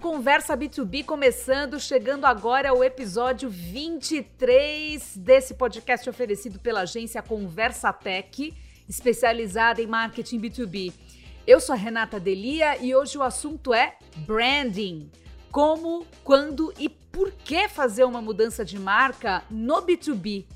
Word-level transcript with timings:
Conversa 0.00 0.56
B2B 0.56 1.04
começando, 1.04 1.78
chegando 1.78 2.24
agora 2.24 2.70
ao 2.70 2.82
episódio 2.82 3.50
23 3.50 5.14
desse 5.18 5.52
podcast 5.52 6.08
oferecido 6.08 6.58
pela 6.58 6.80
agência 6.80 7.20
Conversa 7.20 7.92
Tech, 7.92 8.54
especializada 8.88 9.82
em 9.82 9.86
marketing 9.86 10.40
B2B. 10.40 10.94
Eu 11.46 11.60
sou 11.60 11.74
a 11.74 11.76
Renata 11.76 12.18
Delia 12.18 12.82
e 12.82 12.94
hoje 12.94 13.18
o 13.18 13.22
assunto 13.22 13.74
é 13.74 13.98
branding. 14.26 15.10
Como, 15.52 16.06
quando 16.24 16.72
e 16.78 16.88
por 16.88 17.30
que 17.32 17.68
fazer 17.68 18.04
uma 18.04 18.22
mudança 18.22 18.64
de 18.64 18.78
marca 18.78 19.44
no 19.50 19.82
B2B? 19.82 20.46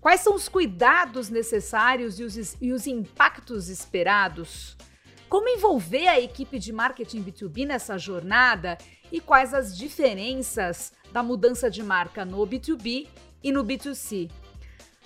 Quais 0.00 0.22
são 0.22 0.34
os 0.34 0.48
cuidados 0.48 1.28
necessários 1.28 2.18
e 2.18 2.24
os, 2.24 2.56
e 2.58 2.72
os 2.72 2.86
impactos 2.86 3.68
esperados? 3.68 4.78
Como 5.28 5.48
envolver 5.48 6.06
a 6.06 6.20
equipe 6.20 6.58
de 6.58 6.72
marketing 6.72 7.24
B2B 7.24 7.66
nessa 7.66 7.98
jornada 7.98 8.78
e 9.10 9.20
quais 9.20 9.54
as 9.54 9.76
diferenças 9.76 10.92
da 11.12 11.22
mudança 11.22 11.70
de 11.70 11.82
marca 11.82 12.24
no 12.24 12.46
B2B 12.46 13.08
e 13.42 13.50
no 13.50 13.64
B2C? 13.64 14.30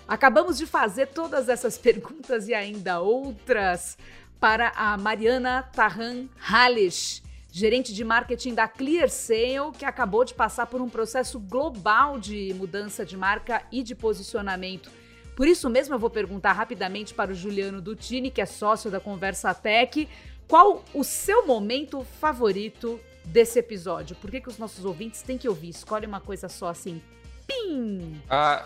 Acabamos 0.06 0.58
de 0.58 0.66
fazer 0.66 1.08
todas 1.08 1.48
essas 1.48 1.76
perguntas 1.78 2.48
e 2.48 2.54
ainda 2.54 3.00
outras 3.00 3.96
para 4.40 4.72
a 4.76 4.96
Mariana 4.96 5.62
Tarran 5.62 6.26
Hallish, 6.36 7.22
gerente 7.50 7.92
de 7.92 8.04
marketing 8.04 8.54
da 8.54 8.68
ClearSale, 8.68 9.72
que 9.76 9.84
acabou 9.84 10.24
de 10.24 10.34
passar 10.34 10.66
por 10.66 10.80
um 10.80 10.88
processo 10.88 11.40
global 11.40 12.18
de 12.18 12.54
mudança 12.54 13.04
de 13.04 13.16
marca 13.16 13.62
e 13.72 13.82
de 13.82 13.94
posicionamento 13.94 14.90
por 15.38 15.46
isso 15.46 15.70
mesmo, 15.70 15.94
eu 15.94 16.00
vou 16.00 16.10
perguntar 16.10 16.52
rapidamente 16.52 17.14
para 17.14 17.30
o 17.30 17.34
Juliano 17.34 17.80
Dutini, 17.80 18.28
que 18.28 18.40
é 18.40 18.44
sócio 18.44 18.90
da 18.90 18.98
Conversa 18.98 19.54
Tech, 19.54 20.08
qual 20.48 20.82
o 20.92 21.04
seu 21.04 21.46
momento 21.46 22.04
favorito 22.20 22.98
desse 23.24 23.60
episódio? 23.60 24.16
Por 24.16 24.32
que, 24.32 24.40
que 24.40 24.48
os 24.48 24.58
nossos 24.58 24.84
ouvintes 24.84 25.22
têm 25.22 25.38
que 25.38 25.48
ouvir? 25.48 25.68
Escolhe 25.68 26.06
uma 26.06 26.18
coisa 26.18 26.48
só 26.48 26.66
assim. 26.66 27.00
Pim! 27.46 28.20
Ah, 28.28 28.64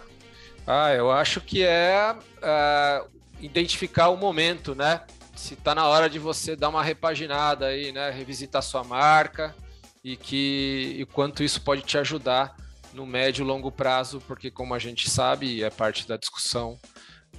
ah 0.66 0.94
eu 0.94 1.10
acho 1.12 1.42
que 1.42 1.62
é 1.62 2.16
uh, 2.16 3.06
identificar 3.38 4.08
o 4.08 4.16
momento, 4.16 4.74
né? 4.74 5.02
Se 5.36 5.52
está 5.52 5.74
na 5.74 5.86
hora 5.86 6.08
de 6.08 6.18
você 6.18 6.56
dar 6.56 6.70
uma 6.70 6.82
repaginada 6.82 7.66
aí, 7.66 7.92
né? 7.92 8.08
Revisitar 8.08 8.62
sua 8.62 8.82
marca 8.82 9.54
e 10.02 10.16
que 10.16 10.96
e 11.00 11.04
quanto 11.04 11.42
isso 11.42 11.60
pode 11.60 11.82
te 11.82 11.98
ajudar 11.98 12.56
no 12.92 13.06
médio 13.06 13.42
e 13.42 13.46
longo 13.46 13.70
prazo, 13.70 14.20
porque 14.26 14.50
como 14.50 14.74
a 14.74 14.78
gente 14.78 15.08
sabe, 15.08 15.46
e 15.46 15.62
é 15.62 15.70
parte 15.70 16.06
da 16.06 16.16
discussão, 16.16 16.78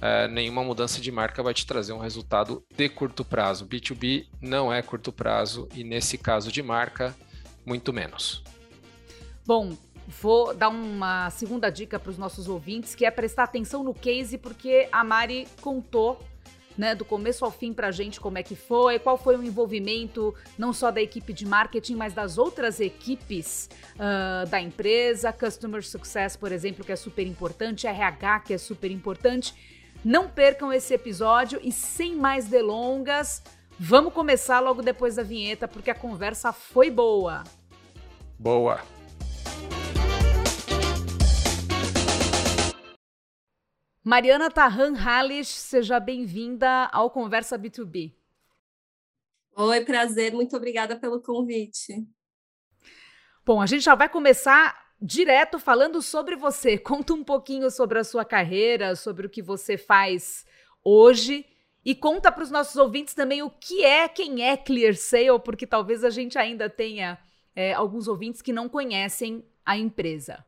é, 0.00 0.28
nenhuma 0.28 0.62
mudança 0.62 1.00
de 1.00 1.10
marca 1.10 1.42
vai 1.42 1.54
te 1.54 1.66
trazer 1.66 1.92
um 1.92 1.98
resultado 1.98 2.64
de 2.76 2.88
curto 2.88 3.24
prazo. 3.24 3.66
B2B 3.66 4.26
não 4.40 4.72
é 4.72 4.82
curto 4.82 5.12
prazo 5.12 5.68
e 5.74 5.84
nesse 5.84 6.18
caso 6.18 6.50
de 6.50 6.62
marca, 6.62 7.14
muito 7.64 7.92
menos. 7.92 8.42
Bom, 9.46 9.76
vou 10.20 10.54
dar 10.54 10.68
uma 10.68 11.30
segunda 11.30 11.70
dica 11.70 11.98
para 11.98 12.10
os 12.10 12.18
nossos 12.18 12.48
ouvintes, 12.48 12.94
que 12.94 13.04
é 13.04 13.10
prestar 13.10 13.44
atenção 13.44 13.82
no 13.82 13.94
case, 13.94 14.38
porque 14.38 14.88
a 14.90 15.04
Mari 15.04 15.46
contou 15.60 16.20
né, 16.76 16.94
do 16.94 17.04
começo 17.04 17.44
ao 17.44 17.50
fim 17.50 17.72
para 17.72 17.88
a 17.88 17.90
gente 17.90 18.20
como 18.20 18.38
é 18.38 18.42
que 18.42 18.56
foi, 18.56 18.98
qual 18.98 19.16
foi 19.16 19.36
o 19.36 19.42
envolvimento 19.42 20.34
não 20.58 20.72
só 20.72 20.90
da 20.90 21.00
equipe 21.00 21.32
de 21.32 21.46
marketing, 21.46 21.94
mas 21.94 22.12
das 22.12 22.38
outras 22.38 22.80
equipes 22.80 23.68
uh, 23.94 24.48
da 24.48 24.60
empresa, 24.60 25.32
Customer 25.32 25.84
Success, 25.86 26.36
por 26.36 26.52
exemplo, 26.52 26.84
que 26.84 26.92
é 26.92 26.96
super 26.96 27.26
importante, 27.26 27.86
RH, 27.86 28.40
que 28.40 28.54
é 28.54 28.58
super 28.58 28.90
importante. 28.90 29.54
Não 30.04 30.28
percam 30.28 30.72
esse 30.72 30.92
episódio 30.92 31.58
e 31.62 31.72
sem 31.72 32.14
mais 32.14 32.46
delongas, 32.46 33.42
vamos 33.78 34.12
começar 34.12 34.60
logo 34.60 34.82
depois 34.82 35.16
da 35.16 35.22
vinheta, 35.22 35.66
porque 35.66 35.90
a 35.90 35.94
conversa 35.94 36.52
foi 36.52 36.90
boa. 36.90 37.42
Boa. 38.38 38.80
Mariana 44.06 44.50
Tarran 44.50 44.92
Hallish, 44.92 45.48
seja 45.48 45.98
bem-vinda 45.98 46.90
ao 46.92 47.10
Conversa 47.10 47.58
B2B. 47.58 48.12
Oi, 49.56 49.80
prazer, 49.82 50.34
muito 50.34 50.54
obrigada 50.54 50.94
pelo 50.94 51.22
convite. 51.22 52.06
Bom, 53.46 53.62
a 53.62 53.66
gente 53.66 53.82
já 53.82 53.94
vai 53.94 54.10
começar 54.10 54.92
direto 55.00 55.58
falando 55.58 56.02
sobre 56.02 56.36
você. 56.36 56.76
Conta 56.76 57.14
um 57.14 57.24
pouquinho 57.24 57.70
sobre 57.70 57.98
a 57.98 58.04
sua 58.04 58.26
carreira, 58.26 58.94
sobre 58.94 59.26
o 59.26 59.30
que 59.30 59.40
você 59.40 59.78
faz 59.78 60.44
hoje 60.84 61.46
e 61.82 61.94
conta 61.94 62.30
para 62.30 62.44
os 62.44 62.50
nossos 62.50 62.76
ouvintes 62.76 63.14
também 63.14 63.42
o 63.42 63.48
que 63.48 63.86
é, 63.86 64.06
quem 64.06 64.46
é 64.46 64.54
Clear 64.54 64.94
Sale, 64.94 65.40
porque 65.42 65.66
talvez 65.66 66.04
a 66.04 66.10
gente 66.10 66.38
ainda 66.38 66.68
tenha 66.68 67.18
é, 67.56 67.72
alguns 67.72 68.06
ouvintes 68.06 68.42
que 68.42 68.52
não 68.52 68.68
conhecem 68.68 69.42
a 69.64 69.78
empresa. 69.78 70.44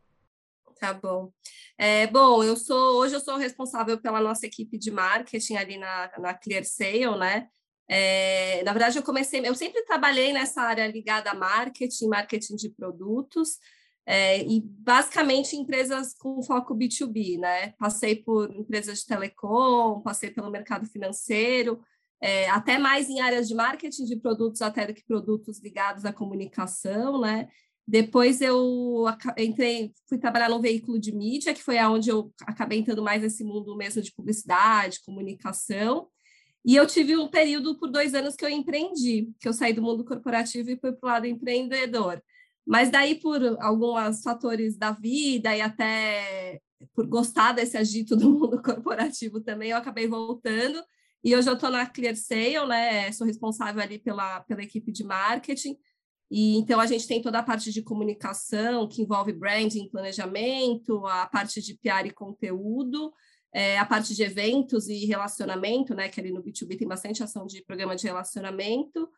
Tá 0.78 0.92
bom. 0.92 1.32
É, 1.78 2.06
bom, 2.06 2.44
eu 2.44 2.56
sou 2.56 2.98
hoje 2.98 3.14
eu 3.14 3.20
sou 3.20 3.36
responsável 3.36 4.00
pela 4.00 4.20
nossa 4.20 4.46
equipe 4.46 4.78
de 4.78 4.90
marketing 4.90 5.56
ali 5.56 5.78
na, 5.78 6.10
na 6.18 6.34
Clear 6.34 6.64
Sale, 6.64 7.18
né? 7.18 7.48
É, 7.88 8.62
na 8.64 8.72
verdade, 8.72 8.98
eu 8.98 9.02
comecei, 9.02 9.46
eu 9.46 9.54
sempre 9.54 9.82
trabalhei 9.84 10.32
nessa 10.32 10.60
área 10.60 10.86
ligada 10.88 11.30
a 11.30 11.34
marketing, 11.34 12.08
marketing 12.08 12.56
de 12.56 12.70
produtos, 12.70 13.58
é, 14.04 14.42
e 14.42 14.60
basicamente 14.60 15.56
empresas 15.56 16.14
com 16.14 16.42
foco 16.42 16.74
B2B, 16.74 17.38
né? 17.38 17.72
Passei 17.78 18.16
por 18.16 18.52
empresas 18.54 19.00
de 19.00 19.06
telecom, 19.06 20.00
passei 20.02 20.30
pelo 20.30 20.50
mercado 20.50 20.86
financeiro, 20.86 21.80
é, 22.20 22.48
até 22.50 22.78
mais 22.78 23.08
em 23.08 23.20
áreas 23.20 23.48
de 23.48 23.54
marketing 23.54 24.04
de 24.04 24.16
produtos, 24.16 24.62
até 24.62 24.86
do 24.86 24.94
que 24.94 25.04
produtos 25.04 25.60
ligados 25.62 26.04
à 26.04 26.12
comunicação, 26.12 27.20
né? 27.20 27.48
Depois 27.86 28.40
eu 28.40 29.04
entrei, 29.36 29.92
fui 30.08 30.18
trabalhar 30.18 30.48
no 30.48 30.60
veículo 30.60 30.98
de 30.98 31.14
mídia, 31.14 31.54
que 31.54 31.62
foi 31.62 31.78
aonde 31.78 32.10
eu 32.10 32.32
acabei 32.42 32.80
entrando 32.80 33.02
mais 33.02 33.22
nesse 33.22 33.44
mundo 33.44 33.76
mesmo 33.76 34.02
de 34.02 34.12
publicidade, 34.12 35.00
comunicação. 35.04 36.08
E 36.64 36.74
eu 36.74 36.84
tive 36.84 37.16
um 37.16 37.28
período 37.28 37.78
por 37.78 37.88
dois 37.88 38.12
anos 38.12 38.34
que 38.34 38.44
eu 38.44 38.48
empreendi, 38.48 39.32
que 39.38 39.46
eu 39.46 39.52
saí 39.52 39.72
do 39.72 39.82
mundo 39.82 40.04
corporativo 40.04 40.68
e 40.68 40.76
fui 40.76 40.92
para 40.92 41.06
o 41.08 41.12
lado 41.12 41.26
empreendedor. 41.26 42.20
Mas 42.66 42.90
daí, 42.90 43.14
por 43.14 43.40
alguns 43.60 44.20
fatores 44.20 44.76
da 44.76 44.90
vida 44.90 45.56
e 45.56 45.60
até 45.60 46.60
por 46.92 47.06
gostar 47.06 47.52
desse 47.52 47.76
agito 47.76 48.16
do 48.16 48.28
mundo 48.28 48.60
corporativo 48.60 49.40
também, 49.40 49.70
eu 49.70 49.76
acabei 49.76 50.08
voltando. 50.08 50.82
E 51.22 51.36
hoje 51.36 51.48
eu 51.48 51.54
estou 51.54 51.70
na 51.70 51.86
Clear 51.86 52.16
Sale, 52.16 52.66
né? 52.66 53.12
Sou 53.12 53.26
responsável 53.26 53.80
ali 53.80 54.00
pela, 54.00 54.40
pela 54.40 54.62
equipe 54.62 54.90
de 54.90 55.04
marketing. 55.04 55.76
E 56.30 56.56
então 56.56 56.80
a 56.80 56.86
gente 56.86 57.06
tem 57.06 57.22
toda 57.22 57.38
a 57.38 57.42
parte 57.42 57.72
de 57.72 57.82
comunicação 57.82 58.88
que 58.88 59.02
envolve 59.02 59.32
branding, 59.32 59.88
planejamento, 59.88 61.06
a 61.06 61.26
parte 61.26 61.62
de 61.62 61.74
PR 61.74 62.06
e 62.06 62.10
conteúdo, 62.10 63.12
é, 63.52 63.78
a 63.78 63.86
parte 63.86 64.14
de 64.14 64.22
eventos 64.22 64.88
e 64.88 65.06
relacionamento, 65.06 65.94
né? 65.94 66.08
Que 66.08 66.20
ali 66.20 66.32
no 66.32 66.42
B2B 66.42 66.78
tem 66.78 66.88
bastante 66.88 67.22
ação 67.22 67.46
de 67.46 67.64
programa 67.64 67.94
de 67.94 68.06
relacionamento, 68.06 69.08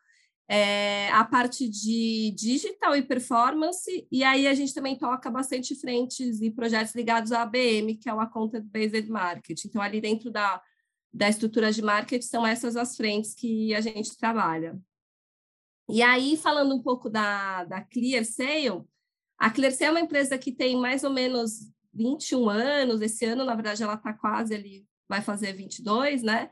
é, 0.51 1.09
a 1.11 1.23
parte 1.23 1.69
de 1.69 2.33
digital 2.35 2.95
e 2.95 3.03
performance, 3.03 4.07
e 4.11 4.23
aí 4.23 4.47
a 4.47 4.53
gente 4.55 4.73
também 4.73 4.97
toca 4.97 5.29
bastante 5.29 5.75
frentes 5.75 6.41
e 6.41 6.49
projetos 6.49 6.95
ligados 6.95 7.31
à 7.31 7.43
ABM, 7.43 7.95
que 8.01 8.09
é 8.09 8.13
o 8.13 8.29
Content 8.29 8.65
Based 8.65 9.07
Marketing. 9.09 9.67
Então, 9.67 9.79
ali 9.79 10.01
dentro 10.01 10.31
da, 10.31 10.59
da 11.13 11.29
estrutura 11.29 11.71
de 11.71 11.83
marketing, 11.83 12.25
são 12.25 12.47
essas 12.47 12.75
as 12.75 12.97
frentes 12.97 13.35
que 13.35 13.75
a 13.75 13.81
gente 13.81 14.17
trabalha. 14.17 14.79
E 15.89 16.03
aí, 16.03 16.37
falando 16.37 16.75
um 16.75 16.81
pouco 16.81 17.09
da, 17.09 17.63
da 17.65 17.81
ClearSale, 17.81 18.83
a 19.37 19.49
ClearSale 19.49 19.89
é 19.89 19.91
uma 19.91 20.05
empresa 20.05 20.37
que 20.37 20.51
tem 20.51 20.77
mais 20.77 21.03
ou 21.03 21.09
menos 21.09 21.71
21 21.93 22.49
anos, 22.49 23.01
esse 23.01 23.25
ano, 23.25 23.43
na 23.43 23.55
verdade, 23.55 23.81
ela 23.81 23.95
está 23.95 24.13
quase 24.13 24.53
ali, 24.53 24.85
vai 25.07 25.21
fazer 25.21 25.53
22, 25.53 26.21
né? 26.21 26.49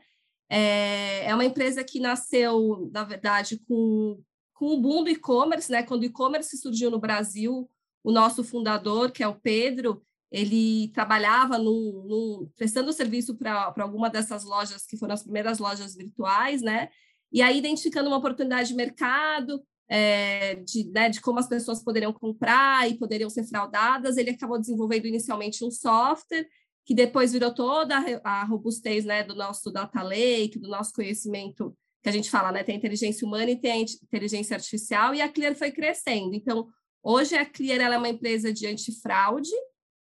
É, 0.50 1.26
é 1.26 1.34
uma 1.34 1.44
empresa 1.44 1.84
que 1.84 2.00
nasceu, 2.00 2.90
na 2.92 3.04
verdade, 3.04 3.58
com, 3.68 4.20
com 4.54 4.66
o 4.74 4.80
boom 4.80 5.04
do 5.04 5.10
e-commerce, 5.10 5.70
né? 5.70 5.82
Quando 5.82 6.02
o 6.02 6.06
e-commerce 6.06 6.56
surgiu 6.56 6.90
no 6.90 6.98
Brasil, 6.98 7.70
o 8.02 8.10
nosso 8.10 8.42
fundador, 8.42 9.12
que 9.12 9.22
é 9.22 9.28
o 9.28 9.38
Pedro, 9.38 10.02
ele 10.30 10.88
trabalhava 10.88 11.58
num, 11.58 12.04
num, 12.06 12.50
prestando 12.56 12.92
serviço 12.92 13.36
para 13.36 13.72
alguma 13.78 14.10
dessas 14.10 14.44
lojas 14.44 14.84
que 14.84 14.96
foram 14.96 15.14
as 15.14 15.22
primeiras 15.22 15.58
lojas 15.58 15.94
virtuais, 15.94 16.60
né? 16.60 16.88
E 17.32 17.42
aí 17.42 17.58
identificando 17.58 18.08
uma 18.08 18.18
oportunidade 18.18 18.68
de 18.68 18.74
mercado, 18.74 19.62
é, 19.88 20.56
de, 20.56 20.90
né, 20.90 21.08
de 21.08 21.20
como 21.20 21.38
as 21.38 21.48
pessoas 21.48 21.82
poderiam 21.82 22.12
comprar 22.12 22.88
e 22.90 22.98
poderiam 22.98 23.30
ser 23.30 23.44
fraudadas, 23.44 24.16
ele 24.16 24.30
acabou 24.30 24.58
desenvolvendo 24.58 25.06
inicialmente 25.06 25.64
um 25.64 25.70
software 25.70 26.46
que 26.84 26.94
depois 26.94 27.32
virou 27.32 27.52
toda 27.52 27.96
a 28.24 28.44
robustez 28.44 29.04
né, 29.04 29.22
do 29.22 29.34
nosso 29.34 29.70
data 29.70 30.02
lake, 30.02 30.58
do 30.58 30.68
nosso 30.68 30.92
conhecimento 30.92 31.76
que 32.02 32.08
a 32.08 32.12
gente 32.12 32.30
fala, 32.30 32.52
né? 32.52 32.62
Tem 32.62 32.76
inteligência 32.76 33.26
humana 33.26 33.50
e 33.50 33.60
tem 33.60 33.84
inteligência 34.02 34.54
artificial, 34.56 35.14
e 35.14 35.20
a 35.20 35.28
Clear 35.28 35.54
foi 35.54 35.70
crescendo. 35.70 36.34
Então, 36.34 36.66
hoje 37.02 37.34
a 37.36 37.44
Clear 37.44 37.92
é 37.92 37.98
uma 37.98 38.08
empresa 38.08 38.52
de 38.52 38.66
antifraude, 38.66 39.50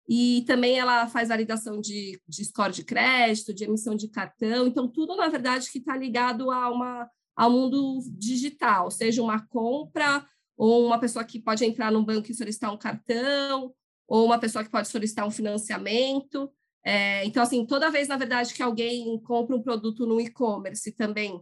e 0.07 0.43
também 0.45 0.77
ela 0.77 1.07
faz 1.07 1.29
validação 1.29 1.81
de, 1.81 2.19
de 2.27 2.45
score 2.45 2.71
de 2.71 2.83
crédito, 2.83 3.53
de 3.53 3.63
emissão 3.63 3.95
de 3.95 4.07
cartão, 4.07 4.67
então 4.67 4.87
tudo, 4.87 5.15
na 5.15 5.27
verdade, 5.27 5.69
que 5.71 5.79
está 5.79 5.97
ligado 5.97 6.51
a 6.51 6.69
uma, 6.71 7.09
ao 7.35 7.49
mundo 7.51 7.99
digital, 8.17 8.91
seja 8.91 9.21
uma 9.21 9.45
compra 9.47 10.25
ou 10.57 10.85
uma 10.85 10.99
pessoa 10.99 11.25
que 11.25 11.39
pode 11.39 11.65
entrar 11.65 11.91
num 11.91 12.05
banco 12.05 12.31
e 12.31 12.35
solicitar 12.35 12.73
um 12.73 12.77
cartão, 12.77 13.73
ou 14.07 14.25
uma 14.25 14.39
pessoa 14.39 14.63
que 14.63 14.69
pode 14.69 14.87
solicitar 14.87 15.27
um 15.27 15.31
financiamento. 15.31 16.51
É, 16.83 17.25
então, 17.25 17.43
assim, 17.43 17.65
toda 17.65 17.91
vez, 17.91 18.07
na 18.07 18.15
verdade, 18.15 18.53
que 18.53 18.63
alguém 18.63 19.19
compra 19.21 19.55
um 19.55 19.61
produto 19.61 20.05
no 20.05 20.21
e-commerce 20.21 20.91
também, 20.91 21.41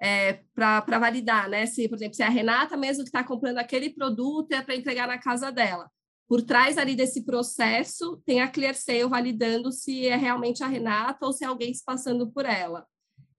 é, 0.00 0.40
para 0.54 0.98
validar, 0.98 1.48
né? 1.48 1.66
Se, 1.66 1.88
por 1.88 1.96
exemplo, 1.96 2.14
se 2.14 2.22
é 2.22 2.26
a 2.26 2.30
Renata 2.30 2.76
mesmo 2.76 3.02
que 3.02 3.08
está 3.08 3.24
comprando 3.24 3.58
aquele 3.58 3.90
produto 3.90 4.52
é 4.52 4.62
para 4.62 4.76
entregar 4.76 5.08
na 5.08 5.18
casa 5.18 5.50
dela. 5.50 5.90
Por 6.26 6.42
trás 6.42 6.78
ali 6.78 6.96
desse 6.96 7.24
processo, 7.24 8.22
tem 8.24 8.40
a 8.40 8.48
ClearSale 8.48 9.08
validando 9.08 9.70
se 9.70 10.06
é 10.06 10.16
realmente 10.16 10.62
a 10.62 10.66
Renata 10.66 11.26
ou 11.26 11.32
se 11.32 11.44
é 11.44 11.46
alguém 11.46 11.72
se 11.74 11.84
passando 11.84 12.30
por 12.30 12.46
ela. 12.46 12.86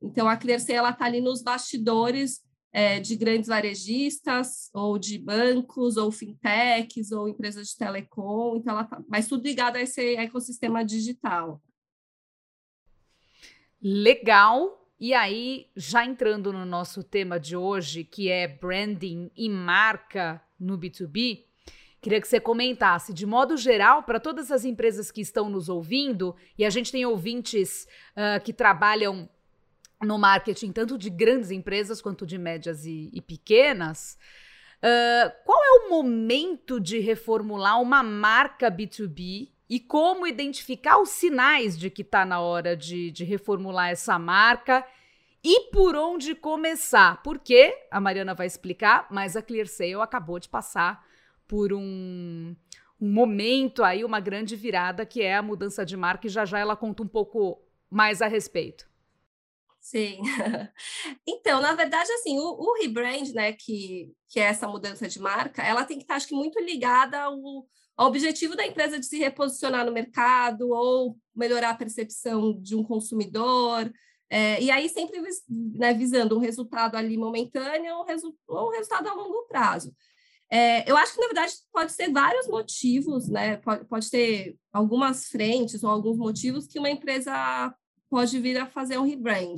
Então, 0.02 0.28
a 0.30 0.38
ClearSale 0.38 0.92
está 0.92 1.06
ali 1.06 1.20
nos 1.20 1.42
bastidores 1.42 2.46
é, 2.76 3.00
de 3.00 3.16
grandes 3.16 3.48
varejistas, 3.48 4.70
ou 4.74 5.00
de 5.00 5.18
bancos, 5.18 5.96
ou 5.96 6.12
fintechs, 6.12 7.12
ou 7.12 7.30
empresas 7.30 7.70
de 7.70 7.78
telecom, 7.78 8.58
então 8.58 8.74
ela 8.74 8.84
tá, 8.84 9.02
mas 9.08 9.30
tudo 9.30 9.44
ligado 9.44 9.78
a 9.78 9.82
esse 9.82 10.18
ecossistema 10.18 10.84
digital. 10.84 11.64
Legal. 13.82 14.92
E 15.00 15.14
aí, 15.14 15.70
já 15.76 16.06
entrando 16.06 16.52
no 16.52 16.66
nosso 16.66 17.02
tema 17.02 17.40
de 17.40 17.56
hoje, 17.56 18.04
que 18.04 18.30
é 18.30 18.46
branding 18.46 19.32
e 19.36 19.48
marca 19.50 20.42
no 20.60 20.78
B2B, 20.78 21.46
queria 22.06 22.22
que 22.22 22.28
você 22.28 22.40
comentasse, 22.40 23.12
de 23.12 23.26
modo 23.26 23.58
geral, 23.58 24.04
para 24.04 24.20
todas 24.20 24.52
as 24.52 24.64
empresas 24.64 25.10
que 25.10 25.22
estão 25.22 25.50
nos 25.50 25.70
ouvindo, 25.70 26.36
e 26.56 26.64
a 26.64 26.70
gente 26.70 26.92
tem 26.92 27.04
ouvintes 27.04 27.88
uh, 28.16 28.40
que 28.44 28.54
trabalham 28.54 29.28
no 30.04 30.20
marketing, 30.20 30.72
tanto 30.72 31.00
de 31.00 31.10
grandes 31.10 31.50
empresas 31.50 32.04
quanto 32.04 32.24
de 32.24 32.38
médias 32.38 32.86
e, 32.86 33.10
e 33.12 33.20
pequenas. 33.20 34.20
Uh, 34.84 35.34
qual 35.44 35.60
é 35.64 35.72
o 35.80 35.90
momento 35.90 36.80
de 36.80 37.00
reformular 37.00 37.82
uma 37.82 38.04
marca 38.04 38.70
B2B 38.70 39.50
e 39.68 39.80
como 39.80 40.28
identificar 40.28 41.00
os 41.00 41.10
sinais 41.10 41.76
de 41.76 41.90
que 41.90 42.04
está 42.04 42.24
na 42.24 42.40
hora 42.40 42.78
de, 42.78 43.10
de, 43.10 43.24
reformular 43.24 43.90
essa 43.90 44.20
marca 44.20 44.86
e 45.44 45.72
por 45.72 45.96
onde 45.96 46.36
começar? 46.36 47.24
Porque 47.24 47.76
a 47.90 48.00
Mariana 48.00 48.36
vai 48.36 48.46
explicar, 48.46 49.08
mas 49.10 49.36
a 49.36 49.42
ClearSale 49.42 49.96
acabou 49.96 50.38
de 50.40 50.48
passar 50.48 51.04
por 51.48 51.74
um, 51.74 52.56
um 53.00 53.12
momento 53.12 53.84
aí, 53.84 54.04
uma 54.04 54.20
grande 54.20 54.56
virada 54.56 55.06
que 55.06 55.22
é 55.22 55.36
a 55.36 55.42
mudança 55.42 55.86
de 55.86 55.96
marca 55.98 56.28
e 56.28 56.30
já 56.30 56.46
já 56.46 56.60
ela 56.60 56.76
conta 56.76 57.04
um 57.04 57.08
pouco 57.08 57.62
mais 57.90 58.22
a 58.22 58.28
respeito. 58.28 58.88
Sim. 59.86 60.22
Então, 61.28 61.62
na 61.62 61.74
verdade, 61.76 62.12
assim, 62.14 62.40
o, 62.40 62.44
o, 62.44 62.74
rebrand, 62.82 63.32
né, 63.34 63.54
que, 63.54 64.12
que 64.30 64.40
é 64.40 64.44
essa 64.44 64.68
mudança 64.68 65.08
de 65.08 65.20
marca, 65.20 65.62
ela 65.62 65.86
tem 65.86 65.98
que 65.98 66.04
estar, 66.04 66.16
acho 66.16 66.28
que, 66.28 66.34
muito 66.34 66.60
ligada 66.60 67.20
ao, 67.22 67.38
ao 67.96 68.08
objetivo 68.08 68.56
da 68.56 68.66
empresa 68.66 69.00
de 69.00 69.06
se 69.06 69.20
reposicionar 69.20 69.86
no 69.86 69.92
mercado 69.92 70.70
ou 70.70 71.16
melhorar 71.36 71.70
a 71.70 71.76
percepção 71.76 72.60
de 72.60 72.76
um 72.76 72.84
consumidor. 72.84 73.92
É, 74.28 74.60
e 74.60 74.72
aí, 74.72 74.90
sempre 74.90 75.22
né, 75.48 75.94
visando 75.94 76.36
um 76.36 76.40
resultado 76.40 76.96
ali 76.96 77.16
momentâneo 77.16 77.98
ou, 77.98 78.06
resu 78.06 78.36
ou 78.48 78.70
um 78.70 78.72
resultado 78.72 79.08
a 79.08 79.14
longo 79.14 79.48
prazo. 79.48 79.94
É, 80.50 80.90
eu 80.90 80.96
acho 80.96 81.14
que, 81.16 81.22
na 81.22 81.28
verdade, 81.28 81.54
pode 81.72 81.92
ser 81.92 82.12
vários 82.12 82.48
motivos, 82.48 83.28
né? 83.28 83.58
Pode, 83.58 83.86
pode 83.86 84.10
ter 84.10 84.58
algumas 84.72 85.26
frentes 85.26 85.84
ou 85.84 85.90
alguns 85.90 86.18
motivos 86.18 86.68
que 86.68 86.80
uma 86.80 86.90
empresa 86.90 87.74
pode 88.10 88.40
vir 88.40 88.58
a 88.58 88.68
fazer 88.68 88.98
um 88.98 89.06
rebrand. 89.06 89.56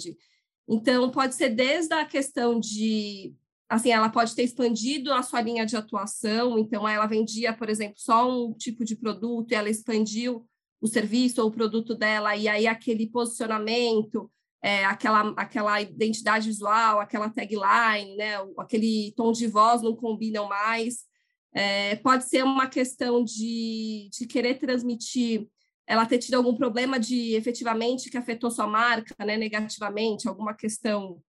Então, 0.67 1.09
pode 1.11 1.35
ser 1.35 1.49
desde 1.49 1.93
a 1.93 2.05
questão 2.05 2.59
de, 2.59 3.33
assim, 3.69 3.91
ela 3.91 4.09
pode 4.09 4.35
ter 4.35 4.43
expandido 4.43 5.13
a 5.13 5.23
sua 5.23 5.41
linha 5.41 5.65
de 5.65 5.75
atuação, 5.75 6.57
então 6.57 6.87
ela 6.87 7.05
vendia, 7.05 7.53
por 7.53 7.69
exemplo, 7.69 7.95
só 7.97 8.29
um 8.29 8.53
tipo 8.53 8.83
de 8.83 8.95
produto 8.95 9.51
e 9.51 9.55
ela 9.55 9.69
expandiu 9.69 10.45
o 10.81 10.87
serviço 10.87 11.41
ou 11.41 11.47
o 11.47 11.51
produto 11.51 11.95
dela, 11.95 12.35
e 12.35 12.47
aí 12.47 12.67
aquele 12.67 13.07
posicionamento, 13.07 14.29
é, 14.67 14.83
aquela, 14.83 15.33
aquela 15.37 15.81
identidade 15.81 16.45
visual, 16.45 16.99
aquela 16.99 17.29
tagline, 17.29 18.17
né, 18.17 18.33
aquele 18.57 19.13
tom 19.15 19.31
de 19.31 19.47
voz 19.47 19.81
não 19.81 19.95
combinam 19.95 20.45
mais. 20.45 21.05
É, 21.53 21.95
pode 21.95 22.27
ser 22.27 22.43
uma 22.43 22.67
questão 22.67 23.23
de, 23.23 24.09
de 24.11 24.27
querer 24.27 24.55
transmitir 24.59 25.47
ela 25.87 26.05
ter 26.05 26.17
tido 26.17 26.33
algum 26.33 26.53
problema 26.53 26.99
de 26.99 27.33
efetivamente 27.33 28.09
que 28.09 28.17
afetou 28.17 28.51
sua 28.51 28.67
marca, 28.67 29.15
né, 29.25 29.37
negativamente, 29.37 30.27
alguma 30.27 30.53
questão 30.53 31.23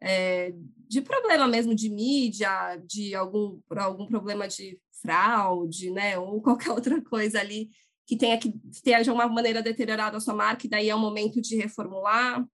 é, 0.00 0.54
de 0.88 1.00
problema 1.00 1.48
mesmo 1.48 1.74
de 1.74 1.90
mídia, 1.90 2.80
de 2.86 3.12
algum, 3.12 3.58
algum 3.70 4.06
problema 4.06 4.46
de 4.46 4.78
fraude, 5.02 5.90
né, 5.90 6.16
ou 6.16 6.40
qualquer 6.40 6.70
outra 6.70 7.02
coisa 7.02 7.40
ali 7.40 7.70
que 8.06 8.16
tenha 8.16 8.38
que 8.38 8.52
tenha 8.84 9.02
de 9.02 9.10
alguma 9.10 9.26
maneira 9.26 9.60
deteriorado 9.60 10.16
a 10.16 10.20
sua 10.20 10.34
marca, 10.34 10.64
e 10.64 10.70
daí 10.70 10.88
é 10.88 10.94
o 10.94 10.98
momento 11.00 11.40
de 11.40 11.56
reformular. 11.56 12.46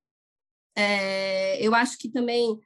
É, 0.80 1.64
eu 1.64 1.74
acho 1.74 1.98
que 1.98 2.08
também 2.08 2.58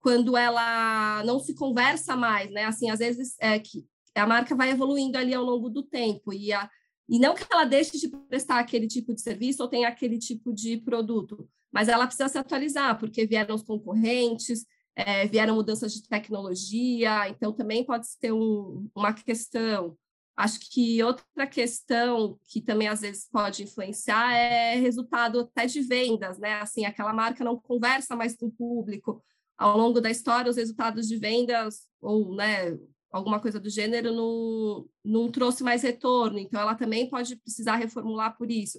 quando 0.00 0.36
ela 0.36 1.24
não 1.24 1.40
se 1.40 1.54
conversa 1.54 2.14
mais, 2.14 2.50
né, 2.52 2.64
assim, 2.64 2.88
às 2.90 3.00
vezes 3.00 3.34
é 3.40 3.58
que 3.58 3.84
a 4.14 4.26
marca 4.26 4.54
vai 4.54 4.70
evoluindo 4.70 5.18
ali 5.18 5.34
ao 5.34 5.44
longo 5.44 5.68
do 5.68 5.82
tempo 5.82 6.32
e 6.32 6.52
a 6.52 6.70
e 7.08 7.18
não 7.20 7.34
que 7.34 7.44
ela 7.50 7.64
deixe 7.64 7.98
de 7.98 8.08
prestar 8.08 8.58
aquele 8.58 8.88
tipo 8.88 9.14
de 9.14 9.20
serviço 9.20 9.62
ou 9.62 9.68
tenha 9.68 9.88
aquele 9.88 10.18
tipo 10.18 10.52
de 10.52 10.76
produto, 10.78 11.48
mas 11.72 11.88
ela 11.88 12.06
precisa 12.06 12.28
se 12.28 12.36
atualizar, 12.36 12.98
porque 12.98 13.24
vieram 13.26 13.54
os 13.54 13.62
concorrentes, 13.62 14.66
é, 14.96 15.26
vieram 15.26 15.54
mudanças 15.54 15.92
de 15.92 16.02
tecnologia, 16.08 17.28
então 17.28 17.52
também 17.52 17.84
pode 17.84 18.08
ser 18.08 18.32
um, 18.32 18.88
uma 18.94 19.12
questão. 19.12 19.96
Acho 20.36 20.60
que 20.70 21.02
outra 21.02 21.46
questão 21.46 22.38
que 22.48 22.60
também 22.60 22.88
às 22.88 23.00
vezes 23.00 23.26
pode 23.30 23.62
influenciar 23.62 24.34
é 24.34 24.74
resultado 24.74 25.40
até 25.40 25.64
de 25.64 25.80
vendas, 25.80 26.38
né? 26.38 26.60
Assim, 26.60 26.84
aquela 26.84 27.12
marca 27.14 27.42
não 27.42 27.58
conversa 27.58 28.14
mais 28.14 28.36
com 28.36 28.46
o 28.46 28.52
público. 28.52 29.24
Ao 29.56 29.78
longo 29.78 29.98
da 29.98 30.10
história, 30.10 30.50
os 30.50 30.58
resultados 30.58 31.08
de 31.08 31.16
vendas, 31.16 31.86
ou 32.02 32.34
né, 32.34 32.76
alguma 33.10 33.40
coisa 33.40 33.58
do 33.58 33.70
gênero, 33.70 34.12
não, 34.12 34.86
não 35.02 35.30
trouxe 35.30 35.64
mais 35.64 35.82
retorno. 35.82 36.38
Então, 36.38 36.60
ela 36.60 36.74
também 36.74 37.08
pode 37.08 37.36
precisar 37.36 37.76
reformular 37.76 38.36
por 38.36 38.50
isso. 38.50 38.78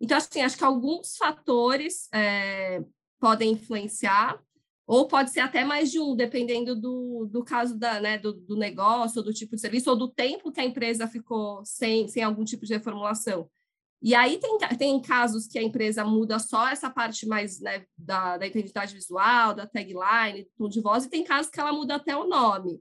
Então, 0.00 0.16
assim, 0.16 0.40
acho 0.40 0.56
que 0.56 0.64
alguns 0.64 1.16
fatores 1.16 2.08
é, 2.14 2.80
podem 3.18 3.52
influenciar, 3.52 4.40
ou 4.86 5.06
pode 5.06 5.30
ser 5.30 5.40
até 5.40 5.64
mais 5.64 5.90
de 5.90 6.00
um, 6.00 6.14
dependendo 6.16 6.74
do, 6.74 7.28
do 7.30 7.44
caso 7.44 7.78
da, 7.78 8.00
né, 8.00 8.18
do, 8.18 8.32
do 8.32 8.56
negócio, 8.56 9.22
do 9.22 9.32
tipo 9.32 9.54
de 9.54 9.60
serviço, 9.60 9.90
ou 9.90 9.96
do 9.96 10.08
tempo 10.08 10.50
que 10.50 10.60
a 10.60 10.64
empresa 10.64 11.06
ficou 11.06 11.64
sem, 11.64 12.08
sem 12.08 12.22
algum 12.22 12.44
tipo 12.44 12.66
de 12.66 12.74
reformulação. 12.74 13.48
E 14.02 14.16
aí 14.16 14.38
tem, 14.38 14.58
tem 14.76 15.00
casos 15.00 15.46
que 15.46 15.58
a 15.58 15.62
empresa 15.62 16.04
muda 16.04 16.38
só 16.40 16.68
essa 16.68 16.90
parte 16.90 17.24
mais 17.26 17.60
né, 17.60 17.84
da, 17.96 18.36
da 18.36 18.46
identidade 18.46 18.92
visual, 18.92 19.54
da 19.54 19.66
tagline, 19.66 20.42
do 20.42 20.50
tom 20.58 20.68
de 20.68 20.80
voz, 20.80 21.04
e 21.04 21.10
tem 21.10 21.22
casos 21.22 21.50
que 21.50 21.60
ela 21.60 21.72
muda 21.72 21.94
até 21.94 22.16
o 22.16 22.26
nome 22.26 22.80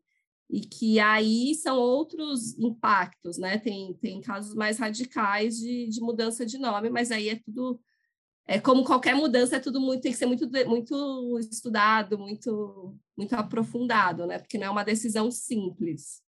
e 0.52 0.60
que 0.60 1.00
aí 1.00 1.56
são 1.56 1.78
outros 1.78 2.58
impactos, 2.60 3.38
né? 3.38 3.58
Tem, 3.58 3.94
tem 4.02 4.20
casos 4.20 4.54
mais 4.54 4.78
radicais 4.78 5.58
de, 5.58 5.88
de 5.88 6.02
mudança 6.02 6.46
de 6.46 6.58
nome, 6.58 6.90
mas 6.90 7.10
aí 7.10 7.30
é 7.30 7.40
tudo 7.40 7.80
é 8.48 8.60
como 8.60 8.84
qualquer 8.84 9.16
mudança, 9.16 9.56
é 9.56 9.60
tudo 9.60 9.80
muito, 9.80 10.02
tem 10.02 10.12
que 10.12 10.18
ser 10.18 10.26
muito, 10.26 10.50
muito 10.68 11.40
estudado, 11.40 12.18
muito, 12.18 12.96
muito 13.18 13.34
aprofundado, 13.34 14.26
né? 14.26 14.40
Porque 14.40 14.58
não 14.58 14.68
é 14.68 14.70
uma 14.70 14.84
decisão 14.84 15.32
simples. 15.32 16.22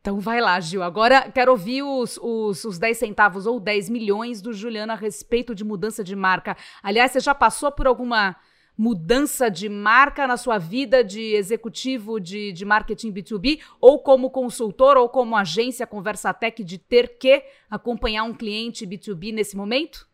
Então 0.00 0.18
vai 0.18 0.40
lá, 0.40 0.58
Gil. 0.58 0.82
Agora 0.82 1.30
quero 1.30 1.52
ouvir 1.52 1.82
os, 1.82 2.18
os, 2.20 2.64
os 2.64 2.78
10 2.78 2.98
centavos 2.98 3.46
ou 3.46 3.60
10 3.60 3.88
milhões 3.88 4.42
do 4.42 4.52
Juliano 4.52 4.92
a 4.92 4.96
respeito 4.96 5.54
de 5.54 5.62
mudança 5.62 6.02
de 6.02 6.16
marca. 6.16 6.56
Aliás, 6.82 7.12
você 7.12 7.20
já 7.20 7.34
passou 7.34 7.70
por 7.70 7.86
alguma 7.86 8.36
mudança 8.76 9.48
de 9.48 9.68
marca 9.68 10.26
na 10.26 10.36
sua 10.36 10.58
vida 10.58 11.04
de 11.04 11.34
executivo 11.34 12.18
de, 12.18 12.52
de 12.52 12.64
marketing 12.64 13.12
B2B, 13.12 13.60
ou 13.80 14.02
como 14.02 14.30
consultor, 14.30 14.96
ou 14.96 15.08
como 15.08 15.36
agência 15.36 15.86
Conversatec, 15.86 16.64
de 16.64 16.78
ter 16.78 17.18
que 17.18 17.44
acompanhar 17.70 18.24
um 18.24 18.34
cliente 18.34 18.86
B2B 18.86 19.32
nesse 19.32 19.56
momento? 19.56 20.08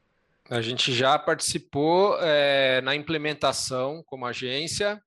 A 0.50 0.62
gente 0.62 0.94
já 0.94 1.18
participou 1.18 2.18
é, 2.22 2.80
na 2.80 2.96
implementação 2.96 4.02
como 4.06 4.24
agência, 4.24 4.98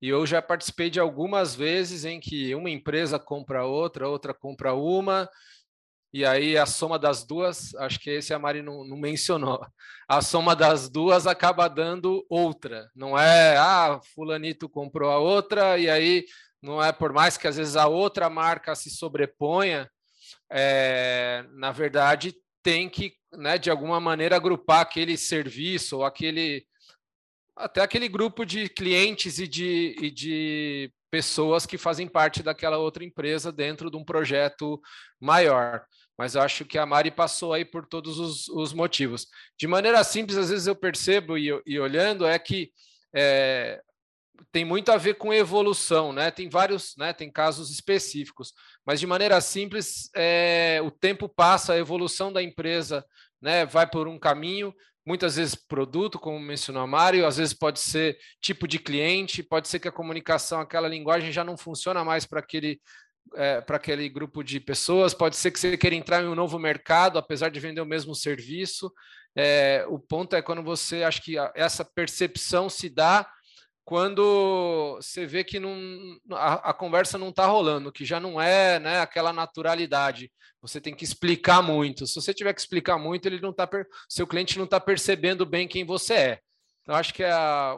e 0.00 0.08
eu 0.08 0.24
já 0.24 0.40
participei 0.40 0.88
de 0.88 1.00
algumas 1.00 1.54
vezes 1.54 2.04
em 2.04 2.20
que 2.20 2.54
uma 2.54 2.70
empresa 2.70 3.18
compra 3.18 3.64
outra, 3.64 4.08
outra 4.08 4.32
compra 4.32 4.72
uma, 4.72 5.28
e 6.12 6.24
aí 6.24 6.56
a 6.56 6.64
soma 6.64 6.96
das 6.96 7.24
duas, 7.24 7.74
acho 7.74 7.98
que 7.98 8.08
esse 8.08 8.32
a 8.32 8.38
Mari 8.38 8.62
não, 8.62 8.84
não, 8.84 8.96
mencionou, 8.96 9.66
a 10.06 10.22
soma 10.22 10.54
das 10.54 10.88
duas 10.88 11.26
acaba 11.26 11.66
dando 11.66 12.24
outra, 12.30 12.88
não 12.94 13.18
é, 13.18 13.56
ah, 13.56 13.98
fulanito 14.14 14.68
comprou 14.68 15.10
a 15.10 15.18
outra, 15.18 15.76
e 15.76 15.90
aí 15.90 16.24
não 16.62 16.80
é 16.80 16.92
por 16.92 17.12
mais 17.12 17.36
que 17.36 17.48
às 17.48 17.56
vezes 17.56 17.74
a 17.74 17.88
outra 17.88 18.30
marca 18.30 18.76
se 18.76 18.90
sobreponha, 18.90 19.90
é, 20.48 21.44
na 21.54 21.72
verdade 21.72 22.32
tem 22.62 22.88
que, 22.88 23.14
né, 23.36 23.58
de 23.58 23.70
alguma 23.70 24.00
maneira 24.00 24.36
agrupar 24.36 24.80
aquele 24.80 25.16
serviço 25.16 25.98
ou 25.98 26.04
aquele, 26.04 26.66
até 27.56 27.80
aquele 27.80 28.08
grupo 28.08 28.44
de 28.44 28.68
clientes 28.68 29.38
e 29.38 29.46
de, 29.46 29.96
e 30.00 30.10
de 30.10 30.92
pessoas 31.10 31.64
que 31.64 31.78
fazem 31.78 32.08
parte 32.08 32.42
daquela 32.42 32.78
outra 32.78 33.04
empresa 33.04 33.52
dentro 33.52 33.90
de 33.90 33.96
um 33.96 34.04
projeto 34.04 34.80
maior. 35.20 35.84
Mas 36.18 36.34
eu 36.34 36.42
acho 36.42 36.64
que 36.64 36.78
a 36.78 36.86
Mari 36.86 37.10
passou 37.10 37.52
aí 37.52 37.64
por 37.64 37.86
todos 37.86 38.18
os, 38.18 38.48
os 38.48 38.72
motivos. 38.72 39.26
De 39.58 39.66
maneira 39.66 40.02
simples, 40.04 40.36
às 40.36 40.50
vezes 40.50 40.66
eu 40.66 40.76
percebo 40.76 41.36
e, 41.36 41.50
e 41.66 41.78
olhando 41.78 42.26
é 42.26 42.38
que 42.38 42.70
é, 43.14 43.80
tem 44.50 44.64
muito 44.64 44.90
a 44.90 44.96
ver 44.96 45.14
com 45.14 45.32
evolução, 45.32 46.12
né? 46.12 46.30
Tem 46.30 46.48
vários, 46.48 46.94
né? 46.96 47.12
Tem 47.12 47.30
casos 47.30 47.70
específicos, 47.70 48.52
mas 48.84 49.00
de 49.00 49.06
maneira 49.06 49.40
simples, 49.40 50.10
é, 50.14 50.80
o 50.82 50.90
tempo 50.90 51.28
passa, 51.28 51.72
a 51.72 51.78
evolução 51.78 52.32
da 52.32 52.42
empresa, 52.42 53.04
né? 53.44 53.66
Vai 53.66 53.86
por 53.86 54.08
um 54.08 54.18
caminho, 54.18 54.74
muitas 55.06 55.36
vezes 55.36 55.54
produto, 55.54 56.18
como 56.18 56.40
mencionou 56.40 56.82
a 56.82 56.86
Mário, 56.86 57.26
às 57.26 57.36
vezes 57.36 57.52
pode 57.52 57.78
ser 57.78 58.16
tipo 58.40 58.66
de 58.66 58.78
cliente, 58.78 59.42
pode 59.42 59.68
ser 59.68 59.78
que 59.78 59.86
a 59.86 59.92
comunicação, 59.92 60.60
aquela 60.60 60.88
linguagem 60.88 61.30
já 61.30 61.44
não 61.44 61.56
funciona 61.56 62.02
mais 62.02 62.24
para 62.24 62.40
aquele 62.40 62.80
é, 63.34 63.60
para 63.60 63.76
aquele 63.76 64.08
grupo 64.08 64.42
de 64.42 64.60
pessoas, 64.60 65.14
pode 65.14 65.36
ser 65.36 65.50
que 65.50 65.58
você 65.58 65.76
queira 65.78 65.96
entrar 65.96 66.22
em 66.22 66.28
um 66.28 66.34
novo 66.34 66.58
mercado, 66.58 67.18
apesar 67.18 67.48
de 67.48 67.58
vender 67.58 67.80
o 67.80 67.86
mesmo 67.86 68.14
serviço. 68.14 68.92
É, 69.36 69.84
o 69.88 69.98
ponto 69.98 70.36
é 70.36 70.42
quando 70.42 70.62
você 70.62 71.02
acha 71.02 71.20
que 71.22 71.36
essa 71.54 71.84
percepção 71.84 72.68
se 72.68 72.88
dá 72.88 73.26
quando 73.84 74.96
você 74.96 75.26
vê 75.26 75.44
que 75.44 75.60
não, 75.60 76.18
a, 76.32 76.70
a 76.70 76.72
conversa 76.72 77.18
não 77.18 77.28
está 77.28 77.46
rolando, 77.46 77.92
que 77.92 78.04
já 78.04 78.18
não 78.18 78.40
é 78.40 78.78
né, 78.78 79.00
aquela 79.00 79.32
naturalidade. 79.32 80.32
Você 80.62 80.80
tem 80.80 80.94
que 80.94 81.04
explicar 81.04 81.62
muito. 81.62 82.06
Se 82.06 82.14
você 82.14 82.32
tiver 82.32 82.54
que 82.54 82.60
explicar 82.60 82.98
muito, 82.98 83.26
ele 83.26 83.40
não 83.40 83.52
tá 83.52 83.68
seu 84.08 84.26
cliente 84.26 84.56
não 84.56 84.64
está 84.64 84.80
percebendo 84.80 85.44
bem 85.44 85.68
quem 85.68 85.84
você 85.84 86.14
é. 86.14 86.40
Eu 86.86 86.94
acho 86.94 87.12
que 87.12 87.22
é 87.22 87.34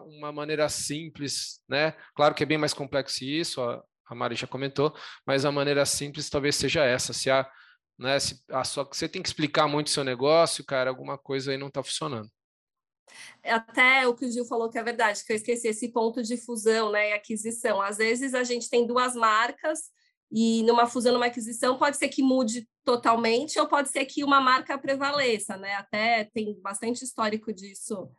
uma 0.06 0.32
maneira 0.32 0.68
simples, 0.68 1.60
né? 1.68 1.92
Claro 2.14 2.34
que 2.34 2.42
é 2.42 2.46
bem 2.46 2.58
mais 2.58 2.74
complexo 2.74 3.24
isso, 3.24 3.60
a, 3.62 3.82
a 4.06 4.14
Mari 4.14 4.36
já 4.36 4.46
comentou, 4.46 4.94
mas 5.26 5.44
a 5.44 5.52
maneira 5.52 5.84
simples 5.84 6.30
talvez 6.30 6.56
seja 6.56 6.84
essa. 6.84 7.12
Se 7.12 7.30
a, 7.30 7.48
né, 7.98 8.18
se 8.20 8.40
a 8.50 8.64
sua, 8.64 8.84
você 8.84 9.08
tem 9.08 9.22
que 9.22 9.28
explicar 9.28 9.66
muito 9.68 9.90
seu 9.90 10.04
negócio, 10.04 10.64
cara, 10.64 10.90
alguma 10.90 11.18
coisa 11.18 11.50
aí 11.50 11.58
não 11.58 11.68
está 11.68 11.82
funcionando 11.82 12.30
até 13.44 14.06
o 14.06 14.14
que 14.14 14.26
o 14.26 14.30
Gil 14.30 14.44
falou 14.44 14.68
que 14.68 14.78
é 14.78 14.82
verdade, 14.82 15.24
que 15.24 15.32
eu 15.32 15.36
esqueci 15.36 15.68
esse 15.68 15.88
ponto 15.90 16.22
de 16.22 16.36
fusão 16.36 16.90
né, 16.90 17.10
e 17.10 17.12
aquisição. 17.12 17.80
Às 17.80 17.98
vezes 17.98 18.34
a 18.34 18.44
gente 18.44 18.68
tem 18.68 18.86
duas 18.86 19.14
marcas 19.14 19.90
e 20.30 20.62
numa 20.64 20.86
fusão, 20.86 21.12
numa 21.12 21.26
aquisição, 21.26 21.78
pode 21.78 21.96
ser 21.96 22.08
que 22.08 22.22
mude 22.22 22.68
totalmente 22.84 23.58
ou 23.58 23.68
pode 23.68 23.88
ser 23.88 24.04
que 24.06 24.24
uma 24.24 24.40
marca 24.40 24.76
prevaleça, 24.76 25.56
né? 25.56 25.74
Até 25.74 26.24
tem 26.24 26.58
bastante 26.60 27.04
histórico 27.04 27.52
disso 27.52 28.10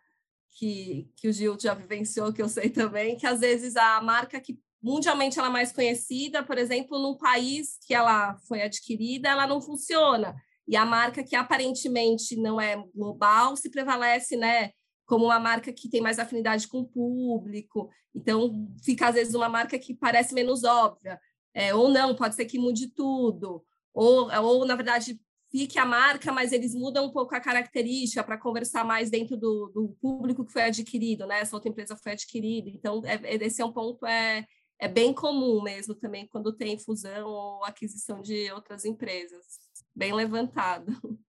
que, 0.51 1.09
que 1.15 1.27
o 1.27 1.33
Gil 1.33 1.57
já 1.59 1.73
vivenciou, 1.73 2.33
que 2.33 2.41
eu 2.41 2.49
sei 2.49 2.69
também, 2.69 3.17
que 3.17 3.27
às 3.27 3.41
vezes 3.41 3.75
a 3.75 4.01
marca 4.01 4.39
que 4.39 4.59
mundialmente 4.81 5.37
ela 5.37 5.49
é 5.49 5.51
mais 5.51 5.71
conhecida, 5.71 6.43
por 6.43 6.57
exemplo, 6.57 6.99
num 6.99 7.17
país 7.17 7.77
que 7.85 7.93
ela 7.93 8.37
foi 8.47 8.61
adquirida, 8.61 9.29
ela 9.29 9.47
não 9.47 9.61
funciona. 9.61 10.35
E 10.67 10.75
a 10.75 10.85
marca 10.85 11.23
que 11.23 11.35
aparentemente 11.35 12.35
não 12.35 12.59
é 12.59 12.75
global 12.93 13.55
se 13.55 13.69
prevalece, 13.69 14.35
né, 14.35 14.71
como 15.07 15.25
uma 15.25 15.39
marca 15.39 15.71
que 15.73 15.89
tem 15.89 16.01
mais 16.01 16.19
afinidade 16.19 16.67
com 16.67 16.81
o 16.81 16.87
público. 16.87 17.89
Então, 18.13 18.69
fica 18.83 19.07
às 19.07 19.15
vezes 19.15 19.33
uma 19.33 19.49
marca 19.49 19.79
que 19.79 19.95
parece 19.95 20.35
menos 20.35 20.63
óbvia. 20.63 21.19
É, 21.53 21.73
ou 21.73 21.89
não, 21.89 22.13
pode 22.13 22.35
ser 22.35 22.45
que 22.45 22.59
mude 22.59 22.89
tudo. 22.89 23.65
Ou, 23.93 24.29
ou, 24.29 24.65
na 24.65 24.75
verdade, 24.75 25.19
fique 25.49 25.79
a 25.79 25.85
marca, 25.85 26.31
mas 26.31 26.51
eles 26.51 26.75
mudam 26.75 27.05
um 27.05 27.11
pouco 27.11 27.33
a 27.33 27.39
característica 27.39 28.23
para 28.23 28.37
conversar 28.37 28.83
mais 28.83 29.09
dentro 29.09 29.37
do, 29.37 29.71
do, 29.73 29.97
público 30.01 30.45
que 30.45 30.51
foi 30.51 30.63
adquirido, 30.63 31.25
né? 31.25 31.39
Essa 31.39 31.55
outra 31.55 31.69
empresa 31.69 31.95
foi 31.95 32.11
adquirida. 32.11 32.69
Então, 32.69 33.01
é, 33.05 33.15
é 33.23 33.35
esse 33.35 33.61
é 33.61 33.65
um 33.65 33.71
ponto 33.71 34.05
é, 34.05 34.45
é 34.79 34.87
bem 34.89 35.13
comum 35.13 35.63
mesmo 35.63 35.95
também 35.95 36.27
quando 36.27 36.53
tem 36.53 36.77
fusão 36.77 37.27
ou 37.27 37.63
aquisição 37.63 38.21
de 38.21 38.51
outras 38.51 38.83
empresas. 38.83 39.45
Bem 39.95 40.13
levantado. 40.13 40.91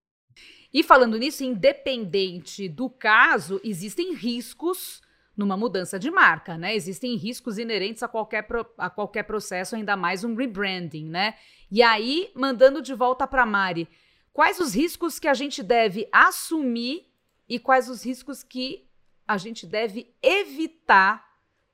E 0.73 0.83
falando 0.83 1.17
nisso, 1.17 1.43
independente 1.43 2.69
do 2.69 2.89
caso, 2.89 3.59
existem 3.63 4.13
riscos 4.13 5.01
numa 5.35 5.55
mudança 5.55 5.97
de 5.97 6.11
marca, 6.11 6.57
né? 6.57 6.75
Existem 6.75 7.15
riscos 7.15 7.57
inerentes 7.57 8.03
a 8.03 8.07
qualquer, 8.07 8.43
pro, 8.43 8.65
a 8.77 8.89
qualquer 8.89 9.23
processo, 9.23 9.75
ainda 9.75 9.95
mais 9.95 10.23
um 10.23 10.35
rebranding, 10.35 11.05
né? 11.05 11.35
E 11.71 11.81
aí, 11.81 12.29
mandando 12.35 12.81
de 12.81 12.93
volta 12.93 13.25
para 13.25 13.45
Mari, 13.45 13.87
quais 14.33 14.59
os 14.59 14.75
riscos 14.75 15.17
que 15.17 15.27
a 15.27 15.33
gente 15.33 15.63
deve 15.63 16.07
assumir 16.11 17.07
e 17.47 17.57
quais 17.57 17.89
os 17.89 18.05
riscos 18.05 18.43
que 18.43 18.87
a 19.27 19.37
gente 19.37 19.65
deve 19.65 20.13
evitar 20.21 21.25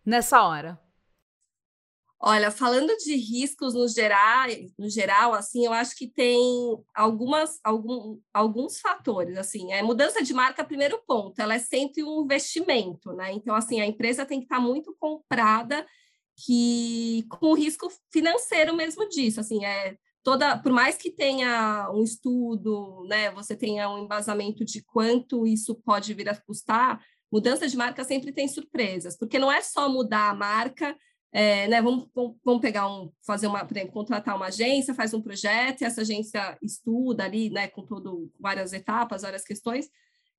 nessa 0.05 0.43
hora? 0.43 0.79
Olha, 2.19 2.49
falando 2.49 2.95
de 2.97 3.15
riscos 3.15 3.73
no 3.73 3.87
geral, 3.87 4.47
no 4.79 4.89
geral, 4.89 5.33
assim, 5.33 5.65
eu 5.65 5.73
acho 5.73 5.95
que 5.95 6.07
tem 6.07 6.39
algumas, 6.93 7.59
algum, 7.63 8.19
alguns 8.33 8.79
fatores, 8.79 9.37
assim, 9.37 9.73
é 9.73 9.83
mudança 9.83 10.23
de 10.23 10.33
marca, 10.33 10.63
primeiro 10.63 11.01
ponto, 11.05 11.39
ela 11.39 11.55
é 11.55 11.59
sempre 11.59 12.03
um 12.03 12.23
investimento, 12.23 13.11
né? 13.13 13.33
Então, 13.33 13.53
assim, 13.53 13.81
a 13.81 13.85
empresa 13.85 14.25
tem 14.25 14.39
que 14.39 14.45
estar 14.45 14.61
muito 14.61 14.95
comprada 14.97 15.85
que 16.37 17.25
com 17.29 17.53
risco 17.53 17.89
financeiro 18.11 18.75
mesmo 18.75 19.07
disso, 19.09 19.39
assim, 19.41 19.65
é 19.65 19.95
toda, 20.23 20.57
por 20.57 20.71
mais 20.71 20.97
que 20.97 21.11
tenha 21.11 21.91
um 21.93 22.01
estudo, 22.03 23.05
né, 23.07 23.29
você 23.31 23.55
tenha 23.55 23.89
um 23.89 23.99
embasamento 23.99 24.65
de 24.65 24.83
quanto 24.83 25.45
isso 25.45 25.75
pode 25.75 26.13
vir 26.13 26.27
a 26.29 26.35
custar, 26.35 26.99
mudança 27.31 27.67
de 27.67 27.77
marca 27.77 28.03
sempre 28.03 28.31
tem 28.31 28.47
surpresas, 28.47 29.17
porque 29.17 29.37
não 29.37 29.51
é 29.51 29.61
só 29.61 29.87
mudar 29.87 30.29
a 30.29 30.33
marca 30.33 30.97
é, 31.37 31.67
né, 31.67 31.81
vamos, 31.81 32.07
vamos 32.45 32.61
pegar 32.61 32.87
um, 32.87 33.11
fazer 33.27 33.47
uma, 33.47 33.65
por 33.65 33.75
exemplo, 33.75 33.91
contratar 33.93 34.37
uma 34.37 34.45
agência, 34.45 34.93
faz 34.93 35.13
um 35.13 35.21
projeto, 35.21 35.81
e 35.81 35.83
essa 35.83 35.99
agência 35.99 36.57
estuda 36.61 37.25
ali, 37.25 37.49
né, 37.49 37.67
com 37.67 37.85
todo, 37.85 38.31
várias 38.39 38.71
etapas, 38.71 39.23
várias 39.23 39.43
questões, 39.43 39.89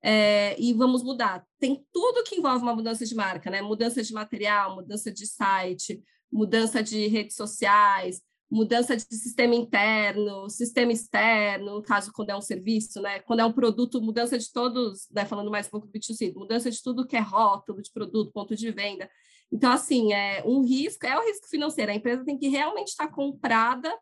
é, 0.03 0.59
e 0.59 0.73
vamos 0.73 1.03
mudar. 1.03 1.45
Tem 1.59 1.85
tudo 1.93 2.25
que 2.25 2.37
envolve 2.37 2.63
uma 2.63 2.75
mudança 2.75 3.05
de 3.05 3.15
marca, 3.15 3.51
né? 3.51 3.61
Mudança 3.61 4.03
de 4.03 4.11
material, 4.15 4.75
mudança 4.75 5.13
de 5.13 5.27
site, 5.27 6.03
mudança 6.33 6.83
de 6.83 7.07
redes 7.09 7.37
sociais, 7.37 8.23
mudança 8.51 8.97
de 8.97 9.03
sistema 9.03 9.55
interno, 9.55 10.49
sistema 10.49 10.93
externo, 10.93 11.83
caso 11.83 12.11
quando 12.11 12.31
é 12.31 12.37
um 12.37 12.41
serviço, 12.41 13.03
né? 13.03 13.19
Quando 13.21 13.41
é 13.41 13.45
um 13.45 13.53
produto, 13.53 14.01
mudança 14.01 14.39
de 14.39 14.51
todos, 14.51 15.09
né? 15.11 15.27
Falando 15.27 15.51
mais 15.51 15.67
um 15.67 15.71
pouco 15.71 15.89
do 15.89 15.93
B2C, 15.93 16.33
mudança 16.35 16.71
de 16.71 16.83
tudo 16.83 17.07
que 17.07 17.17
é 17.17 17.21
rótulo 17.21 17.83
de 17.83 17.93
produto, 17.93 18.33
ponto 18.33 18.57
de 18.57 18.71
venda. 18.71 19.11
Então, 19.53 19.73
assim, 19.73 20.13
é 20.13 20.43
um 20.45 20.63
risco, 20.63 21.07
é 21.07 21.19
o 21.19 21.25
risco 21.25 21.49
financeiro. 21.49 21.93
A 21.93 21.95
empresa 21.95 22.25
tem 22.25 22.37
que 22.39 22.49
realmente 22.49 22.89
estar 22.89 23.09
comprada 23.09 23.97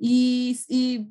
e, 0.00 0.56
e, 0.68 1.06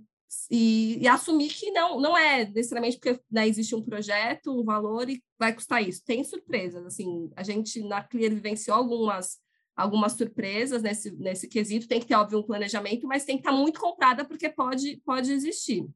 e, 0.51 0.97
e 1.01 1.07
assumir 1.07 1.49
que 1.49 1.71
não, 1.71 1.99
não 1.99 2.17
é 2.17 2.45
necessariamente 2.45 2.97
porque 2.97 3.19
né, 3.31 3.47
existe 3.47 3.73
um 3.75 3.83
projeto, 3.83 4.59
um 4.59 4.63
valor 4.63 5.09
e 5.09 5.23
vai 5.37 5.53
custar 5.53 5.81
isso. 5.81 6.03
Tem 6.05 6.23
surpresas, 6.23 6.85
assim, 6.85 7.31
a 7.35 7.43
gente 7.43 7.81
na 7.83 8.03
Clear 8.03 8.33
vivenciou 8.33 8.75
algumas 8.75 9.37
algumas 9.79 10.11
surpresas 10.11 10.81
nesse, 10.81 11.11
nesse 11.15 11.47
quesito, 11.47 11.87
tem 11.87 12.01
que 12.01 12.05
ter, 12.05 12.15
óbvio, 12.15 12.39
um 12.39 12.43
planejamento, 12.43 13.07
mas 13.07 13.23
tem 13.23 13.37
que 13.37 13.47
estar 13.47 13.55
muito 13.55 13.79
comprada 13.79 14.25
porque 14.25 14.49
pode, 14.49 14.97
pode 15.05 15.31
existir. 15.31 15.87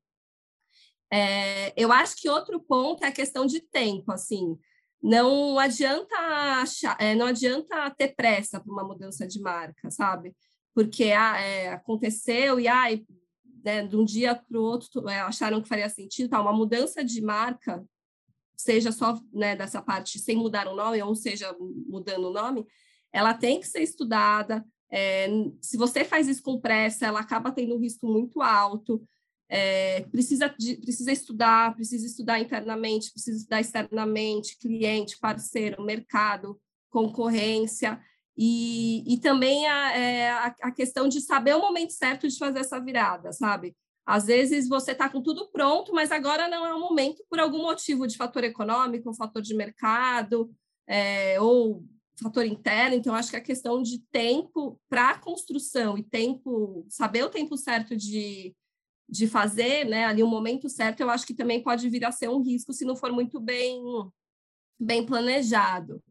É, 1.12 1.74
eu 1.76 1.92
acho 1.92 2.16
que 2.16 2.30
outro 2.30 2.62
ponto 2.62 3.04
é 3.04 3.08
a 3.08 3.12
questão 3.12 3.46
de 3.46 3.60
tempo, 3.60 4.12
assim, 4.12 4.58
não 5.04 5.60
adianta 5.60 6.16
achar, 6.62 6.96
é, 6.98 7.14
não 7.14 7.26
adianta 7.26 7.92
ter 7.92 8.16
pressa 8.16 8.58
para 8.62 8.72
uma 8.72 8.86
mudança 8.86 9.28
de 9.28 9.38
marca, 9.42 9.92
sabe? 9.92 10.34
Porque 10.74 11.12
ah, 11.12 11.38
é, 11.38 11.74
aconteceu 11.74 12.58
e 12.58 12.70
ai, 12.70 13.04
né, 13.66 13.86
de 13.86 13.98
um 13.98 14.06
dia 14.06 14.34
para 14.34 14.58
o 14.58 14.64
outro 14.64 15.10
é, 15.10 15.20
acharam 15.20 15.62
que 15.62 15.68
faria 15.68 15.90
sentido, 15.90 16.30
tá? 16.30 16.42
Uma 16.42 16.54
mudança 16.54 17.04
de 17.04 17.22
marca, 17.22 17.84
seja 18.56 18.94
só 18.94 19.20
né, 19.34 19.58
dessa 19.58 19.82
parte 19.82 20.20
sem 20.20 20.38
mudar 20.38 20.70
o 20.70 20.76
nome, 20.76 21.04
ou 21.04 21.16
seja, 21.16 21.54
mudando 21.60 22.30
o 22.30 22.34
nome, 22.34 22.66
ela 23.12 23.34
tem 23.34 23.60
que 23.60 23.68
ser 23.68 23.82
estudada. 23.82 24.66
É, 24.90 25.28
se 25.62 25.76
você 25.76 26.06
faz 26.06 26.30
isso 26.30 26.42
com 26.42 26.62
pressa, 26.62 27.06
ela 27.08 27.20
acaba 27.20 27.52
tendo 27.52 27.76
um 27.76 27.80
risco 27.80 28.08
muito 28.08 28.42
alto 28.42 29.06
é, 29.50 30.02
precisa, 30.12 30.48
de, 30.58 30.78
precisa 30.78 31.12
estudar, 31.12 31.76
precisa 31.76 32.06
estudar 32.06 32.40
internamente, 32.40 33.12
precisa 33.12 33.38
estudar 33.38 33.62
externamente, 33.62 34.58
cliente, 34.58 35.20
parceiro, 35.20 35.84
mercado, 35.84 36.60
concorrência, 36.90 38.02
e, 38.38 39.04
e 39.14 39.20
também 39.20 39.68
a, 39.68 39.98
é, 39.98 40.32
a, 40.32 40.56
a, 40.64 40.72
questão 40.72 41.08
de 41.08 41.22
saber 41.22 41.56
o 41.56 41.62
momento 41.62 41.94
certo 41.94 42.28
de 42.28 42.38
fazer 42.38 42.60
essa 42.60 42.80
virada, 42.80 43.32
sabe? 43.32 43.76
Às 44.06 44.26
vezes 44.26 44.68
você 44.68 44.92
está 44.92 45.08
com 45.08 45.22
tudo 45.22 45.50
pronto, 45.52 45.94
mas 45.94 46.12
agora 46.12 46.48
não 46.48 46.66
é 46.66 46.74
o 46.74 46.80
momento 46.80 47.24
por 47.30 47.40
algum 47.40 47.62
motivo 47.62 48.08
de 48.08 48.18
fator 48.18 48.44
econômico, 48.44 49.14
fator 49.14 49.42
de 49.42 49.56
mercado, 49.56 50.52
é, 50.88 51.40
ou 51.40 51.86
fator 52.22 52.46
interno. 52.46 52.96
Então, 52.96 53.16
acho 53.16 53.30
que 53.30 53.38
a 53.38 53.42
questão 53.42 53.82
de 53.82 54.00
tempo 54.12 54.80
para 54.90 55.12
a 55.12 55.20
construção 55.20 55.98
e 55.98 56.04
tempo, 56.04 56.86
saber 56.90 57.24
o 57.24 57.30
tempo 57.30 57.56
certo 57.56 57.96
de, 57.96 58.54
de 59.10 59.28
fazer, 59.28 59.86
né, 59.86 60.06
ali 60.06 60.24
o 60.24 60.28
momento 60.28 60.70
certo, 60.70 61.02
eu 61.02 61.10
acho 61.10 61.26
que 61.26 61.34
também 61.34 61.62
pode 61.62 61.90
vir 61.90 62.06
a 62.06 62.12
ser 62.12 62.30
um 62.30 62.42
risco 62.42 62.74
se 62.74 62.86
não 62.86 62.96
for 62.96 63.12
muito 63.12 63.40
bem, 63.40 63.82
bem 64.80 65.06
planejado. 65.06 66.02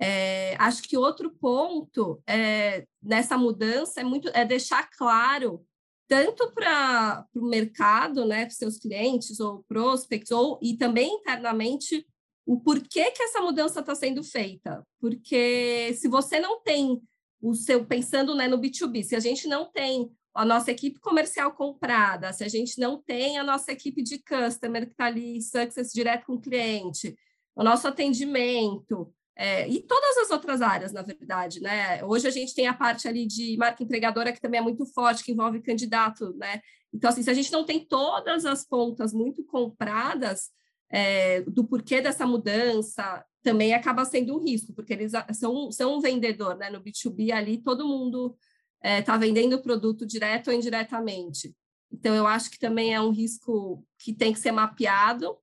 É, 0.00 0.56
acho 0.58 0.82
que 0.82 0.96
outro 0.96 1.30
ponto 1.30 2.22
é 2.26 2.86
nessa 3.02 3.36
mudança 3.36 4.00
é 4.00 4.04
muito 4.04 4.30
é 4.32 4.46
deixar 4.46 4.88
claro 4.96 5.62
tanto 6.08 6.50
para 6.52 7.24
o 7.34 7.46
mercado, 7.46 8.24
né, 8.26 8.44
para 8.44 8.50
seus 8.50 8.78
clientes 8.78 9.38
ou 9.38 9.62
prospects, 9.68 10.32
ou 10.32 10.58
e 10.60 10.76
também 10.76 11.14
internamente 11.14 12.04
o 12.44 12.58
porquê 12.58 13.12
que 13.12 13.22
essa 13.22 13.40
mudança 13.40 13.78
está 13.78 13.94
sendo 13.94 14.24
feita. 14.24 14.84
Porque 15.00 15.94
se 15.94 16.08
você 16.08 16.40
não 16.40 16.60
tem 16.62 17.00
o 17.40 17.54
seu 17.54 17.86
pensando 17.86 18.34
né, 18.34 18.48
no 18.48 18.58
B2B, 18.58 19.04
se 19.04 19.14
a 19.14 19.20
gente 19.20 19.46
não 19.46 19.70
tem 19.70 20.10
a 20.34 20.44
nossa 20.44 20.70
equipe 20.70 21.00
comercial 21.00 21.52
comprada, 21.52 22.32
se 22.32 22.44
a 22.44 22.48
gente 22.48 22.78
não 22.78 23.00
tem 23.00 23.38
a 23.38 23.44
nossa 23.44 23.72
equipe 23.72 24.02
de 24.02 24.18
customer 24.18 24.86
que 24.86 24.92
está 24.92 25.06
ali, 25.06 25.42
success 25.42 25.92
direto 25.92 26.26
com 26.26 26.34
o 26.34 26.40
cliente, 26.40 27.16
o 27.54 27.64
nosso 27.64 27.88
atendimento, 27.88 29.12
é, 29.36 29.66
e 29.68 29.80
todas 29.80 30.18
as 30.18 30.30
outras 30.30 30.60
áreas, 30.60 30.92
na 30.92 31.02
verdade, 31.02 31.60
né? 31.60 32.04
Hoje 32.04 32.28
a 32.28 32.30
gente 32.30 32.54
tem 32.54 32.66
a 32.66 32.74
parte 32.74 33.08
ali 33.08 33.26
de 33.26 33.56
marca 33.56 33.82
empregadora 33.82 34.32
que 34.32 34.40
também 34.40 34.60
é 34.60 34.62
muito 34.62 34.84
forte, 34.84 35.24
que 35.24 35.32
envolve 35.32 35.62
candidato, 35.62 36.34
né? 36.36 36.60
Então, 36.92 37.08
assim, 37.08 37.22
se 37.22 37.30
a 37.30 37.34
gente 37.34 37.50
não 37.50 37.64
tem 37.64 37.84
todas 37.84 38.44
as 38.44 38.66
pontas 38.66 39.14
muito 39.14 39.42
compradas 39.44 40.50
é, 40.90 41.40
do 41.42 41.64
porquê 41.64 42.00
dessa 42.00 42.26
mudança, 42.26 43.24
também 43.42 43.72
acaba 43.72 44.04
sendo 44.04 44.36
um 44.36 44.44
risco, 44.44 44.74
porque 44.74 44.92
eles 44.92 45.12
são, 45.32 45.72
são 45.72 45.96
um 45.96 46.00
vendedor, 46.00 46.56
né? 46.56 46.68
No 46.68 46.82
B2B 46.82 47.32
ali, 47.32 47.58
todo 47.58 47.88
mundo 47.88 48.36
está 48.82 48.88
é, 48.88 49.02
tá 49.02 49.16
vendendo 49.16 49.54
o 49.54 49.62
produto 49.62 50.06
direto 50.06 50.48
ou 50.48 50.54
indiretamente. 50.54 51.54
Então, 51.92 52.14
eu 52.14 52.26
acho 52.26 52.50
que 52.50 52.58
também 52.58 52.94
é 52.94 53.00
um 53.00 53.10
risco 53.10 53.84
que 53.98 54.12
tem 54.12 54.32
que 54.32 54.38
ser 54.38 54.52
mapeado. 54.52 55.36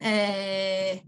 É, 0.00 1.02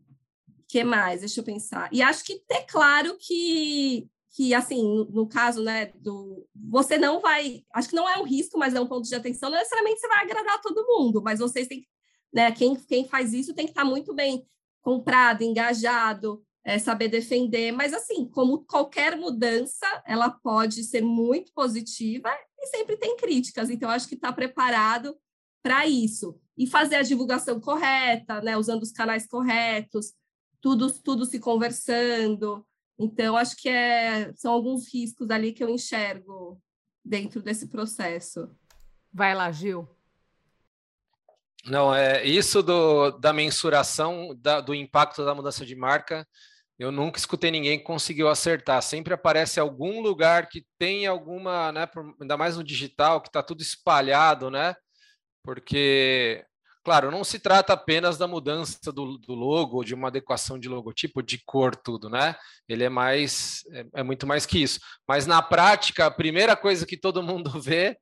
que 0.68 0.82
mais? 0.82 1.20
Deixa 1.20 1.40
eu 1.40 1.44
pensar. 1.44 1.88
E 1.92 2.02
acho 2.02 2.24
que 2.24 2.42
é 2.50 2.62
claro 2.62 3.16
que, 3.18 4.08
que 4.34 4.52
assim, 4.54 4.82
no, 4.82 5.04
no, 5.04 5.28
caso, 5.28 5.62
né, 5.62 5.92
do 5.96 6.46
você 6.54 6.98
não 6.98 7.20
vai, 7.20 7.64
acho 7.72 7.88
que 7.88 7.94
não 7.94 8.08
é 8.08 8.18
um 8.18 8.24
risco, 8.24 8.58
mas 8.58 8.74
é 8.74 8.80
um 8.80 8.86
ponto 8.86 9.08
de 9.08 9.14
atenção, 9.14 9.50
não 9.50 9.58
necessariamente 9.58 10.00
você 10.00 10.08
vai 10.08 10.24
agradar 10.24 10.60
todo 10.60 10.86
mundo, 10.86 11.22
mas 11.22 11.38
vocês 11.38 11.68
têm, 11.68 11.86
né, 12.32 12.50
quem, 12.50 12.74
quem 12.74 13.06
faz 13.06 13.32
isso 13.32 13.54
tem 13.54 13.66
que 13.66 13.70
estar 13.72 13.84
muito 13.84 14.12
bem 14.14 14.44
comprado, 14.82 15.42
engajado, 15.42 16.44
é, 16.64 16.78
saber 16.78 17.08
defender, 17.08 17.72
mas 17.72 17.92
assim, 17.92 18.26
como 18.26 18.64
qualquer 18.64 19.16
mudança, 19.16 19.86
ela 20.06 20.30
pode 20.30 20.82
ser 20.82 21.02
muito 21.02 21.52
positiva 21.52 22.30
e 22.58 22.66
sempre 22.68 22.96
tem 22.96 23.16
críticas, 23.16 23.68
então 23.68 23.90
acho 23.90 24.08
que 24.08 24.14
está 24.14 24.32
preparado 24.32 25.16
para 25.62 25.86
isso. 25.86 26.40
E 26.56 26.66
fazer 26.66 26.96
a 26.96 27.02
divulgação 27.02 27.60
correta, 27.60 28.40
né, 28.40 28.56
usando 28.56 28.82
os 28.82 28.92
canais 28.92 29.26
corretos, 29.26 30.14
tudo, 30.60 30.90
tudo 31.02 31.26
se 31.26 31.38
conversando. 31.38 32.64
Então, 32.98 33.36
acho 33.36 33.56
que 33.56 33.68
é, 33.68 34.32
são 34.34 34.52
alguns 34.52 34.92
riscos 34.92 35.30
ali 35.30 35.52
que 35.52 35.62
eu 35.62 35.68
enxergo 35.68 36.62
dentro 37.04 37.42
desse 37.42 37.68
processo. 37.68 38.48
Vai 39.12 39.34
lá, 39.34 39.50
Gil. 39.50 39.88
Não, 41.66 41.94
é 41.94 42.24
isso 42.24 42.62
do, 42.62 43.10
da 43.12 43.32
mensuração 43.32 44.34
da, 44.38 44.60
do 44.60 44.74
impacto 44.74 45.24
da 45.24 45.34
mudança 45.34 45.64
de 45.64 45.74
marca. 45.74 46.26
Eu 46.78 46.90
nunca 46.90 47.18
escutei 47.18 47.50
ninguém 47.50 47.78
que 47.78 47.84
conseguiu 47.84 48.28
acertar. 48.28 48.82
Sempre 48.82 49.14
aparece 49.14 49.60
algum 49.60 50.00
lugar 50.00 50.48
que 50.48 50.66
tem 50.78 51.06
alguma, 51.06 51.70
né? 51.72 51.88
Ainda 52.20 52.36
mais 52.36 52.56
no 52.56 52.64
digital, 52.64 53.20
que 53.20 53.28
está 53.28 53.42
tudo 53.42 53.62
espalhado, 53.62 54.50
né? 54.50 54.74
Porque 55.42 56.44
Claro, 56.84 57.10
não 57.10 57.24
se 57.24 57.38
trata 57.38 57.72
apenas 57.72 58.18
da 58.18 58.28
mudança 58.28 58.92
do, 58.92 59.16
do 59.16 59.34
logo, 59.34 59.82
de 59.82 59.94
uma 59.94 60.08
adequação 60.08 60.58
de 60.58 60.68
logotipo, 60.68 61.22
de 61.22 61.38
cor, 61.42 61.74
tudo, 61.74 62.10
né? 62.10 62.36
Ele 62.68 62.84
é 62.84 62.90
mais, 62.90 63.62
é, 63.72 63.86
é, 64.00 64.02
muito 64.02 64.26
mais 64.26 64.44
que 64.44 64.62
isso. 64.62 64.78
Mas 65.08 65.26
na 65.26 65.40
prática, 65.40 66.04
a 66.04 66.10
primeira 66.10 66.54
coisa 66.54 66.84
que 66.84 66.98
todo 66.98 67.22
mundo 67.22 67.50
vê 67.58 67.96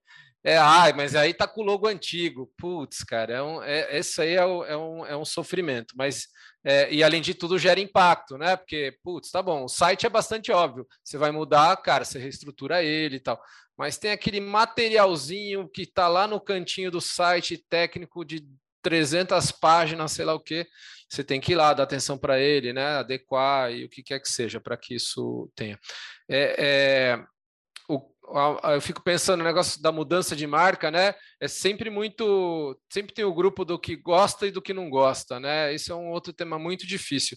é, 0.44 0.56
ai, 0.56 0.92
mas 0.92 1.14
aí 1.14 1.32
tá 1.32 1.46
com 1.46 1.60
o 1.62 1.64
logo 1.64 1.86
antigo. 1.86 2.52
Putz, 2.58 3.04
cara, 3.04 3.34
é 3.34 3.42
um, 3.42 3.62
é, 3.62 3.98
isso 3.98 4.20
aí 4.20 4.34
é, 4.34 4.44
um, 4.44 4.64
é, 4.64 4.76
um, 4.76 5.06
é 5.06 5.16
um 5.16 5.24
sofrimento. 5.24 5.94
Mas, 5.96 6.26
é, 6.64 6.92
e 6.92 7.02
além 7.02 7.22
de 7.22 7.34
tudo, 7.34 7.58
gera 7.58 7.80
impacto, 7.80 8.36
né? 8.36 8.56
Porque, 8.56 8.96
putz, 9.02 9.30
tá 9.30 9.40
bom, 9.40 9.64
o 9.64 9.68
site 9.68 10.06
é 10.06 10.10
bastante 10.10 10.50
óbvio. 10.50 10.86
Você 11.04 11.16
vai 11.16 11.30
mudar, 11.30 11.76
cara, 11.78 12.04
você 12.04 12.18
reestrutura 12.18 12.82
ele 12.82 13.16
e 13.16 13.20
tal. 13.20 13.40
Mas 13.76 13.98
tem 13.98 14.10
aquele 14.10 14.40
materialzinho 14.40 15.68
que 15.68 15.86
tá 15.86 16.08
lá 16.08 16.26
no 16.26 16.40
cantinho 16.40 16.90
do 16.90 17.00
site 17.00 17.56
técnico 17.68 18.24
de 18.24 18.46
300 18.82 19.52
páginas, 19.52 20.12
sei 20.12 20.24
lá 20.24 20.34
o 20.34 20.40
que, 20.40 20.66
você 21.08 21.22
tem 21.22 21.40
que 21.40 21.52
ir 21.52 21.54
lá 21.56 21.74
dar 21.74 21.84
atenção 21.84 22.18
para 22.18 22.40
ele, 22.40 22.72
né? 22.72 22.96
Adequar 22.96 23.70
e 23.70 23.84
o 23.84 23.88
que 23.88 24.02
quer 24.02 24.18
que 24.18 24.28
seja 24.28 24.60
para 24.60 24.76
que 24.76 24.94
isso 24.94 25.50
tenha. 25.54 25.78
É, 26.28 26.56
é, 26.58 27.16
o, 27.16 27.24
eu 28.74 28.80
fico 28.80 29.02
pensando 29.02 29.38
no 29.38 29.44
negócio 29.44 29.82
da 29.82 29.90
mudança 29.90 30.34
de 30.34 30.46
marca, 30.46 30.90
né? 30.90 31.14
É 31.40 31.48
sempre 31.48 31.90
muito, 31.90 32.78
sempre 32.90 33.12
tem 33.12 33.24
o 33.24 33.34
grupo 33.34 33.64
do 33.64 33.78
que 33.78 33.96
gosta 33.96 34.46
e 34.46 34.50
do 34.50 34.62
que 34.62 34.72
não 34.72 34.88
gosta, 34.88 35.40
né? 35.40 35.74
Esse 35.74 35.90
é 35.90 35.94
um 35.94 36.10
outro 36.10 36.32
tema 36.32 36.58
muito 36.58 36.86
difícil. 36.86 37.36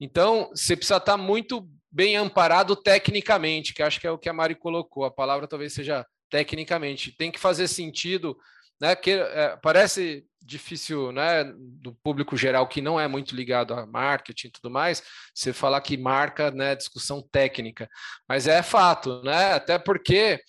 Então, 0.00 0.50
você 0.54 0.76
precisa 0.76 0.98
estar 0.98 1.16
muito 1.16 1.68
bem 1.90 2.16
amparado 2.16 2.76
tecnicamente, 2.76 3.72
que 3.72 3.82
acho 3.82 3.98
que 3.98 4.06
é 4.06 4.10
o 4.10 4.18
que 4.18 4.28
a 4.28 4.32
Mari 4.32 4.54
colocou. 4.54 5.04
A 5.04 5.10
palavra 5.10 5.48
talvez 5.48 5.72
seja 5.72 6.06
tecnicamente. 6.30 7.16
Tem 7.16 7.30
que 7.30 7.40
fazer 7.40 7.66
sentido 7.68 8.36
né, 8.80 8.94
que 8.94 9.12
é, 9.12 9.56
parece 9.62 10.24
difícil, 10.46 11.10
né, 11.10 11.44
do 11.56 11.92
público 11.92 12.36
geral 12.36 12.68
que 12.68 12.80
não 12.80 12.98
é 12.98 13.08
muito 13.08 13.34
ligado 13.34 13.74
a 13.74 13.84
marketing 13.84 14.46
e 14.46 14.50
tudo 14.50 14.70
mais, 14.70 15.02
você 15.34 15.52
falar 15.52 15.80
que 15.80 15.96
marca, 15.96 16.50
né, 16.50 16.76
discussão 16.76 17.20
técnica, 17.20 17.88
mas 18.28 18.46
é 18.46 18.62
fato, 18.62 19.22
né, 19.22 19.54
até 19.54 19.78
porque 19.78 20.40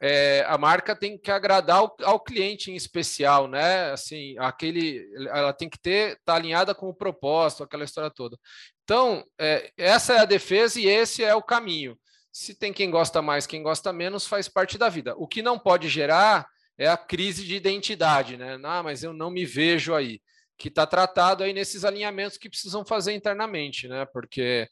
é, 0.00 0.44
a 0.46 0.56
marca 0.56 0.94
tem 0.94 1.18
que 1.18 1.30
agradar 1.30 1.78
ao, 1.78 1.96
ao, 2.02 2.20
cliente 2.20 2.70
em 2.70 2.76
especial, 2.76 3.48
né, 3.48 3.90
assim, 3.90 4.36
aquele, 4.38 5.04
ela 5.28 5.52
tem 5.52 5.68
que 5.68 5.78
ter, 5.78 6.20
tá 6.24 6.34
alinhada 6.34 6.74
com 6.74 6.88
o 6.88 6.94
propósito, 6.94 7.64
aquela 7.64 7.84
história 7.84 8.10
toda. 8.10 8.38
Então, 8.84 9.24
é, 9.38 9.72
essa 9.76 10.14
é 10.14 10.18
a 10.20 10.24
defesa 10.24 10.78
e 10.78 10.86
esse 10.86 11.24
é 11.24 11.34
o 11.34 11.42
caminho. 11.42 11.98
Se 12.30 12.54
tem 12.54 12.72
quem 12.72 12.90
gosta 12.90 13.20
mais, 13.20 13.46
quem 13.46 13.62
gosta 13.62 13.92
menos, 13.92 14.26
faz 14.26 14.48
parte 14.48 14.78
da 14.78 14.88
vida. 14.88 15.14
O 15.16 15.26
que 15.26 15.42
não 15.42 15.58
pode 15.58 15.88
gerar 15.88 16.46
é 16.78 16.88
a 16.88 16.96
crise 16.96 17.44
de 17.44 17.56
identidade, 17.56 18.36
né? 18.36 18.58
Ah, 18.62 18.82
mas 18.82 19.02
eu 19.02 19.12
não 19.12 19.30
me 19.30 19.44
vejo 19.44 19.94
aí, 19.94 20.20
que 20.56 20.68
está 20.68 20.86
tratado 20.86 21.42
aí 21.42 21.52
nesses 21.52 21.84
alinhamentos 21.84 22.38
que 22.38 22.48
precisam 22.48 22.84
fazer 22.84 23.12
internamente, 23.12 23.88
né? 23.88 24.06
Porque 24.06 24.68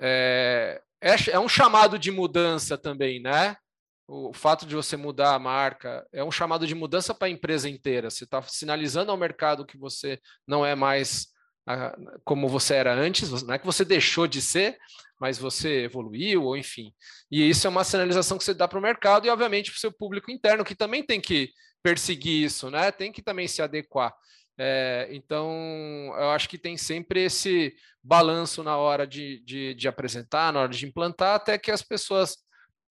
é, 0.00 0.80
é, 1.00 1.30
é 1.32 1.38
um 1.38 1.48
chamado 1.48 1.98
de 1.98 2.10
mudança 2.10 2.78
também, 2.78 3.20
né? 3.20 3.56
O, 4.06 4.30
o 4.30 4.32
fato 4.32 4.64
de 4.64 4.74
você 4.74 4.96
mudar 4.96 5.34
a 5.34 5.38
marca 5.38 6.06
é 6.12 6.22
um 6.22 6.30
chamado 6.30 6.66
de 6.66 6.74
mudança 6.74 7.12
para 7.12 7.26
a 7.26 7.30
empresa 7.30 7.68
inteira. 7.68 8.10
Você 8.10 8.24
está 8.24 8.40
sinalizando 8.42 9.10
ao 9.10 9.16
mercado 9.16 9.66
que 9.66 9.76
você 9.76 10.20
não 10.46 10.64
é 10.64 10.74
mais 10.74 11.33
como 12.24 12.48
você 12.48 12.74
era 12.74 12.94
antes, 12.94 13.42
não 13.42 13.54
é 13.54 13.58
que 13.58 13.66
você 13.66 13.84
deixou 13.84 14.26
de 14.26 14.42
ser, 14.42 14.78
mas 15.20 15.38
você 15.38 15.84
evoluiu, 15.84 16.44
ou 16.44 16.56
enfim. 16.56 16.92
E 17.30 17.48
isso 17.48 17.66
é 17.66 17.70
uma 17.70 17.84
sinalização 17.84 18.36
que 18.36 18.44
você 18.44 18.54
dá 18.54 18.68
para 18.68 18.78
o 18.78 18.82
mercado 18.82 19.26
e, 19.26 19.30
obviamente, 19.30 19.70
para 19.70 19.76
o 19.78 19.80
seu 19.80 19.92
público 19.92 20.30
interno, 20.30 20.64
que 20.64 20.74
também 20.74 21.02
tem 21.02 21.20
que 21.20 21.50
perseguir 21.82 22.44
isso, 22.44 22.70
né? 22.70 22.90
Tem 22.90 23.12
que 23.12 23.22
também 23.22 23.46
se 23.46 23.62
adequar. 23.62 24.12
É, 24.56 25.08
então, 25.10 25.50
eu 26.16 26.30
acho 26.30 26.48
que 26.48 26.58
tem 26.58 26.76
sempre 26.76 27.24
esse 27.24 27.74
balanço 28.02 28.62
na 28.62 28.76
hora 28.76 29.06
de, 29.06 29.42
de, 29.44 29.74
de, 29.74 29.88
apresentar, 29.88 30.52
na 30.52 30.60
hora 30.60 30.68
de 30.68 30.86
implantar, 30.86 31.34
até 31.34 31.58
que 31.58 31.70
as 31.70 31.82
pessoas, 31.82 32.36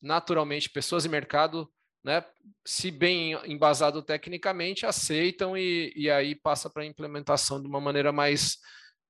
naturalmente, 0.01 0.69
pessoas 0.69 1.05
e 1.05 1.09
mercado, 1.09 1.71
né, 2.03 2.23
se 2.65 2.91
bem 2.91 3.33
embasado 3.45 4.01
tecnicamente, 4.01 4.85
aceitam 4.85 5.57
e, 5.57 5.93
e 5.95 6.09
aí 6.09 6.35
passa 6.35 6.69
para 6.69 6.83
a 6.83 6.85
implementação 6.85 7.61
de 7.61 7.67
uma 7.67 7.79
maneira 7.79 8.11
mais 8.11 8.57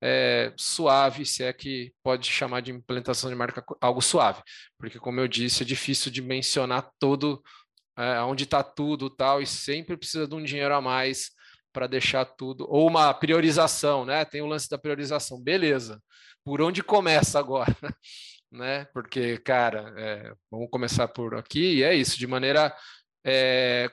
é, 0.02 0.52
suave, 0.56 1.24
se 1.24 1.42
é 1.42 1.52
que 1.52 1.92
pode 2.02 2.30
chamar 2.30 2.60
de 2.60 2.70
implementação 2.70 3.30
de 3.30 3.36
marca 3.36 3.64
algo 3.80 4.02
suave, 4.02 4.42
porque 4.78 4.98
como 4.98 5.20
eu 5.20 5.26
disse, 5.26 5.62
é 5.62 5.66
difícil 5.66 6.10
de 6.12 6.20
mencionar 6.22 6.90
todo 6.98 7.42
é, 7.96 8.20
onde 8.20 8.44
está 8.44 8.62
tudo 8.62 9.08
tal, 9.08 9.40
e 9.40 9.46
sempre 9.46 9.96
precisa 9.96 10.26
de 10.26 10.34
um 10.34 10.42
dinheiro 10.42 10.74
a 10.74 10.80
mais 10.80 11.30
para 11.72 11.86
deixar 11.86 12.24
tudo, 12.24 12.66
ou 12.68 12.86
uma 12.88 13.12
priorização, 13.12 14.04
né? 14.04 14.24
Tem 14.24 14.40
o 14.40 14.46
lance 14.46 14.68
da 14.68 14.78
priorização, 14.78 15.40
beleza. 15.42 16.00
Por 16.44 16.62
onde 16.62 16.82
começa 16.82 17.38
agora? 17.38 17.74
Né? 18.54 18.86
Porque, 18.86 19.38
cara, 19.38 19.92
é, 19.96 20.32
vamos 20.50 20.70
começar 20.70 21.08
por 21.08 21.34
aqui, 21.34 21.78
e 21.78 21.82
é 21.82 21.94
isso, 21.94 22.18
de 22.18 22.26
maneira 22.26 22.74
é, 23.26 23.90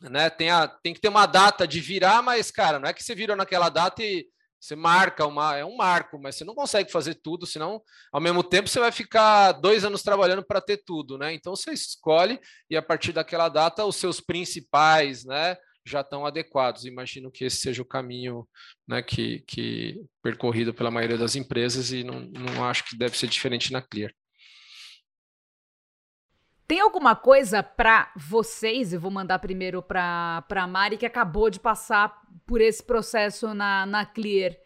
né, 0.00 0.30
tem, 0.30 0.50
a, 0.50 0.68
tem 0.68 0.94
que 0.94 1.00
ter 1.00 1.08
uma 1.08 1.26
data 1.26 1.66
de 1.66 1.80
virar, 1.80 2.22
mas, 2.22 2.50
cara, 2.50 2.78
não 2.78 2.88
é 2.88 2.92
que 2.92 3.02
você 3.02 3.14
virou 3.14 3.36
naquela 3.36 3.68
data 3.68 4.02
e 4.02 4.26
você 4.58 4.76
marca 4.76 5.26
uma, 5.26 5.56
é 5.56 5.64
um 5.64 5.76
marco, 5.76 6.18
mas 6.20 6.36
você 6.36 6.44
não 6.44 6.54
consegue 6.54 6.92
fazer 6.92 7.14
tudo, 7.14 7.46
senão, 7.46 7.82
ao 8.12 8.20
mesmo 8.20 8.42
tempo, 8.42 8.68
você 8.68 8.78
vai 8.78 8.92
ficar 8.92 9.52
dois 9.52 9.84
anos 9.84 10.02
trabalhando 10.02 10.44
para 10.44 10.60
ter 10.60 10.82
tudo, 10.84 11.16
né? 11.16 11.32
Então 11.32 11.56
você 11.56 11.72
escolhe 11.72 12.38
e 12.68 12.76
a 12.76 12.82
partir 12.82 13.12
daquela 13.12 13.48
data 13.48 13.84
os 13.86 13.96
seus 13.96 14.20
principais, 14.20 15.24
né, 15.24 15.56
já 15.84 16.00
estão 16.00 16.26
adequados. 16.26 16.84
Imagino 16.84 17.30
que 17.30 17.44
esse 17.44 17.56
seja 17.56 17.82
o 17.82 17.86
caminho, 17.86 18.46
né, 18.86 19.02
que, 19.02 19.40
que 19.46 20.00
percorrido 20.22 20.74
pela 20.74 20.90
maioria 20.90 21.18
das 21.18 21.36
empresas 21.36 21.92
e 21.92 22.04
não, 22.04 22.20
não 22.20 22.64
acho 22.64 22.84
que 22.84 22.96
deve 22.96 23.16
ser 23.16 23.28
diferente 23.28 23.72
na 23.72 23.82
Clear. 23.82 24.12
Tem 26.66 26.78
alguma 26.78 27.16
coisa 27.16 27.64
para 27.64 28.12
vocês, 28.16 28.92
eu 28.92 29.00
vou 29.00 29.10
mandar 29.10 29.40
primeiro 29.40 29.82
para 29.82 30.44
a 30.48 30.66
Mari, 30.68 30.96
que 30.96 31.04
acabou 31.04 31.50
de 31.50 31.58
passar 31.58 32.22
por 32.46 32.60
esse 32.60 32.80
processo 32.80 33.52
na, 33.52 33.84
na 33.84 34.06
Clear. 34.06 34.56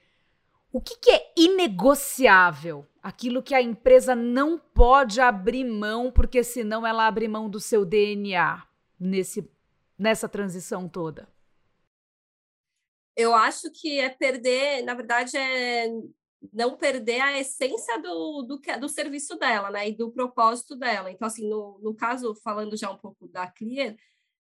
O 0.70 0.82
que, 0.82 0.98
que 0.98 1.10
é 1.10 1.32
inegociável? 1.34 2.86
Aquilo 3.02 3.42
que 3.42 3.54
a 3.54 3.62
empresa 3.62 4.14
não 4.14 4.58
pode 4.58 5.18
abrir 5.18 5.64
mão, 5.64 6.10
porque 6.10 6.44
senão 6.44 6.86
ela 6.86 7.06
abre 7.06 7.26
mão 7.26 7.48
do 7.48 7.58
seu 7.58 7.86
DNA 7.86 8.62
nesse, 9.00 9.50
nessa 9.98 10.28
transição 10.28 10.88
toda? 10.88 11.28
Eu 13.16 13.34
acho 13.34 13.70
que 13.70 14.00
é 14.00 14.08
perder, 14.08 14.82
na 14.82 14.94
verdade, 14.94 15.36
é 15.36 15.88
não 16.52 16.76
perder 16.76 17.20
a 17.20 17.38
essência 17.38 18.00
do, 18.02 18.42
do, 18.42 18.60
do 18.80 18.88
serviço 18.88 19.36
dela, 19.36 19.70
né? 19.70 19.88
E 19.88 19.96
do 19.96 20.10
propósito 20.10 20.76
dela. 20.76 21.10
Então, 21.10 21.26
assim, 21.26 21.48
no, 21.48 21.78
no 21.82 21.94
caso, 21.94 22.34
falando 22.42 22.76
já 22.76 22.90
um 22.90 22.98
pouco 22.98 23.28
da 23.28 23.46
Clear, 23.46 23.96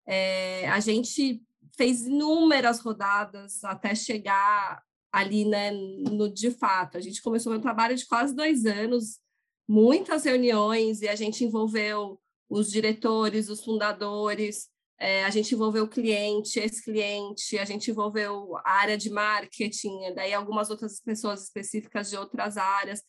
é, 0.05 0.67
a 0.69 0.79
gente 0.79 1.41
fez 1.77 2.05
inúmeras 2.05 2.79
rodadas 2.79 3.63
até 3.63 3.95
chegar 3.95 4.81
ali, 5.11 5.45
né, 5.45 5.71
no 5.71 6.27
de 6.31 6.51
fato. 6.51 6.97
A 6.97 7.01
gente 7.01 7.21
começou 7.21 7.53
um 7.53 7.61
trabalho 7.61 7.95
de 7.95 8.05
quase 8.05 8.35
dois 8.35 8.65
anos, 8.65 9.19
muitas 9.67 10.25
reuniões, 10.25 11.01
e 11.01 11.07
a 11.07 11.15
gente 11.15 11.43
envolveu 11.43 12.19
os 12.49 12.69
diretores, 12.71 13.49
os 13.49 13.63
fundadores, 13.63 14.69
é, 15.03 15.25
a 15.25 15.29
gente 15.29 15.53
envolveu 15.53 15.83
o 15.83 15.89
cliente, 15.89 16.61
esse 16.61 16.81
cliente, 16.81 17.57
a 17.57 17.65
gente 17.65 17.91
envolveu 17.91 18.55
a 18.63 18.71
área 18.71 18.97
de 18.97 19.09
marketing, 19.09 20.13
daí 20.15 20.33
algumas 20.33 20.69
outras 20.69 21.01
pessoas 21.01 21.43
específicas 21.43 22.09
de 22.09 22.15
outras 22.15 22.55
áreas, 22.55 23.01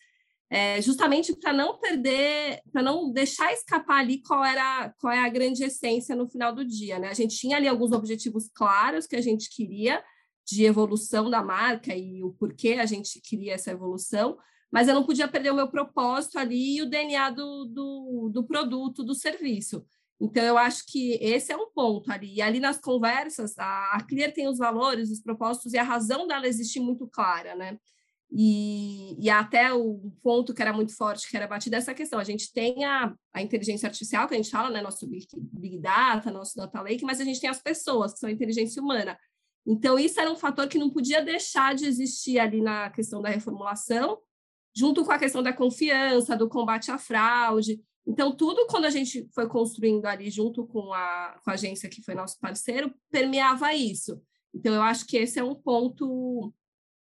é, 0.50 0.82
justamente 0.82 1.32
para 1.36 1.52
não 1.52 1.78
perder, 1.78 2.60
para 2.72 2.82
não 2.82 3.12
deixar 3.12 3.52
escapar 3.52 4.00
ali 4.00 4.20
qual 4.20 4.44
era 4.44 4.92
qual 4.98 5.12
é 5.12 5.20
a 5.20 5.28
grande 5.28 5.62
essência 5.62 6.16
no 6.16 6.28
final 6.28 6.52
do 6.52 6.64
dia, 6.64 6.98
né? 6.98 7.10
A 7.10 7.14
gente 7.14 7.36
tinha 7.36 7.58
ali 7.58 7.68
alguns 7.68 7.92
objetivos 7.92 8.50
claros 8.52 9.06
que 9.06 9.14
a 9.14 9.22
gente 9.22 9.48
queria 9.54 10.02
de 10.44 10.64
evolução 10.64 11.30
da 11.30 11.44
marca 11.44 11.94
e 11.94 12.24
o 12.24 12.32
porquê 12.32 12.72
a 12.72 12.86
gente 12.86 13.20
queria 13.20 13.54
essa 13.54 13.70
evolução, 13.70 14.36
mas 14.68 14.88
eu 14.88 14.94
não 14.96 15.06
podia 15.06 15.28
perder 15.28 15.52
o 15.52 15.56
meu 15.56 15.68
propósito 15.68 16.40
ali 16.40 16.78
e 16.78 16.82
o 16.82 16.90
DNA 16.90 17.30
do, 17.30 17.66
do, 17.66 18.30
do 18.32 18.44
produto, 18.44 19.04
do 19.04 19.14
serviço. 19.14 19.86
Então, 20.20 20.42
eu 20.44 20.56
acho 20.56 20.84
que 20.86 21.14
esse 21.20 21.52
é 21.52 21.56
um 21.56 21.70
ponto 21.70 22.10
ali. 22.10 22.34
E 22.34 22.42
ali 22.42 22.60
nas 22.60 22.78
conversas, 22.78 23.58
a, 23.58 23.92
a 23.94 24.02
Clear 24.02 24.32
tem 24.32 24.48
os 24.48 24.58
valores, 24.58 25.10
os 25.10 25.20
propósitos 25.20 25.72
e 25.72 25.78
a 25.78 25.82
razão 25.82 26.26
dela 26.26 26.46
existir 26.46 26.80
muito 26.80 27.06
clara, 27.06 27.54
né? 27.54 27.78
E, 28.36 29.16
e 29.22 29.30
até 29.30 29.72
o 29.72 30.10
ponto 30.22 30.52
que 30.52 30.62
era 30.62 30.72
muito 30.72 30.96
forte, 30.96 31.28
que 31.28 31.36
era 31.36 31.46
batido, 31.46 31.76
essa 31.76 31.94
questão. 31.94 32.18
A 32.18 32.24
gente 32.24 32.52
tem 32.52 32.84
a, 32.84 33.14
a 33.32 33.42
inteligência 33.42 33.86
artificial, 33.86 34.26
que 34.26 34.34
a 34.34 34.36
gente 34.36 34.50
fala, 34.50 34.70
né? 34.70 34.80
Nosso 34.80 35.06
big, 35.06 35.26
big 35.36 35.78
Data, 35.78 36.30
nosso 36.30 36.56
Data 36.56 36.80
Lake, 36.80 37.04
mas 37.04 37.20
a 37.20 37.24
gente 37.24 37.40
tem 37.40 37.50
as 37.50 37.60
pessoas, 37.60 38.12
que 38.12 38.18
são 38.18 38.28
a 38.28 38.32
inteligência 38.32 38.82
humana. 38.82 39.18
Então, 39.66 39.98
isso 39.98 40.20
era 40.20 40.30
um 40.30 40.36
fator 40.36 40.68
que 40.68 40.78
não 40.78 40.90
podia 40.90 41.22
deixar 41.22 41.74
de 41.74 41.86
existir 41.86 42.38
ali 42.38 42.60
na 42.60 42.90
questão 42.90 43.22
da 43.22 43.30
reformulação, 43.30 44.18
junto 44.76 45.04
com 45.04 45.12
a 45.12 45.18
questão 45.18 45.42
da 45.42 45.52
confiança, 45.52 46.36
do 46.36 46.48
combate 46.48 46.90
à 46.90 46.98
fraude. 46.98 47.80
Então, 48.06 48.36
tudo 48.36 48.66
quando 48.66 48.84
a 48.84 48.90
gente 48.90 49.28
foi 49.34 49.48
construindo 49.48 50.04
ali 50.04 50.30
junto 50.30 50.66
com 50.66 50.92
a, 50.92 51.40
com 51.42 51.50
a 51.50 51.54
agência 51.54 51.88
que 51.88 52.02
foi 52.02 52.14
nosso 52.14 52.38
parceiro, 52.38 52.94
permeava 53.10 53.72
isso. 53.72 54.20
Então, 54.54 54.74
eu 54.74 54.82
acho 54.82 55.06
que 55.06 55.16
esse 55.16 55.38
é 55.38 55.44
um 55.44 55.54
ponto, 55.54 56.52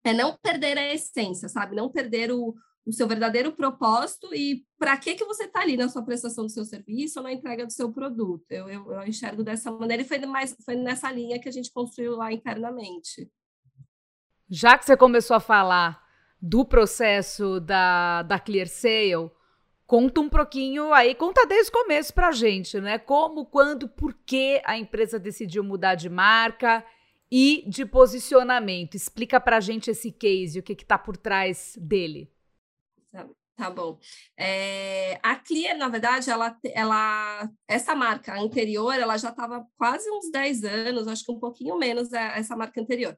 é 0.03 0.13
não 0.13 0.37
perder 0.37 0.77
a 0.77 0.93
essência, 0.93 1.49
sabe? 1.49 1.75
Não 1.75 1.89
perder 1.89 2.31
o, 2.31 2.53
o 2.85 2.91
seu 2.91 3.07
verdadeiro 3.07 3.51
propósito 3.53 4.33
e 4.35 4.65
para 4.77 4.95
que, 4.97 5.15
que 5.15 5.25
você 5.25 5.45
está 5.45 5.61
ali 5.61 5.75
na 5.75 5.89
sua 5.89 6.03
prestação 6.03 6.45
do 6.45 6.51
seu 6.51 6.65
serviço 6.65 7.19
ou 7.19 7.23
na 7.23 7.33
entrega 7.33 7.65
do 7.65 7.71
seu 7.71 7.91
produto. 7.91 8.45
Eu, 8.49 8.69
eu, 8.69 8.91
eu 8.91 9.03
enxergo 9.03 9.43
dessa 9.43 9.71
maneira 9.71 10.03
e 10.03 10.07
foi, 10.07 10.19
mais, 10.19 10.55
foi 10.63 10.75
nessa 10.75 11.11
linha 11.11 11.39
que 11.39 11.49
a 11.49 11.51
gente 11.51 11.71
construiu 11.71 12.15
lá 12.15 12.31
internamente. 12.31 13.29
Já 14.49 14.77
que 14.77 14.85
você 14.85 14.95
começou 14.95 15.35
a 15.35 15.39
falar 15.39 16.03
do 16.41 16.65
processo 16.65 17.59
da, 17.61 18.21
da 18.23 18.37
Clear 18.37 18.67
Sale, 18.67 19.31
Conta 19.85 20.21
um 20.21 20.29
pouquinho 20.29 20.93
aí, 20.93 21.13
conta 21.13 21.45
desde 21.45 21.69
o 21.69 21.73
começo 21.73 22.13
pra 22.13 22.31
gente, 22.31 22.79
né? 22.79 22.97
Como, 22.97 23.45
quando, 23.45 23.87
por 23.87 24.13
que 24.25 24.61
a 24.65 24.77
empresa 24.77 25.19
decidiu 25.19 25.63
mudar 25.63 25.95
de 25.95 26.09
marca 26.09 26.85
e 27.29 27.63
de 27.67 27.85
posicionamento. 27.85 28.95
Explica 28.95 29.39
pra 29.41 29.59
gente 29.59 29.89
esse 29.89 30.11
case, 30.11 30.59
o 30.59 30.63
que 30.63 30.75
que 30.75 30.85
tá 30.85 30.97
por 30.97 31.17
trás 31.17 31.75
dele. 31.81 32.31
Tá, 33.11 33.27
tá 33.55 33.69
bom. 33.69 33.99
É, 34.37 35.19
a 35.21 35.35
Clear, 35.35 35.75
na 35.75 35.89
verdade, 35.89 36.29
ela, 36.29 36.55
ela, 36.73 37.49
essa 37.67 37.93
marca 37.93 38.39
anterior, 38.39 38.93
ela 38.93 39.17
já 39.17 39.29
estava 39.29 39.67
quase 39.75 40.09
uns 40.11 40.31
10 40.31 40.63
anos, 40.63 41.07
acho 41.07 41.25
que 41.25 41.31
um 41.31 41.39
pouquinho 41.39 41.75
menos 41.75 42.13
é, 42.13 42.39
essa 42.39 42.55
marca 42.55 42.79
anterior. 42.79 43.17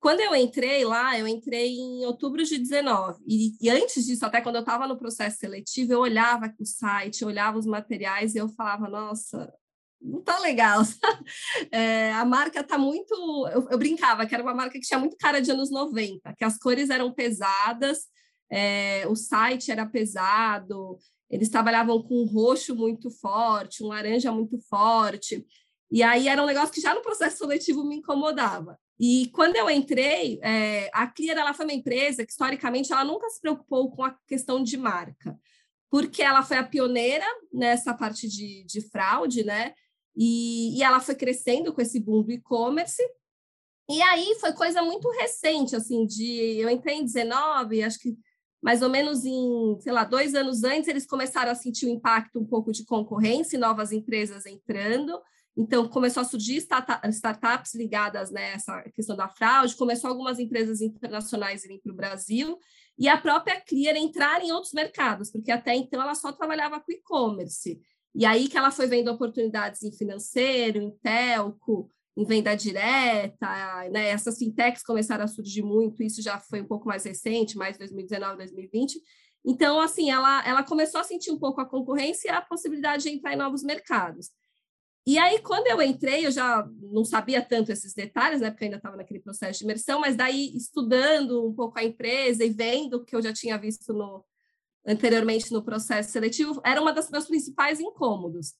Quando 0.00 0.20
eu 0.20 0.34
entrei 0.34 0.82
lá, 0.84 1.18
eu 1.18 1.28
entrei 1.28 1.76
em 1.76 2.06
outubro 2.06 2.42
de 2.42 2.56
19. 2.56 3.22
E, 3.26 3.52
e 3.60 3.68
antes 3.68 4.06
disso, 4.06 4.24
até 4.24 4.40
quando 4.40 4.56
eu 4.56 4.62
estava 4.62 4.88
no 4.88 4.98
processo 4.98 5.36
seletivo, 5.38 5.92
eu 5.92 6.00
olhava 6.00 6.52
o 6.58 6.64
site, 6.64 7.20
eu 7.20 7.28
olhava 7.28 7.58
os 7.58 7.66
materiais 7.66 8.34
e 8.34 8.38
eu 8.38 8.48
falava, 8.48 8.88
nossa, 8.88 9.52
não 10.00 10.22
tá 10.22 10.38
legal. 10.38 10.82
É, 11.70 12.12
a 12.12 12.24
marca 12.24 12.64
tá 12.64 12.78
muito. 12.78 13.14
Eu, 13.52 13.68
eu, 13.70 13.78
brincava 13.78 14.26
que 14.26 14.34
era 14.34 14.42
uma 14.42 14.54
marca 14.54 14.72
que 14.72 14.80
tinha 14.80 14.98
muito 14.98 15.16
cara 15.16 15.40
de 15.40 15.50
anos 15.50 15.70
90, 15.70 16.34
que 16.34 16.44
as 16.44 16.58
cores 16.58 16.90
eram 16.90 17.12
pesadas, 17.12 18.06
é, 18.50 19.06
o 19.06 19.14
site 19.14 19.70
era 19.70 19.86
pesado, 19.86 20.98
eles 21.30 21.48
trabalhavam 21.48 22.02
com 22.02 22.22
um 22.22 22.26
roxo 22.26 22.74
muito 22.74 23.10
forte, 23.10 23.84
um 23.84 23.88
laranja 23.88 24.32
muito 24.32 24.58
forte. 24.68 25.46
E 25.90 26.02
aí 26.02 26.28
era 26.28 26.42
um 26.42 26.46
negócio 26.46 26.72
que 26.72 26.80
já 26.80 26.94
no 26.94 27.02
processo 27.02 27.38
seletivo 27.38 27.84
me 27.84 27.96
incomodava. 27.96 28.78
E 29.02 29.30
quando 29.32 29.56
eu 29.56 29.70
entrei, 29.70 30.38
é, 30.42 30.90
a 30.92 31.06
Clear 31.06 31.38
ela 31.38 31.54
foi 31.54 31.64
uma 31.64 31.72
empresa 31.72 32.22
que, 32.22 32.30
historicamente, 32.30 32.92
ela 32.92 33.02
nunca 33.02 33.30
se 33.30 33.40
preocupou 33.40 33.90
com 33.90 34.04
a 34.04 34.14
questão 34.28 34.62
de 34.62 34.76
marca, 34.76 35.38
porque 35.90 36.22
ela 36.22 36.42
foi 36.42 36.58
a 36.58 36.64
pioneira 36.64 37.24
nessa 37.50 37.94
parte 37.94 38.28
de, 38.28 38.62
de 38.64 38.82
fraude, 38.90 39.42
né? 39.42 39.72
E, 40.14 40.76
e 40.76 40.82
ela 40.82 41.00
foi 41.00 41.14
crescendo 41.14 41.72
com 41.72 41.80
esse 41.80 41.98
boom 41.98 42.22
do 42.22 42.30
e-commerce. 42.30 43.02
E 43.88 44.02
aí 44.02 44.36
foi 44.38 44.52
coisa 44.52 44.82
muito 44.82 45.08
recente, 45.12 45.74
assim, 45.74 46.04
de 46.04 46.58
eu 46.58 46.68
entrei 46.68 46.96
em 46.96 47.04
19, 47.04 47.82
acho 47.82 47.98
que 47.98 48.14
mais 48.62 48.82
ou 48.82 48.90
menos 48.90 49.24
em, 49.24 49.80
sei 49.80 49.92
lá, 49.92 50.04
dois 50.04 50.34
anos 50.34 50.62
antes, 50.62 50.88
eles 50.88 51.06
começaram 51.06 51.50
a 51.50 51.54
sentir 51.54 51.86
o 51.86 51.88
impacto 51.88 52.38
um 52.38 52.44
pouco 52.44 52.70
de 52.70 52.84
concorrência, 52.84 53.58
novas 53.58 53.92
empresas 53.92 54.44
entrando. 54.44 55.18
Então, 55.56 55.88
começou 55.88 56.20
a 56.20 56.24
surgir 56.24 56.56
startups 56.56 57.74
ligadas 57.74 58.30
nessa 58.30 58.76
né, 58.76 58.84
questão 58.94 59.16
da 59.16 59.28
fraude, 59.28 59.76
começou 59.76 60.08
algumas 60.08 60.38
empresas 60.38 60.80
internacionais 60.80 61.64
irem 61.64 61.80
para 61.80 61.92
o 61.92 61.96
Brasil, 61.96 62.58
e 62.98 63.08
a 63.08 63.18
própria 63.18 63.60
Clear 63.60 63.96
entrar 63.96 64.42
em 64.42 64.52
outros 64.52 64.72
mercados, 64.72 65.30
porque 65.30 65.50
até 65.50 65.74
então 65.74 66.00
ela 66.00 66.14
só 66.14 66.32
trabalhava 66.32 66.80
com 66.80 66.92
e-commerce. 66.92 67.80
E 68.14 68.26
aí 68.26 68.48
que 68.48 68.56
ela 68.56 68.70
foi 68.70 68.86
vendo 68.86 69.10
oportunidades 69.10 69.82
em 69.82 69.92
financeiro, 69.92 70.80
em 70.80 70.90
telco, 71.02 71.90
em 72.16 72.24
venda 72.24 72.54
direta, 72.54 73.48
né? 73.90 74.08
Essas 74.08 74.38
fintechs 74.38 74.82
começaram 74.82 75.24
a 75.24 75.28
surgir 75.28 75.62
muito, 75.62 76.02
isso 76.02 76.20
já 76.20 76.38
foi 76.38 76.60
um 76.60 76.66
pouco 76.66 76.86
mais 76.86 77.04
recente, 77.04 77.56
mais 77.56 77.78
2019, 77.78 78.36
2020. 78.36 79.00
Então, 79.44 79.80
assim, 79.80 80.10
ela, 80.10 80.46
ela 80.46 80.62
começou 80.62 81.00
a 81.00 81.04
sentir 81.04 81.30
um 81.30 81.38
pouco 81.38 81.60
a 81.60 81.66
concorrência 81.66 82.28
e 82.28 82.30
a 82.30 82.42
possibilidade 82.42 83.04
de 83.04 83.10
entrar 83.10 83.32
em 83.32 83.38
novos 83.38 83.62
mercados. 83.62 84.30
E 85.06 85.18
aí, 85.18 85.40
quando 85.40 85.66
eu 85.66 85.80
entrei, 85.80 86.26
eu 86.26 86.30
já 86.30 86.68
não 86.92 87.04
sabia 87.04 87.42
tanto 87.42 87.72
esses 87.72 87.94
detalhes, 87.94 88.40
né? 88.40 88.50
Porque 88.50 88.64
ainda 88.64 88.76
estava 88.76 88.96
naquele 88.96 89.20
processo 89.20 89.58
de 89.58 89.64
imersão, 89.64 90.00
mas 90.00 90.14
daí, 90.14 90.54
estudando 90.54 91.46
um 91.48 91.54
pouco 91.54 91.78
a 91.78 91.84
empresa 91.84 92.44
e 92.44 92.50
vendo 92.50 92.94
o 92.94 93.04
que 93.04 93.16
eu 93.16 93.22
já 93.22 93.32
tinha 93.32 93.58
visto 93.58 93.92
no, 93.92 94.24
anteriormente 94.86 95.52
no 95.52 95.62
processo 95.62 96.10
seletivo, 96.10 96.60
era 96.64 96.80
uma 96.80 96.92
das 96.92 97.10
meus 97.10 97.26
principais 97.26 97.80
incômodos. 97.80 98.54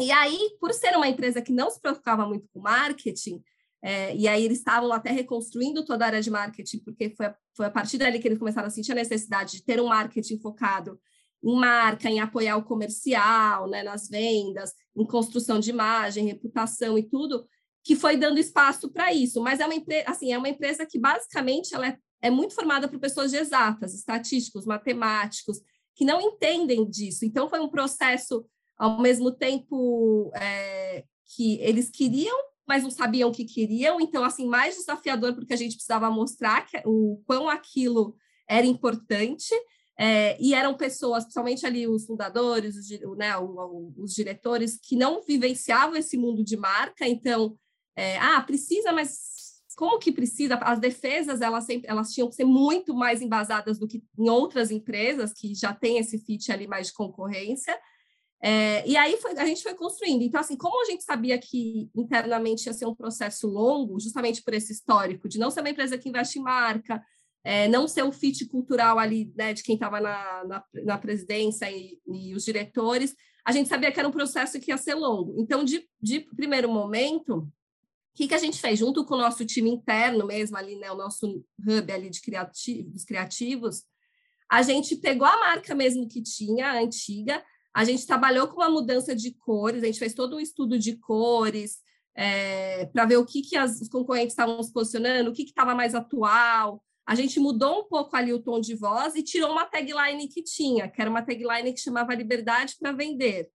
E 0.00 0.10
aí, 0.10 0.56
por 0.60 0.72
ser 0.72 0.96
uma 0.96 1.08
empresa 1.08 1.42
que 1.42 1.52
não 1.52 1.70
se 1.70 1.80
preocupava 1.80 2.26
muito 2.26 2.48
com 2.52 2.60
marketing, 2.60 3.42
é, 3.82 4.16
e 4.16 4.26
aí 4.26 4.44
eles 4.44 4.58
estavam 4.58 4.92
até 4.92 5.10
reconstruindo 5.10 5.84
toda 5.84 6.04
a 6.04 6.08
área 6.08 6.22
de 6.22 6.30
marketing, 6.30 6.80
porque 6.80 7.10
foi 7.10 7.32
foi 7.54 7.66
a 7.66 7.70
partir 7.70 7.96
dali 7.96 8.18
que 8.18 8.28
eles 8.28 8.38
começaram 8.38 8.66
a 8.66 8.70
sentir 8.70 8.92
a 8.92 8.96
necessidade 8.96 9.52
de 9.52 9.64
ter 9.64 9.80
um 9.80 9.86
marketing 9.86 10.38
focado 10.38 11.00
em 11.42 11.54
marca, 11.54 12.08
em 12.08 12.20
apoiar 12.20 12.56
o 12.56 12.64
comercial, 12.64 13.68
né, 13.68 13.82
nas 13.82 14.08
vendas, 14.08 14.72
em 14.96 15.06
construção 15.06 15.60
de 15.60 15.70
imagem, 15.70 16.26
reputação 16.26 16.98
e 16.98 17.02
tudo, 17.02 17.46
que 17.84 17.94
foi 17.94 18.16
dando 18.16 18.38
espaço 18.38 18.90
para 18.90 19.12
isso. 19.12 19.40
Mas 19.40 19.60
é 19.60 19.66
uma, 19.66 19.74
assim, 20.06 20.32
é 20.32 20.38
uma 20.38 20.48
empresa 20.48 20.84
que 20.84 20.98
basicamente 20.98 21.74
ela 21.74 21.86
é, 21.86 21.98
é 22.22 22.30
muito 22.30 22.54
formada 22.54 22.88
por 22.88 22.98
pessoas 22.98 23.30
de 23.30 23.36
exatas, 23.36 23.94
estatísticos, 23.94 24.66
matemáticos, 24.66 25.60
que 25.94 26.04
não 26.04 26.20
entendem 26.20 26.88
disso. 26.88 27.24
Então 27.24 27.48
foi 27.48 27.60
um 27.60 27.68
processo, 27.68 28.44
ao 28.76 29.00
mesmo 29.00 29.30
tempo 29.30 30.30
é, 30.34 31.04
que 31.34 31.58
eles 31.60 31.88
queriam, 31.88 32.36
mas 32.66 32.82
não 32.82 32.90
sabiam 32.90 33.30
o 33.30 33.32
que 33.32 33.44
queriam. 33.44 34.00
Então 34.00 34.24
assim 34.24 34.46
mais 34.46 34.76
desafiador 34.76 35.34
porque 35.34 35.54
a 35.54 35.56
gente 35.56 35.76
precisava 35.76 36.10
mostrar 36.10 36.66
que, 36.66 36.82
o 36.84 37.22
quão 37.24 37.48
aquilo 37.48 38.16
era 38.48 38.66
importante 38.66 39.54
É, 39.98 40.36
e 40.40 40.52
eram 40.52 40.76
pessoas, 40.76 41.24
principalmente 41.24 41.64
ali 41.64 41.88
os 41.88 42.04
fundadores, 42.04 42.76
os, 42.76 42.88
né, 43.16 43.32
os 43.96 44.12
diretores, 44.12 44.78
que 44.80 44.94
não 44.94 45.22
vivenciavam 45.22 45.96
esse 45.96 46.18
mundo 46.18 46.44
de 46.44 46.56
marca. 46.56 47.08
Então, 47.08 47.58
é, 47.96 48.18
ah, 48.18 48.40
precisa, 48.42 48.92
mas 48.92 49.36
como 49.76 49.98
que 49.98 50.12
precisa? 50.12 50.56
As 50.56 50.78
defesas 50.78 51.40
elas, 51.40 51.64
sempre, 51.64 51.88
elas 51.88 52.10
tinham 52.12 52.28
que 52.28 52.34
ser 52.34 52.44
muito 52.44 52.94
mais 52.94 53.22
embasadas 53.22 53.78
do 53.78 53.86
que 53.86 54.02
em 54.18 54.28
outras 54.28 54.70
empresas 54.70 55.32
que 55.32 55.54
já 55.54 55.72
tem 55.72 55.98
esse 55.98 56.18
fit 56.18 56.50
ali 56.52 56.66
mais 56.66 56.88
de 56.88 56.92
concorrência. 56.94 57.78
É, 58.42 58.86
e 58.86 58.96
aí 58.96 59.16
foi, 59.16 59.32
a 59.32 59.46
gente 59.46 59.62
foi 59.62 59.74
construindo. 59.74 60.22
Então, 60.22 60.40
assim, 60.40 60.56
como 60.56 60.82
a 60.82 60.84
gente 60.84 61.04
sabia 61.04 61.38
que 61.38 61.90
internamente 61.94 62.66
ia 62.66 62.72
ser 62.72 62.86
um 62.86 62.94
processo 62.94 63.46
longo, 63.46 63.98
justamente 63.98 64.42
por 64.42 64.54
esse 64.54 64.72
histórico 64.72 65.28
de 65.28 65.38
não 65.38 65.50
ser 65.50 65.60
uma 65.60 65.70
empresa 65.70 65.98
que 65.98 66.08
investe 66.08 66.38
em 66.38 66.42
marca, 66.42 67.02
é, 67.46 67.68
não 67.68 67.86
ser 67.86 68.02
o 68.02 68.10
fit 68.10 68.44
cultural 68.46 68.98
ali, 68.98 69.32
né, 69.36 69.52
de 69.52 69.62
quem 69.62 69.76
estava 69.76 70.00
na, 70.00 70.44
na, 70.44 70.64
na, 70.84 70.98
presidência 70.98 71.70
e, 71.70 71.96
e, 72.04 72.34
os 72.34 72.44
diretores, 72.44 73.14
a 73.44 73.52
gente 73.52 73.68
sabia 73.68 73.92
que 73.92 74.00
era 74.00 74.08
um 74.08 74.12
processo 74.12 74.58
que 74.58 74.72
ia 74.72 74.76
ser 74.76 74.94
longo. 74.94 75.40
Então, 75.40 75.62
de, 75.62 75.88
de 76.02 76.26
primeiro 76.34 76.68
momento, 76.68 77.36
o 77.36 77.48
que, 78.16 78.26
que 78.26 78.34
a 78.34 78.38
gente 78.38 78.60
fez? 78.60 78.80
Junto 78.80 79.04
com 79.04 79.14
o 79.14 79.18
nosso 79.18 79.46
time 79.46 79.70
interno 79.70 80.26
mesmo, 80.26 80.56
ali, 80.56 80.74
né, 80.74 80.90
o 80.90 80.96
nosso 80.96 81.44
hub 81.64 81.92
ali 81.92 82.10
de 82.10 82.20
criativos, 82.20 83.04
criativos, 83.04 83.84
a 84.50 84.62
gente 84.62 84.96
pegou 84.96 85.28
a 85.28 85.38
marca 85.38 85.72
mesmo 85.72 86.08
que 86.08 86.20
tinha, 86.20 86.72
a 86.72 86.80
antiga, 86.80 87.40
a 87.72 87.84
gente 87.84 88.04
trabalhou 88.08 88.48
com 88.48 88.56
uma 88.56 88.70
mudança 88.70 89.14
de 89.14 89.30
cores, 89.30 89.84
a 89.84 89.86
gente 89.86 90.00
fez 90.00 90.14
todo 90.14 90.34
um 90.34 90.40
estudo 90.40 90.76
de 90.76 90.96
cores, 90.96 91.76
é, 92.12 92.86
para 92.86 93.04
ver 93.04 93.18
o 93.18 93.24
que, 93.24 93.40
que 93.40 93.56
as, 93.56 93.80
os 93.80 93.88
concorrentes 93.88 94.32
estavam 94.32 94.60
se 94.64 94.72
posicionando, 94.72 95.30
o 95.30 95.32
que 95.32 95.44
estava 95.44 95.76
mais 95.76 95.94
atual, 95.94 96.82
a 97.06 97.14
gente 97.14 97.38
mudou 97.38 97.80
um 97.80 97.84
pouco 97.84 98.16
ali 98.16 98.32
o 98.32 98.42
tom 98.42 98.60
de 98.60 98.74
voz 98.74 99.14
e 99.14 99.22
tirou 99.22 99.52
uma 99.52 99.64
tagline 99.64 100.26
que 100.26 100.42
tinha, 100.42 100.88
que 100.88 101.00
era 101.00 101.08
uma 101.08 101.22
tagline 101.22 101.72
que 101.72 101.80
chamava 101.80 102.14
Liberdade 102.14 102.74
para 102.78 102.90
Vender, 102.90 103.48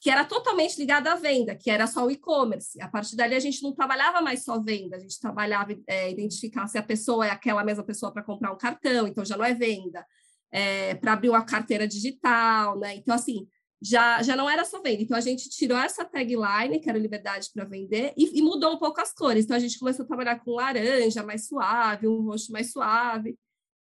que 0.00 0.08
era 0.08 0.24
totalmente 0.24 0.78
ligada 0.78 1.12
à 1.12 1.16
venda, 1.16 1.56
que 1.56 1.70
era 1.70 1.88
só 1.88 2.06
o 2.06 2.10
e-commerce. 2.10 2.80
A 2.80 2.86
partir 2.86 3.16
dali, 3.16 3.34
a 3.34 3.40
gente 3.40 3.62
não 3.64 3.74
trabalhava 3.74 4.20
mais 4.20 4.44
só 4.44 4.60
venda, 4.62 4.96
a 4.96 5.00
gente 5.00 5.18
trabalhava 5.18 5.76
é, 5.88 6.08
identificar 6.08 6.68
se 6.68 6.78
a 6.78 6.82
pessoa 6.82 7.26
é 7.26 7.30
aquela 7.30 7.64
mesma 7.64 7.82
pessoa 7.82 8.12
para 8.12 8.22
comprar 8.22 8.52
um 8.52 8.56
cartão, 8.58 9.08
então 9.08 9.24
já 9.24 9.36
não 9.36 9.44
é 9.44 9.52
venda, 9.52 10.06
é, 10.52 10.94
para 10.94 11.14
abrir 11.14 11.30
uma 11.30 11.44
carteira 11.44 11.86
digital, 11.86 12.78
né? 12.78 12.94
Então, 12.94 13.12
assim, 13.12 13.48
já, 13.80 14.22
já 14.22 14.34
não 14.34 14.50
era 14.50 14.64
só 14.64 14.80
venda. 14.82 15.02
Então, 15.02 15.16
a 15.16 15.20
gente 15.20 15.48
tirou 15.48 15.78
essa 15.78 16.04
tagline, 16.04 16.80
que 16.80 16.88
era 16.88 16.98
liberdade 16.98 17.48
para 17.52 17.64
vender, 17.64 18.12
e, 18.16 18.38
e, 18.38 18.42
mudou 18.42 18.74
um 18.74 18.78
pouco 18.78 19.00
as 19.00 19.12
cores. 19.12 19.44
Então, 19.44 19.56
a 19.56 19.60
gente 19.60 19.78
começou 19.78 20.04
a 20.04 20.08
trabalhar 20.08 20.40
com 20.40 20.52
laranja 20.52 21.22
mais 21.22 21.46
suave, 21.46 22.08
um 22.08 22.22
roxo 22.22 22.50
mais 22.50 22.72
suave, 22.72 23.38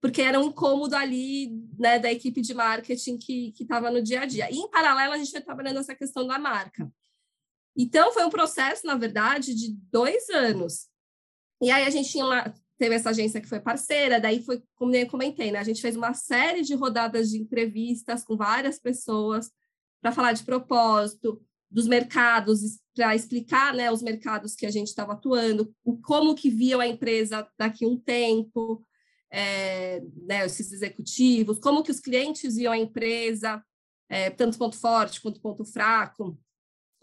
porque 0.01 0.21
era 0.21 0.39
um 0.39 0.45
incômodo 0.45 0.95
ali 0.95 1.49
né, 1.77 1.99
da 1.99 2.11
equipe 2.11 2.41
de 2.41 2.53
marketing 2.53 3.17
que 3.17 3.53
estava 3.59 3.91
no 3.91 4.01
dia 4.01 4.21
a 4.21 4.25
dia. 4.25 4.49
E, 4.49 4.57
em 4.57 4.69
paralelo, 4.69 5.13
a 5.13 5.17
gente 5.17 5.31
foi 5.31 5.41
trabalhando 5.41 5.79
essa 5.79 5.95
questão 5.95 6.25
da 6.25 6.39
marca. 6.39 6.89
Então, 7.75 8.13
foi 8.13 8.23
um 8.23 8.29
processo, 8.29 8.85
na 8.85 8.95
verdade, 8.95 9.53
de 9.53 9.75
dois 9.91 10.29
anos. 10.29 10.87
E 11.61 11.69
aí, 11.69 11.85
a 11.85 11.89
gente 11.89 12.09
tinha 12.09 12.25
uma, 12.25 12.53
teve 12.77 12.95
essa 12.95 13.09
agência 13.09 13.41
que 13.41 13.49
foi 13.49 13.59
parceira, 13.59 14.19
daí 14.19 14.43
foi, 14.43 14.63
como 14.75 14.95
eu 14.95 15.07
comentei, 15.07 15.51
né? 15.51 15.59
A 15.59 15.63
gente 15.63 15.81
fez 15.81 15.95
uma 15.95 16.13
série 16.13 16.61
de 16.61 16.73
rodadas 16.73 17.29
de 17.29 17.37
entrevistas 17.37 18.23
com 18.23 18.37
várias 18.37 18.79
pessoas, 18.79 19.49
para 20.03 20.11
falar 20.11 20.33
de 20.33 20.43
propósito, 20.43 21.41
dos 21.71 21.87
mercados, 21.87 22.59
para 22.93 23.15
explicar 23.15 23.73
né, 23.73 23.89
os 23.89 24.03
mercados 24.03 24.53
que 24.53 24.65
a 24.65 24.69
gente 24.69 24.87
estava 24.87 25.13
atuando, 25.13 25.73
como 26.03 26.35
que 26.35 26.49
viam 26.49 26.81
a 26.81 26.87
empresa 26.87 27.47
daqui 27.57 27.85
a 27.85 27.87
um 27.87 27.97
tempo, 27.97 28.85
é, 29.31 30.01
né, 30.27 30.45
esses 30.45 30.73
executivos, 30.73 31.57
como 31.57 31.81
que 31.81 31.89
os 31.89 32.01
clientes 32.01 32.57
viam 32.57 32.73
a 32.73 32.77
empresa, 32.77 33.63
é, 34.09 34.29
tanto 34.29 34.57
ponto 34.57 34.77
forte 34.77 35.21
quanto 35.21 35.39
ponto 35.39 35.63
fraco, 35.63 36.37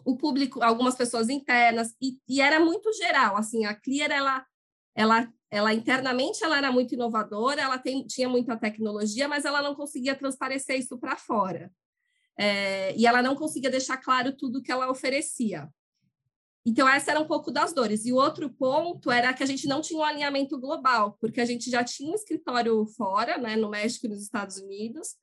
o 0.05 0.15
público, 0.15 0.61
algumas 0.61 0.95
pessoas 0.95 1.27
internas, 1.27 1.95
e, 1.99 2.19
e 2.29 2.39
era 2.39 2.59
muito 2.59 2.93
geral, 2.93 3.35
assim, 3.35 3.65
a 3.65 3.73
Clear, 3.73 4.11
ela, 4.11 4.45
ela, 4.95 5.33
ela 5.49 5.73
internamente 5.73 6.43
ela 6.43 6.57
era 6.57 6.71
muito 6.71 6.93
inovadora, 6.93 7.61
ela 7.61 7.79
tem, 7.79 8.05
tinha 8.05 8.29
muita 8.29 8.55
tecnologia, 8.55 9.27
mas 9.27 9.43
ela 9.43 9.61
não 9.61 9.73
conseguia 9.73 10.15
transparecer 10.15 10.77
isso 10.77 10.99
para 10.99 11.17
fora 11.17 11.71
é, 12.37 12.95
e 12.95 13.05
ela 13.05 13.21
não 13.21 13.35
conseguia 13.35 13.69
deixar 13.69 13.97
claro 13.97 14.35
tudo 14.35 14.61
que 14.61 14.71
ela 14.71 14.89
oferecia. 14.89 15.69
Então, 16.65 16.87
essa 16.87 17.11
era 17.11 17.19
um 17.19 17.25
pouco 17.25 17.51
das 17.51 17.73
dores. 17.73 18.05
E 18.05 18.13
o 18.13 18.17
outro 18.17 18.49
ponto 18.49 19.09
era 19.09 19.33
que 19.33 19.41
a 19.41 19.47
gente 19.47 19.67
não 19.67 19.81
tinha 19.81 19.99
um 19.99 20.03
alinhamento 20.03 20.59
global, 20.59 21.17
porque 21.19 21.41
a 21.41 21.45
gente 21.45 21.71
já 21.71 21.83
tinha 21.83 22.11
um 22.11 22.15
escritório 22.15 22.85
fora, 22.85 23.37
né, 23.37 23.55
no 23.55 23.69
México 23.69 24.05
e 24.05 24.09
nos 24.09 24.21
Estados 24.21 24.57
Unidos, 24.57 25.15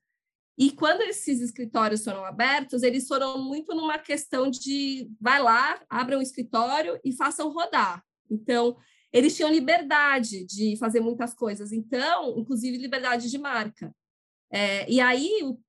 e 0.59 0.73
quando 0.73 1.03
esses 1.03 1.41
escritórios 1.41 2.03
foram 2.03 2.25
abertos, 2.25 2.83
eles 2.83 3.07
foram 3.07 3.39
muito 3.39 3.73
numa 3.77 3.97
questão 3.97 4.51
de 4.51 5.09
vai 5.21 5.41
lá, 5.41 5.81
abra 5.89 6.19
um 6.19 6.23
escritório 6.23 6.99
e 7.05 7.13
façam 7.13 7.53
rodar. 7.53 8.05
Então, 8.29 8.77
eles 9.13 9.37
tinham 9.37 9.53
liberdade 9.53 10.45
de 10.45 10.77
fazer 10.77 10.99
muitas 10.99 11.33
coisas, 11.33 11.71
então, 11.71 12.37
inclusive 12.37 12.77
liberdade 12.77 13.31
de 13.31 13.39
marca. 13.39 13.95
É, 14.51 14.91
e 14.91 15.01
aí, 15.01 15.31
o 15.45 15.61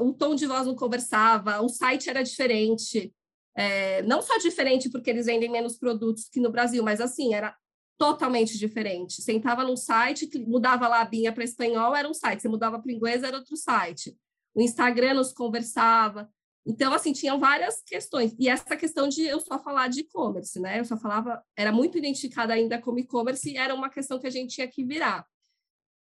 o 0.00 0.12
tom 0.12 0.34
de 0.34 0.46
voz 0.46 0.66
não 0.66 0.74
conversava, 0.74 1.60
o 1.60 1.68
site 1.68 2.10
era 2.10 2.22
diferente. 2.22 3.12
É, 3.54 4.02
não 4.02 4.22
só 4.22 4.38
diferente 4.38 4.90
porque 4.90 5.10
eles 5.10 5.26
vendem 5.26 5.50
menos 5.50 5.76
produtos 5.76 6.28
que 6.28 6.40
no 6.40 6.50
Brasil, 6.50 6.82
mas 6.82 7.00
assim, 7.00 7.34
era 7.34 7.54
totalmente 7.98 8.58
diferente. 8.58 9.22
Você 9.22 9.32
entrava 9.32 9.62
num 9.62 9.76
site, 9.76 10.28
mudava 10.46 10.86
a 10.88 11.04
binha 11.04 11.32
para 11.32 11.44
espanhol, 11.44 11.94
era 11.94 12.08
um 12.08 12.14
site. 12.14 12.42
Você 12.42 12.48
mudava 12.48 12.80
para 12.80 12.92
inglês, 12.92 13.22
era 13.22 13.36
outro 13.36 13.56
site. 13.56 14.16
O 14.54 14.60
Instagram 14.60 15.14
nos 15.14 15.32
conversava. 15.32 16.28
Então, 16.66 16.92
assim, 16.92 17.12
tinham 17.12 17.38
várias 17.38 17.82
questões. 17.82 18.34
E 18.38 18.48
essa 18.48 18.76
questão 18.76 19.08
de 19.08 19.22
eu 19.22 19.40
só 19.40 19.58
falar 19.58 19.88
de 19.88 20.00
e-commerce, 20.00 20.60
né? 20.60 20.80
Eu 20.80 20.84
só 20.84 20.96
falava, 20.96 21.42
era 21.56 21.72
muito 21.72 21.98
identificada 21.98 22.52
ainda 22.54 22.80
como 22.80 22.98
e-commerce 22.98 23.50
e 23.50 23.56
era 23.56 23.74
uma 23.74 23.90
questão 23.90 24.18
que 24.18 24.26
a 24.26 24.30
gente 24.30 24.54
tinha 24.54 24.68
que 24.68 24.84
virar. 24.84 25.26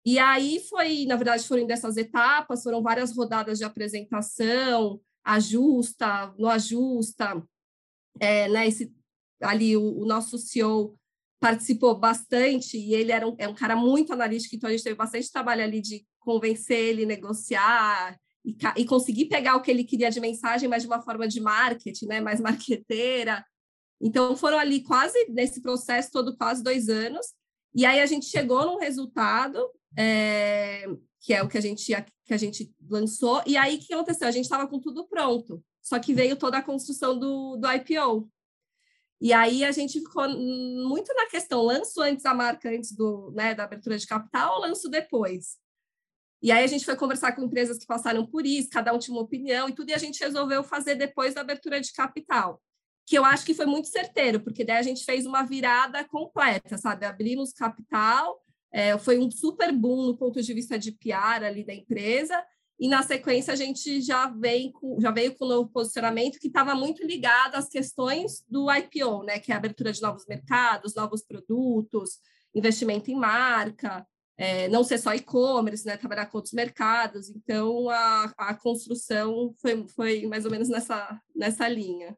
E 0.05 0.17
aí 0.17 0.59
foi, 0.67 1.05
na 1.05 1.15
verdade, 1.15 1.47
foram 1.47 1.65
dessas 1.65 1.95
etapas, 1.95 2.63
foram 2.63 2.81
várias 2.81 3.15
rodadas 3.15 3.59
de 3.59 3.63
apresentação, 3.63 4.99
ajusta, 5.23 6.33
no 6.37 6.47
ajusta, 6.47 7.43
é, 8.19 8.49
né, 8.49 8.67
esse, 8.67 8.91
ali 9.41 9.77
o, 9.77 9.99
o, 9.99 10.05
nosso 10.05 10.37
CEO 10.37 10.97
participou 11.39 11.97
bastante 11.97 12.77
e 12.77 12.93
ele 12.93 13.11
era 13.11 13.27
um, 13.27 13.35
é 13.37 13.47
um 13.47 13.53
cara 13.53 13.75
muito 13.75 14.13
analítico, 14.13 14.55
então 14.55 14.67
a 14.67 14.71
gente 14.71 14.83
teve 14.83 14.95
bastante 14.95 15.31
trabalho 15.31 15.63
ali 15.63 15.81
de 15.81 16.05
convencer 16.19 16.77
ele, 16.77 17.05
negociar 17.05 18.17
e, 18.43 18.55
e 18.77 18.85
conseguir 18.85 19.25
pegar 19.25 19.55
o 19.55 19.61
que 19.61 19.71
ele 19.71 19.83
queria 19.83 20.09
de 20.09 20.19
mensagem, 20.19 20.67
mas 20.67 20.83
de 20.83 20.87
uma 20.87 21.01
forma 21.01 21.27
de 21.27 21.39
marketing, 21.39 22.07
né, 22.07 22.21
mais 22.21 22.41
marqueteira. 22.41 23.45
Então 23.99 24.35
foram 24.35 24.57
ali 24.57 24.81
quase, 24.81 25.29
nesse 25.29 25.61
processo 25.61 26.09
todo, 26.11 26.35
quase 26.35 26.63
dois 26.63 26.89
anos, 26.89 27.25
e 27.73 27.85
aí 27.85 27.99
a 28.01 28.05
gente 28.05 28.25
chegou 28.25 28.65
num 28.65 28.77
resultado 28.77 29.67
é, 29.97 30.85
que 31.19 31.33
é 31.33 31.43
o 31.43 31.47
que 31.47 31.57
a 31.57 31.61
gente 31.61 31.93
que 32.25 32.33
a 32.33 32.37
gente 32.37 32.73
lançou. 32.89 33.41
E 33.45 33.57
aí 33.57 33.75
o 33.75 33.79
que 33.79 33.93
aconteceu? 33.93 34.27
A 34.27 34.31
gente 34.31 34.45
estava 34.45 34.67
com 34.67 34.79
tudo 34.79 35.07
pronto, 35.07 35.63
só 35.81 35.99
que 35.99 36.13
veio 36.13 36.35
toda 36.35 36.57
a 36.57 36.63
construção 36.63 37.17
do, 37.17 37.57
do 37.57 37.71
IPO. 37.71 38.31
E 39.19 39.33
aí 39.33 39.63
a 39.63 39.71
gente 39.71 39.99
ficou 39.99 40.27
muito 40.29 41.13
na 41.13 41.27
questão, 41.27 41.61
lanço 41.61 42.01
antes 42.01 42.25
a 42.25 42.33
marca, 42.33 42.69
antes 42.69 42.91
do, 42.91 43.31
né, 43.35 43.53
da 43.53 43.65
abertura 43.65 43.97
de 43.97 44.07
capital, 44.07 44.55
ou 44.55 44.61
lanço 44.61 44.89
depois? 44.89 45.57
E 46.41 46.51
aí 46.51 46.63
a 46.63 46.67
gente 46.67 46.83
foi 46.83 46.95
conversar 46.95 47.33
com 47.33 47.43
empresas 47.43 47.77
que 47.77 47.85
passaram 47.85 48.25
por 48.25 48.47
isso, 48.47 48.69
cada 48.71 48.91
um 48.91 48.97
tinha 48.97 49.15
uma 49.15 49.21
opinião 49.21 49.69
e 49.69 49.73
tudo, 49.73 49.89
e 49.89 49.93
a 49.93 49.97
gente 49.99 50.19
resolveu 50.19 50.63
fazer 50.63 50.95
depois 50.95 51.35
da 51.35 51.41
abertura 51.41 51.79
de 51.79 51.93
capital, 51.93 52.59
que 53.05 53.15
eu 53.15 53.23
acho 53.23 53.45
que 53.45 53.53
foi 53.53 53.67
muito 53.67 53.89
certeiro, 53.89 54.39
porque 54.39 54.65
daí 54.65 54.77
a 54.77 54.81
gente 54.81 55.05
fez 55.05 55.27
uma 55.27 55.43
virada 55.43 56.03
completa, 56.03 56.79
sabe? 56.79 57.05
Abrimos 57.05 57.53
capital, 57.53 58.41
é, 58.71 58.97
foi 58.97 59.19
um 59.19 59.29
super 59.29 59.71
boom 59.71 60.07
no 60.07 60.17
ponto 60.17 60.41
de 60.41 60.53
vista 60.53 60.79
de 60.79 60.91
PR 60.91 61.43
ali 61.45 61.63
da 61.63 61.73
empresa, 61.73 62.41
e 62.79 62.87
na 62.87 63.03
sequência 63.03 63.53
a 63.53 63.55
gente 63.55 64.01
já 64.01 64.27
veio 64.27 64.71
com, 64.71 64.99
já 64.99 65.11
veio 65.11 65.35
com 65.35 65.45
um 65.45 65.49
novo 65.49 65.69
posicionamento 65.69 66.39
que 66.39 66.47
estava 66.47 66.73
muito 66.73 67.05
ligado 67.05 67.53
às 67.53 67.69
questões 67.69 68.43
do 68.49 68.71
IPO, 68.71 69.23
né, 69.23 69.37
que 69.37 69.51
é 69.51 69.55
a 69.55 69.57
abertura 69.59 69.91
de 69.91 70.01
novos 70.01 70.25
mercados, 70.25 70.95
novos 70.95 71.21
produtos, 71.21 72.17
investimento 72.55 73.11
em 73.11 73.15
marca, 73.15 74.03
é, 74.35 74.67
não 74.67 74.83
ser 74.83 74.97
só 74.97 75.13
e-commerce, 75.13 75.85
né, 75.85 75.95
trabalhar 75.95 76.25
com 76.25 76.39
outros 76.39 76.55
mercados. 76.55 77.29
Então 77.29 77.87
a, 77.87 78.33
a 78.35 78.55
construção 78.55 79.53
foi, 79.61 79.87
foi 79.89 80.25
mais 80.25 80.45
ou 80.45 80.49
menos 80.49 80.67
nessa, 80.67 81.21
nessa 81.35 81.67
linha. 81.67 82.17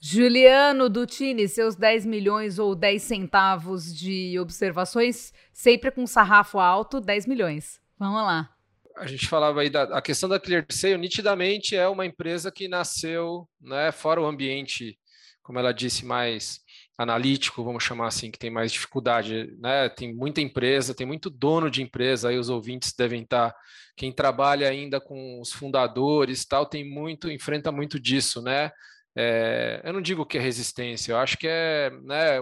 Juliano 0.00 0.88
Dutini, 0.88 1.48
seus 1.48 1.74
10 1.74 2.06
milhões 2.06 2.58
ou 2.58 2.74
10 2.74 3.02
centavos 3.02 3.94
de 3.94 4.38
observações, 4.38 5.32
sempre 5.52 5.90
com 5.90 6.06
sarrafo 6.06 6.58
alto, 6.58 7.00
10 7.00 7.26
milhões. 7.26 7.80
Vamos 7.98 8.22
lá. 8.22 8.54
A 8.96 9.06
gente 9.06 9.26
falava 9.26 9.60
aí 9.60 9.70
da 9.70 9.82
a 9.84 10.02
questão 10.02 10.28
da 10.28 10.40
ClearSale, 10.40 10.96
nitidamente 10.98 11.76
é 11.76 11.88
uma 11.88 12.06
empresa 12.06 12.50
que 12.50 12.68
nasceu, 12.68 13.48
né, 13.60 13.92
fora 13.92 14.20
o 14.20 14.26
ambiente, 14.26 14.98
como 15.42 15.58
ela 15.58 15.72
disse, 15.72 16.04
mais 16.04 16.60
analítico, 16.98 17.62
vamos 17.62 17.84
chamar 17.84 18.08
assim, 18.08 18.28
que 18.28 18.38
tem 18.38 18.50
mais 18.50 18.72
dificuldade, 18.72 19.56
né? 19.60 19.88
Tem 19.88 20.12
muita 20.12 20.40
empresa, 20.40 20.94
tem 20.94 21.06
muito 21.06 21.30
dono 21.30 21.70
de 21.70 21.80
empresa, 21.80 22.28
aí 22.28 22.36
os 22.36 22.48
ouvintes 22.48 22.92
devem 22.92 23.22
estar, 23.22 23.52
tá, 23.52 23.56
quem 23.96 24.12
trabalha 24.12 24.68
ainda 24.68 25.00
com 25.00 25.40
os 25.40 25.52
fundadores, 25.52 26.44
tal, 26.44 26.66
tem 26.66 26.84
muito, 26.84 27.30
enfrenta 27.30 27.70
muito 27.70 28.00
disso, 28.00 28.42
né? 28.42 28.72
É, 29.20 29.80
eu 29.82 29.92
não 29.92 30.00
digo 30.00 30.24
que 30.24 30.38
é 30.38 30.40
resistência, 30.40 31.10
eu 31.10 31.18
acho 31.18 31.36
que 31.36 31.48
é, 31.48 31.90
né? 32.04 32.38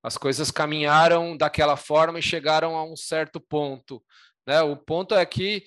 As 0.00 0.16
coisas 0.16 0.48
caminharam 0.48 1.36
daquela 1.36 1.76
forma 1.76 2.20
e 2.20 2.22
chegaram 2.22 2.76
a 2.76 2.84
um 2.84 2.94
certo 2.94 3.40
ponto, 3.40 4.00
né? 4.46 4.62
O 4.62 4.76
ponto 4.76 5.12
é 5.16 5.26
que 5.26 5.64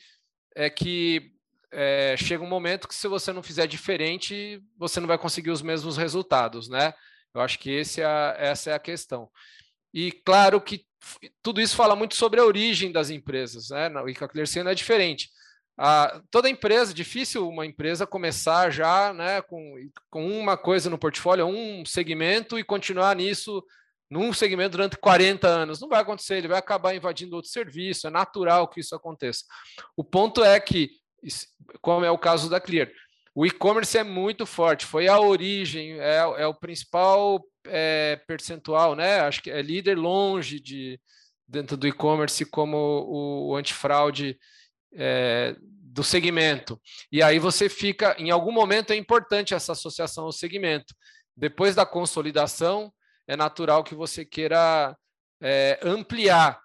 é 0.55 0.69
que 0.69 1.33
é, 1.69 2.15
chega 2.15 2.41
um 2.41 2.47
momento 2.47 2.87
que 2.87 2.95
se 2.95 3.09
você 3.09 3.33
não 3.33 3.43
fizer 3.43 3.67
diferente, 3.67 4.63
você 4.77 5.01
não 5.01 5.07
vai 5.07 5.17
conseguir 5.17 5.51
os 5.51 5.61
mesmos 5.61 5.97
resultados, 5.97 6.69
né? 6.69 6.93
Eu 7.33 7.41
acho 7.41 7.59
que 7.59 7.69
esse 7.69 8.01
é 8.01 8.35
essa 8.37 8.71
é 8.71 8.73
a 8.73 8.79
questão. 8.79 9.29
E 9.93 10.13
claro 10.13 10.61
que 10.61 10.85
tudo 11.43 11.59
isso 11.59 11.75
fala 11.75 11.93
muito 11.93 12.15
sobre 12.15 12.39
a 12.39 12.45
origem 12.45 12.89
das 12.89 13.09
empresas, 13.09 13.69
né? 13.69 13.91
E 14.07 14.15
com 14.15 14.23
a 14.23 14.71
é 14.71 14.73
diferente. 14.73 15.29
Toda 16.31 16.49
empresa, 16.49 16.93
difícil 16.93 17.47
uma 17.47 17.65
empresa 17.65 18.07
começar 18.07 18.71
já 18.71 19.13
né, 19.13 19.41
com, 19.41 19.75
com 20.09 20.27
uma 20.27 20.57
coisa 20.57 20.89
no 20.89 20.97
portfólio, 20.97 21.45
um 21.45 21.85
segmento 21.85 22.57
e 22.57 22.63
continuar 22.63 23.15
nisso 23.15 23.63
num 24.09 24.33
segmento 24.33 24.71
durante 24.71 24.97
40 24.97 25.47
anos. 25.47 25.79
Não 25.79 25.89
vai 25.89 26.01
acontecer, 26.01 26.37
ele 26.37 26.47
vai 26.47 26.57
acabar 26.57 26.95
invadindo 26.95 27.35
outro 27.35 27.51
serviço, 27.51 28.07
é 28.07 28.09
natural 28.09 28.67
que 28.67 28.79
isso 28.79 28.95
aconteça. 28.95 29.43
O 29.95 30.03
ponto 30.03 30.43
é 30.43 30.59
que, 30.59 30.89
como 31.81 32.05
é 32.05 32.09
o 32.09 32.17
caso 32.17 32.49
da 32.49 32.59
Clear, 32.59 32.89
o 33.35 33.45
e-commerce 33.45 33.95
é 33.95 34.03
muito 34.03 34.47
forte, 34.47 34.83
foi 34.83 35.07
a 35.07 35.19
origem, 35.19 35.99
é, 35.99 36.17
é 36.37 36.47
o 36.47 36.55
principal 36.55 37.43
é, 37.67 38.19
percentual, 38.27 38.95
né? 38.95 39.19
Acho 39.19 39.43
que 39.43 39.51
é 39.51 39.61
líder 39.61 39.95
longe 39.95 40.59
de 40.59 40.99
dentro 41.47 41.77
do 41.77 41.87
e-commerce 41.87 42.43
como 42.45 42.75
o, 42.75 43.49
o 43.49 43.55
antifraude 43.55 44.37
é, 44.97 45.55
do 45.59 46.03
segmento. 46.03 46.79
E 47.11 47.21
aí 47.23 47.39
você 47.39 47.69
fica, 47.69 48.15
em 48.19 48.31
algum 48.31 48.51
momento 48.51 48.91
é 48.91 48.95
importante 48.95 49.53
essa 49.53 49.71
associação 49.71 50.25
ao 50.25 50.31
segmento. 50.31 50.93
Depois 51.35 51.75
da 51.75 51.85
consolidação, 51.85 52.91
é 53.27 53.35
natural 53.35 53.83
que 53.83 53.95
você 53.95 54.25
queira 54.25 54.97
é, 55.41 55.79
ampliar, 55.83 56.59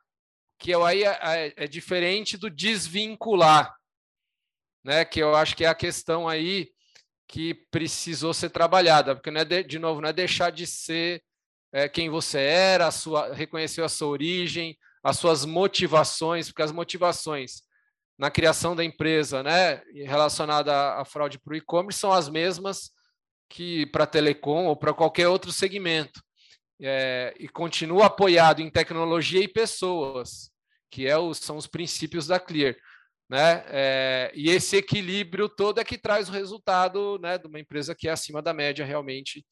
que 0.58 0.72
aí 0.74 1.04
é, 1.04 1.18
é, 1.22 1.54
é 1.64 1.66
diferente 1.66 2.36
do 2.36 2.48
desvincular 2.48 3.74
né? 4.84 5.04
Que 5.04 5.20
eu 5.20 5.34
acho 5.34 5.56
que 5.56 5.64
é 5.64 5.68
a 5.68 5.74
questão 5.74 6.28
aí 6.28 6.70
que 7.28 7.54
precisou 7.70 8.34
ser 8.34 8.50
trabalhada, 8.50 9.14
porque 9.14 9.30
não 9.30 9.40
é 9.40 9.44
de, 9.44 9.62
de 9.62 9.78
novo, 9.78 10.00
não 10.00 10.08
é 10.08 10.12
deixar 10.12 10.50
de 10.50 10.66
ser 10.66 11.22
é, 11.72 11.88
quem 11.88 12.10
você 12.10 12.38
era, 12.38 12.88
a 12.88 12.90
sua, 12.90 13.32
reconhecer 13.32 13.82
a 13.82 13.88
sua 13.88 14.08
origem, 14.08 14.76
as 15.02 15.18
suas 15.18 15.44
motivações, 15.44 16.48
porque 16.48 16.62
as 16.62 16.72
motivações 16.72 17.62
na 18.18 18.30
criação 18.30 18.76
da 18.76 18.84
empresa, 18.84 19.42
né, 19.42 19.82
relacionada 19.94 20.94
à, 20.94 21.04
fraude 21.04 21.38
para 21.38 21.54
o 21.54 21.56
e-commerce, 21.56 21.98
são 21.98 22.12
as 22.12 22.28
mesmas 22.28 22.90
que 23.48 23.86
para 23.86 24.06
telecom 24.06 24.66
ou 24.66 24.76
para 24.76 24.94
qualquer 24.94 25.28
outro 25.28 25.52
segmento. 25.52 26.22
É, 26.80 27.32
e 27.38 27.48
continua 27.48 28.06
apoiado 28.06 28.60
em 28.60 28.70
tecnologia 28.70 29.40
e 29.40 29.46
pessoas, 29.46 30.50
que 30.90 31.06
é 31.06 31.16
o, 31.16 31.32
são 31.32 31.56
os 31.56 31.66
princípios 31.66 32.26
da 32.26 32.40
Clear. 32.40 32.74
Né? 33.32 33.64
É, 33.68 34.32
e 34.34 34.50
esse 34.50 34.76
equilíbrio 34.76 35.48
todo 35.48 35.80
é 35.80 35.84
que 35.84 35.96
traz 35.96 36.28
o 36.28 36.32
resultado 36.32 37.18
né, 37.22 37.38
de 37.38 37.46
uma 37.46 37.58
empresa 37.58 37.94
que 37.94 38.08
é 38.08 38.10
acima 38.10 38.42
da 38.42 38.52
média 38.52 38.84
realmente, 38.84 39.46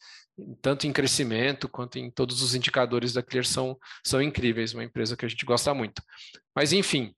tanto 0.61 0.87
em 0.87 0.93
crescimento 0.93 1.69
quanto 1.69 1.99
em 1.99 2.11
todos 2.11 2.43
os 2.43 2.55
indicadores 2.55 3.13
da 3.13 3.23
Clear 3.23 3.45
são, 3.45 3.79
são 4.05 4.21
incríveis, 4.21 4.75
uma 4.75 4.85
empresa 4.85 5.17
que 5.17 5.25
a 5.25 5.29
gente 5.29 5.47
gosta 5.47 5.73
muito. 5.73 6.03
Mas 6.55 6.73
enfim, 6.73 7.15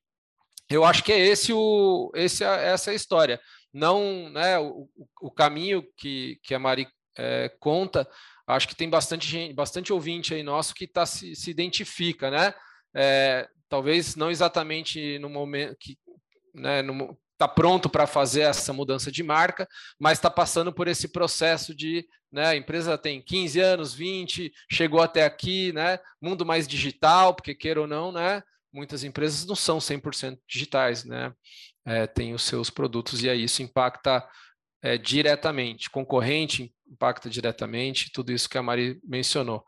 eu 0.74 0.84
acho 0.84 1.02
que 1.02 1.12
é 1.12 1.18
esse 1.18 1.52
o 1.52 2.10
esse, 2.14 2.44
essa 2.44 2.90
é 2.90 2.92
a 2.92 2.96
história. 2.96 3.40
Não, 3.72 4.28
né, 4.30 4.58
o, 4.58 4.88
o 5.20 5.30
caminho 5.30 5.82
que, 5.96 6.38
que 6.42 6.54
a 6.54 6.58
Mari 6.58 6.86
é, 7.16 7.48
conta, 7.58 8.08
acho 8.46 8.68
que 8.68 8.76
tem 8.76 8.88
bastante 8.88 9.26
gente, 9.26 9.54
bastante 9.54 9.92
ouvinte 9.92 10.34
aí 10.34 10.42
nosso 10.42 10.74
que 10.74 10.86
tá, 10.86 11.06
se, 11.06 11.34
se 11.34 11.50
identifica, 11.50 12.30
né? 12.30 12.54
É, 12.94 13.48
talvez 13.68 14.16
não 14.16 14.30
exatamente 14.30 15.18
no 15.18 15.30
momento 15.30 15.76
que 15.80 15.96
né, 16.54 16.82
está 17.32 17.48
pronto 17.48 17.88
para 17.88 18.06
fazer 18.06 18.42
essa 18.42 18.72
mudança 18.72 19.10
de 19.10 19.22
marca, 19.22 19.66
mas 19.98 20.18
está 20.18 20.30
passando 20.30 20.72
por 20.72 20.86
esse 20.86 21.08
processo 21.08 21.74
de 21.74 22.06
né, 22.30 22.46
a 22.46 22.56
empresa 22.56 22.96
tem 22.96 23.20
15 23.20 23.60
anos, 23.60 23.94
20, 23.94 24.52
chegou 24.70 25.00
até 25.02 25.24
aqui, 25.24 25.72
né, 25.72 25.98
mundo 26.20 26.46
mais 26.46 26.68
digital, 26.68 27.34
porque 27.34 27.54
queira 27.54 27.80
ou 27.80 27.86
não, 27.86 28.12
né, 28.12 28.42
muitas 28.72 29.04
empresas 29.04 29.44
não 29.46 29.54
são 29.54 29.78
100% 29.78 30.38
digitais, 30.48 31.04
né, 31.04 31.32
é, 31.84 32.06
tem 32.06 32.34
os 32.34 32.42
seus 32.42 32.70
produtos 32.70 33.22
e 33.22 33.28
aí 33.28 33.44
isso 33.44 33.62
impacta 33.62 34.26
é, 34.80 34.96
diretamente, 34.96 35.90
concorrente 35.90 36.72
impacta 36.92 37.30
diretamente, 37.30 38.12
tudo 38.12 38.32
isso 38.32 38.48
que 38.48 38.58
a 38.58 38.62
Mari 38.62 39.00
mencionou. 39.02 39.64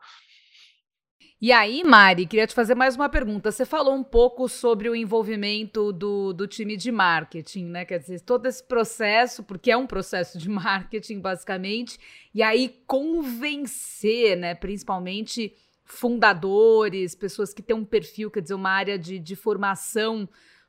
E 1.41 1.51
aí, 1.51 1.83
Mari, 1.83 2.25
queria 2.25 2.47
te 2.47 2.53
fazer 2.53 2.75
mais 2.75 2.95
uma 2.95 3.09
pergunta. 3.09 3.51
Você 3.51 3.65
falou 3.65 3.93
um 3.93 4.03
pouco 4.03 4.47
sobre 4.47 4.89
o 4.89 4.95
envolvimento 4.95 5.91
do, 5.91 6.31
do 6.31 6.47
time 6.47 6.77
de 6.77 6.91
marketing, 6.91 7.65
né? 7.65 7.83
Quer 7.83 7.99
dizer, 7.99 8.21
todo 8.21 8.45
esse 8.45 8.63
processo, 8.63 9.43
porque 9.43 9.69
é 9.69 9.77
um 9.77 9.85
processo 9.85 10.37
de 10.37 10.47
marketing, 10.49 11.19
basicamente, 11.19 11.99
e 12.33 12.41
aí 12.41 12.81
convencer, 12.87 14.37
né? 14.37 14.55
Principalmente 14.55 15.53
fundadores, 15.85 17.15
pessoas 17.15 17.53
que 17.53 17.61
têm 17.61 17.75
um 17.75 17.85
perfil, 17.85 18.31
quer 18.31 18.41
dizer, 18.41 18.55
uma 18.55 18.71
área 18.71 18.97
de, 18.97 19.19
de 19.19 19.35
formação 19.35 20.27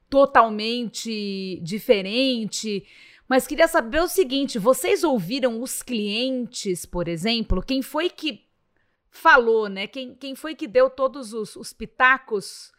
totalmente 0.09 1.59
diferente. 1.63 2.87
Mas 3.29 3.47
queria 3.47 3.67
saber 3.67 4.01
o 4.01 4.09
seguinte: 4.09 4.59
vocês 4.59 5.03
ouviram 5.03 5.61
os 5.61 5.83
clientes, 5.83 6.87
por 6.87 7.09
exemplo? 7.09 7.63
Quem 7.63 7.83
foi 7.83 8.11
que 8.11 8.47
falou, 9.11 9.69
né? 9.69 9.87
Quem, 9.87 10.15
quem 10.15 10.35
foi 10.37 10.55
que 10.55 10.69
deu 10.69 10.91
todos 10.91 11.33
os, 11.33 11.57
os 11.57 11.73
pitacos, 11.73 12.73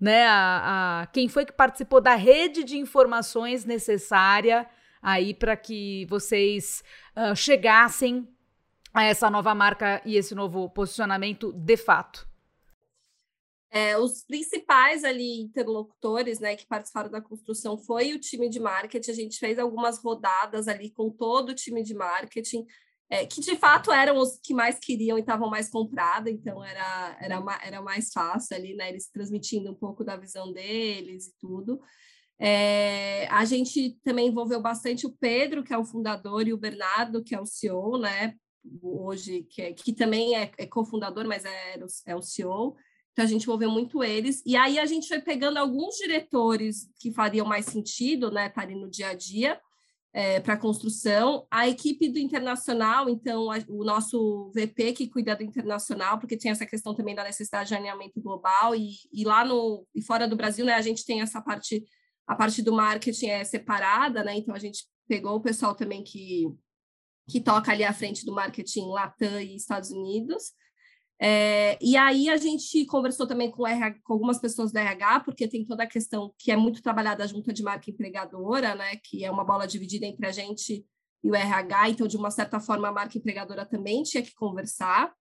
né? 0.00 0.26
A, 0.26 1.02
a, 1.02 1.06
quem 1.06 1.28
foi 1.28 1.44
que 1.44 1.52
participou 1.52 2.00
da 2.00 2.14
rede 2.14 2.64
de 2.64 2.78
informações 2.78 3.64
necessária 3.64 4.66
aí 5.02 5.34
para 5.34 5.56
que 5.56 6.06
vocês 6.08 6.84
uh, 7.16 7.34
chegassem 7.34 8.28
a 8.92 9.04
essa 9.04 9.30
nova 9.30 9.54
marca 9.54 10.02
e 10.04 10.16
esse 10.16 10.34
novo 10.34 10.68
posicionamento 10.70 11.52
de 11.52 11.76
fato? 11.76 12.28
É, 13.72 13.96
os 13.96 14.24
principais 14.24 15.04
ali 15.04 15.40
interlocutores, 15.40 16.40
né, 16.40 16.56
que 16.56 16.66
participaram 16.66 17.08
da 17.08 17.20
construção 17.20 17.78
foi 17.78 18.12
o 18.12 18.18
time 18.18 18.48
de 18.48 18.58
marketing. 18.58 19.10
A 19.10 19.14
gente 19.14 19.38
fez 19.38 19.58
algumas 19.58 19.98
rodadas 19.98 20.66
ali 20.66 20.90
com 20.90 21.08
todo 21.08 21.50
o 21.50 21.54
time 21.54 21.82
de 21.82 21.94
marketing 21.94 22.66
é, 23.10 23.26
que 23.26 23.40
de 23.40 23.56
fato 23.56 23.90
eram 23.90 24.16
os 24.16 24.38
que 24.40 24.54
mais 24.54 24.78
queriam 24.78 25.18
e 25.18 25.20
estavam 25.20 25.50
mais 25.50 25.68
comprados, 25.68 26.32
então 26.32 26.64
era, 26.64 27.16
era, 27.20 27.42
era 27.60 27.82
mais 27.82 28.12
fácil 28.12 28.56
ali, 28.56 28.74
né? 28.76 28.88
Eles 28.88 29.10
transmitindo 29.10 29.72
um 29.72 29.74
pouco 29.74 30.04
da 30.04 30.16
visão 30.16 30.52
deles 30.52 31.26
e 31.26 31.34
tudo. 31.40 31.80
É, 32.38 33.26
a 33.26 33.44
gente 33.44 33.98
também 34.04 34.28
envolveu 34.28 34.62
bastante 34.62 35.06
o 35.06 35.12
Pedro, 35.12 35.64
que 35.64 35.74
é 35.74 35.78
o 35.78 35.84
fundador, 35.84 36.46
e 36.46 36.52
o 36.52 36.58
Bernardo, 36.58 37.22
que 37.22 37.34
é 37.34 37.40
o 37.40 37.44
CEO, 37.44 37.98
né? 37.98 38.34
Hoje, 38.82 39.42
que, 39.42 39.62
é, 39.62 39.72
que 39.72 39.92
também 39.92 40.36
é, 40.36 40.50
é 40.58 40.66
cofundador, 40.66 41.26
mas 41.26 41.44
é, 41.44 41.78
é 42.06 42.16
o 42.16 42.22
CEO. 42.22 42.76
Então 43.12 43.24
a 43.24 43.28
gente 43.28 43.42
envolveu 43.42 43.70
muito 43.70 44.02
eles. 44.02 44.42
E 44.46 44.56
aí 44.56 44.78
a 44.78 44.86
gente 44.86 45.08
foi 45.08 45.20
pegando 45.20 45.58
alguns 45.58 45.96
diretores 45.96 46.88
que 47.00 47.12
fariam 47.12 47.46
mais 47.46 47.66
sentido, 47.66 48.30
né? 48.30 48.46
Estarem 48.46 48.76
no 48.76 48.88
dia 48.88 49.08
a 49.08 49.14
dia 49.14 49.60
é, 50.12 50.40
para 50.40 50.56
construção. 50.56 51.46
A 51.50 51.68
equipe 51.68 52.08
do 52.08 52.18
internacional, 52.18 53.08
então, 53.08 53.50
a, 53.50 53.58
o 53.68 53.84
nosso 53.84 54.50
VP 54.54 54.92
que 54.92 55.08
cuida 55.08 55.36
do 55.36 55.42
internacional, 55.42 56.18
porque 56.18 56.36
tem 56.36 56.50
essa 56.50 56.66
questão 56.66 56.94
também 56.94 57.14
da 57.14 57.24
necessidade 57.24 57.68
de 57.68 57.74
alinhamento 57.74 58.20
global, 58.20 58.74
e, 58.74 58.90
e 59.12 59.24
lá 59.24 59.44
no 59.44 59.86
e 59.94 60.02
fora 60.02 60.26
do 60.26 60.36
Brasil, 60.36 60.64
né, 60.64 60.74
a 60.74 60.82
gente 60.82 61.04
tem 61.04 61.20
essa 61.20 61.40
parte, 61.40 61.84
a 62.26 62.34
parte 62.34 62.62
do 62.62 62.72
marketing 62.72 63.26
é 63.26 63.44
separada, 63.44 64.22
né? 64.24 64.36
Então 64.36 64.54
a 64.54 64.58
gente 64.58 64.84
pegou 65.08 65.36
o 65.36 65.40
pessoal 65.40 65.74
também 65.74 66.02
que, 66.02 66.46
que 67.30 67.40
toca 67.40 67.70
ali 67.70 67.84
à 67.84 67.92
frente 67.92 68.24
do 68.24 68.34
marketing 68.34 68.88
Latam 68.88 69.40
e 69.40 69.54
Estados 69.54 69.90
Unidos. 69.90 70.52
É, 71.22 71.78
e 71.82 71.96
aí 71.96 72.30
a 72.30 72.36
gente 72.38 72.86
conversou 72.86 73.26
também 73.26 73.50
com, 73.50 73.66
RH, 73.66 74.00
com, 74.02 74.14
algumas 74.14 74.38
pessoas 74.38 74.72
da 74.72 74.80
RH, 74.80 75.20
porque 75.20 75.46
tem 75.46 75.64
toda 75.64 75.82
a 75.82 75.86
questão 75.86 76.32
que 76.38 76.50
é 76.50 76.56
muito 76.56 76.82
trabalhada 76.82 77.26
junto 77.28 77.52
de 77.52 77.62
marca 77.62 77.90
empregadora, 77.90 78.74
né, 78.74 78.96
que 78.96 79.22
é 79.22 79.30
uma 79.30 79.44
bola 79.44 79.66
dividida 79.66 80.06
entre 80.06 80.26
a 80.26 80.32
gente 80.32 80.84
e 81.22 81.30
o 81.30 81.34
RH, 81.34 81.90
então, 81.90 82.06
de 82.06 82.16
uma 82.16 82.30
certa 82.30 82.58
forma, 82.58 82.88
a 82.88 82.92
marca 82.92 83.18
empregadora 83.18 83.66
também 83.66 84.02
tinha 84.02 84.22
que 84.22 84.34
conversar. 84.34 85.12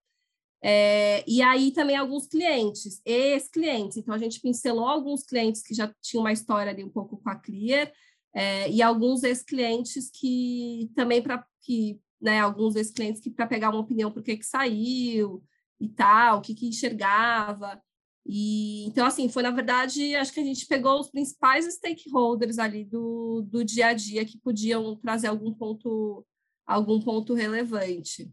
É, 0.62 1.24
e 1.28 1.42
aí 1.42 1.72
também 1.72 1.96
alguns 1.96 2.28
clientes, 2.28 3.02
ex-clientes, 3.06 3.98
então 3.98 4.14
a 4.14 4.18
gente 4.18 4.42
pincelou 4.42 4.88
alguns 4.88 5.24
clientes 5.24 5.62
que 5.62 5.74
já 5.74 5.94
tinham 6.02 6.24
uma 6.24 6.34
história 6.34 6.72
ali 6.72 6.84
um 6.84 6.90
pouco 6.90 7.18
com 7.18 7.30
a 7.30 7.36
Clear, 7.36 7.92
é, 8.34 8.70
e 8.70 8.82
alguns 8.82 9.24
ex-clientes 9.24 10.10
que 10.12 10.90
também 10.96 11.22
para 11.22 11.46
que, 11.62 12.00
né, 12.22 12.40
alguns 12.40 12.76
ex-clientes 12.76 13.22
que 13.22 13.30
para 13.30 13.48
pegar 13.48 13.70
uma 13.70 13.80
opinião 13.80 14.12
por 14.12 14.24
que 14.24 14.38
que 14.38 14.46
saiu, 14.46 15.44
e 15.80 15.88
tal, 15.88 16.40
o 16.40 16.42
que, 16.42 16.54
que 16.54 16.68
enxergava. 16.68 17.82
E, 18.26 18.86
então, 18.86 19.06
assim, 19.06 19.30
foi 19.30 19.42
na 19.42 19.52
verdade, 19.52 20.14
acho 20.16 20.34
que 20.34 20.40
a 20.40 20.44
gente 20.44 20.68
pegou 20.68 21.00
os 21.00 21.10
principais 21.10 21.66
stakeholders 21.74 22.60
ali 22.60 22.84
do, 22.84 23.42
do 23.48 23.64
dia 23.64 23.88
a 23.88 23.94
dia 23.94 24.26
que 24.26 24.38
podiam 24.38 24.96
trazer 24.98 25.28
algum 25.28 25.54
ponto, 25.54 26.26
algum 26.66 27.00
ponto 27.00 27.34
relevante. 27.34 28.32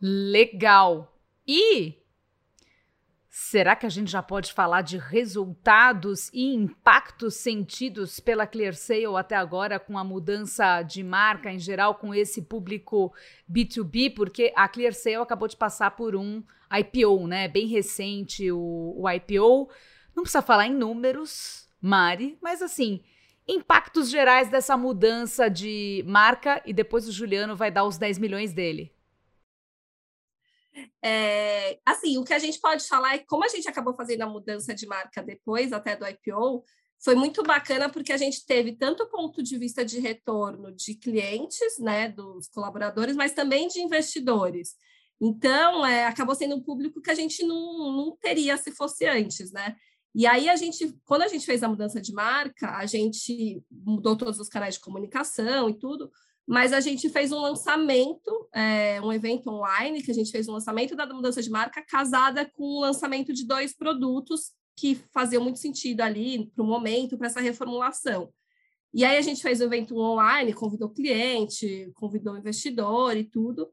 Legal. 0.00 1.12
E 1.46 1.98
Será 3.30 3.76
que 3.76 3.84
a 3.84 3.90
gente 3.90 4.10
já 4.10 4.22
pode 4.22 4.54
falar 4.54 4.80
de 4.80 4.96
resultados 4.96 6.30
e 6.32 6.54
impactos 6.54 7.34
sentidos 7.34 8.18
pela 8.18 8.46
ClearSale 8.46 9.04
até 9.18 9.36
agora 9.36 9.78
com 9.78 9.98
a 9.98 10.04
mudança 10.04 10.82
de 10.82 11.02
marca 11.02 11.52
em 11.52 11.58
geral 11.58 11.96
com 11.96 12.14
esse 12.14 12.42
público 12.42 13.12
B2B? 13.50 14.14
Porque 14.14 14.50
a 14.56 14.66
ClearSale 14.66 15.16
acabou 15.16 15.46
de 15.46 15.56
passar 15.56 15.90
por 15.90 16.16
um 16.16 16.42
IPO, 16.72 17.26
né? 17.26 17.48
Bem 17.48 17.66
recente 17.66 18.50
o, 18.50 18.94
o 18.96 19.10
IPO. 19.10 19.70
Não 20.16 20.22
precisa 20.22 20.40
falar 20.40 20.66
em 20.66 20.74
números, 20.74 21.68
Mari, 21.82 22.38
mas 22.42 22.62
assim, 22.62 23.02
impactos 23.46 24.10
gerais 24.10 24.48
dessa 24.48 24.74
mudança 24.76 25.50
de 25.50 26.02
marca 26.06 26.62
e 26.64 26.72
depois 26.72 27.06
o 27.06 27.12
Juliano 27.12 27.54
vai 27.54 27.70
dar 27.70 27.84
os 27.84 27.98
10 27.98 28.18
milhões 28.18 28.54
dele. 28.54 28.90
É, 31.02 31.78
assim, 31.84 32.18
o 32.18 32.24
que 32.24 32.34
a 32.34 32.38
gente 32.38 32.60
pode 32.60 32.86
falar 32.86 33.14
é 33.14 33.18
como 33.18 33.44
a 33.44 33.48
gente 33.48 33.68
acabou 33.68 33.94
fazendo 33.94 34.22
a 34.22 34.28
mudança 34.28 34.74
de 34.74 34.86
marca 34.86 35.22
depois, 35.22 35.72
até 35.72 35.96
do 35.96 36.06
IPO, 36.06 36.64
foi 37.02 37.14
muito 37.14 37.42
bacana 37.42 37.88
porque 37.88 38.12
a 38.12 38.16
gente 38.16 38.44
teve 38.44 38.76
tanto 38.76 39.08
ponto 39.08 39.42
de 39.42 39.56
vista 39.56 39.84
de 39.84 40.00
retorno 40.00 40.72
de 40.72 40.94
clientes, 40.94 41.78
né, 41.78 42.08
dos 42.08 42.48
colaboradores, 42.48 43.14
mas 43.14 43.32
também 43.32 43.68
de 43.68 43.80
investidores. 43.80 44.74
Então, 45.20 45.84
é, 45.86 46.06
acabou 46.06 46.34
sendo 46.34 46.56
um 46.56 46.62
público 46.62 47.00
que 47.00 47.10
a 47.10 47.14
gente 47.14 47.44
não, 47.44 47.92
não 47.92 48.16
teria 48.20 48.56
se 48.56 48.70
fosse 48.72 49.06
antes, 49.06 49.52
né? 49.52 49.76
E 50.14 50.26
aí 50.26 50.48
a 50.48 50.56
gente, 50.56 50.96
quando 51.04 51.22
a 51.22 51.28
gente 51.28 51.44
fez 51.44 51.62
a 51.62 51.68
mudança 51.68 52.00
de 52.00 52.12
marca, 52.12 52.76
a 52.76 52.86
gente 52.86 53.62
mudou 53.70 54.16
todos 54.16 54.40
os 54.40 54.48
canais 54.48 54.74
de 54.74 54.80
comunicação 54.80 55.68
e 55.68 55.78
tudo, 55.78 56.10
mas 56.48 56.72
a 56.72 56.80
gente 56.80 57.10
fez 57.10 57.30
um 57.30 57.42
lançamento, 57.42 58.48
é, 58.54 58.98
um 59.02 59.12
evento 59.12 59.50
online, 59.50 60.02
que 60.02 60.10
a 60.10 60.14
gente 60.14 60.30
fez 60.30 60.48
um 60.48 60.52
lançamento 60.52 60.96
da 60.96 61.04
mudança 61.04 61.42
de 61.42 61.50
marca, 61.50 61.84
casada 61.84 62.46
com 62.46 62.64
o 62.64 62.80
lançamento 62.80 63.34
de 63.34 63.46
dois 63.46 63.76
produtos 63.76 64.52
que 64.74 64.94
faziam 65.12 65.42
muito 65.44 65.58
sentido 65.58 66.00
ali 66.00 66.50
para 66.54 66.64
o 66.64 66.66
momento, 66.66 67.18
para 67.18 67.26
essa 67.26 67.40
reformulação. 67.40 68.32
E 68.94 69.04
aí 69.04 69.18
a 69.18 69.20
gente 69.20 69.42
fez 69.42 69.60
o 69.60 69.64
evento 69.64 69.94
online, 69.98 70.54
convidou 70.54 70.88
cliente, 70.88 71.92
convidou 71.94 72.38
investidor 72.38 73.14
e 73.14 73.24
tudo. 73.24 73.70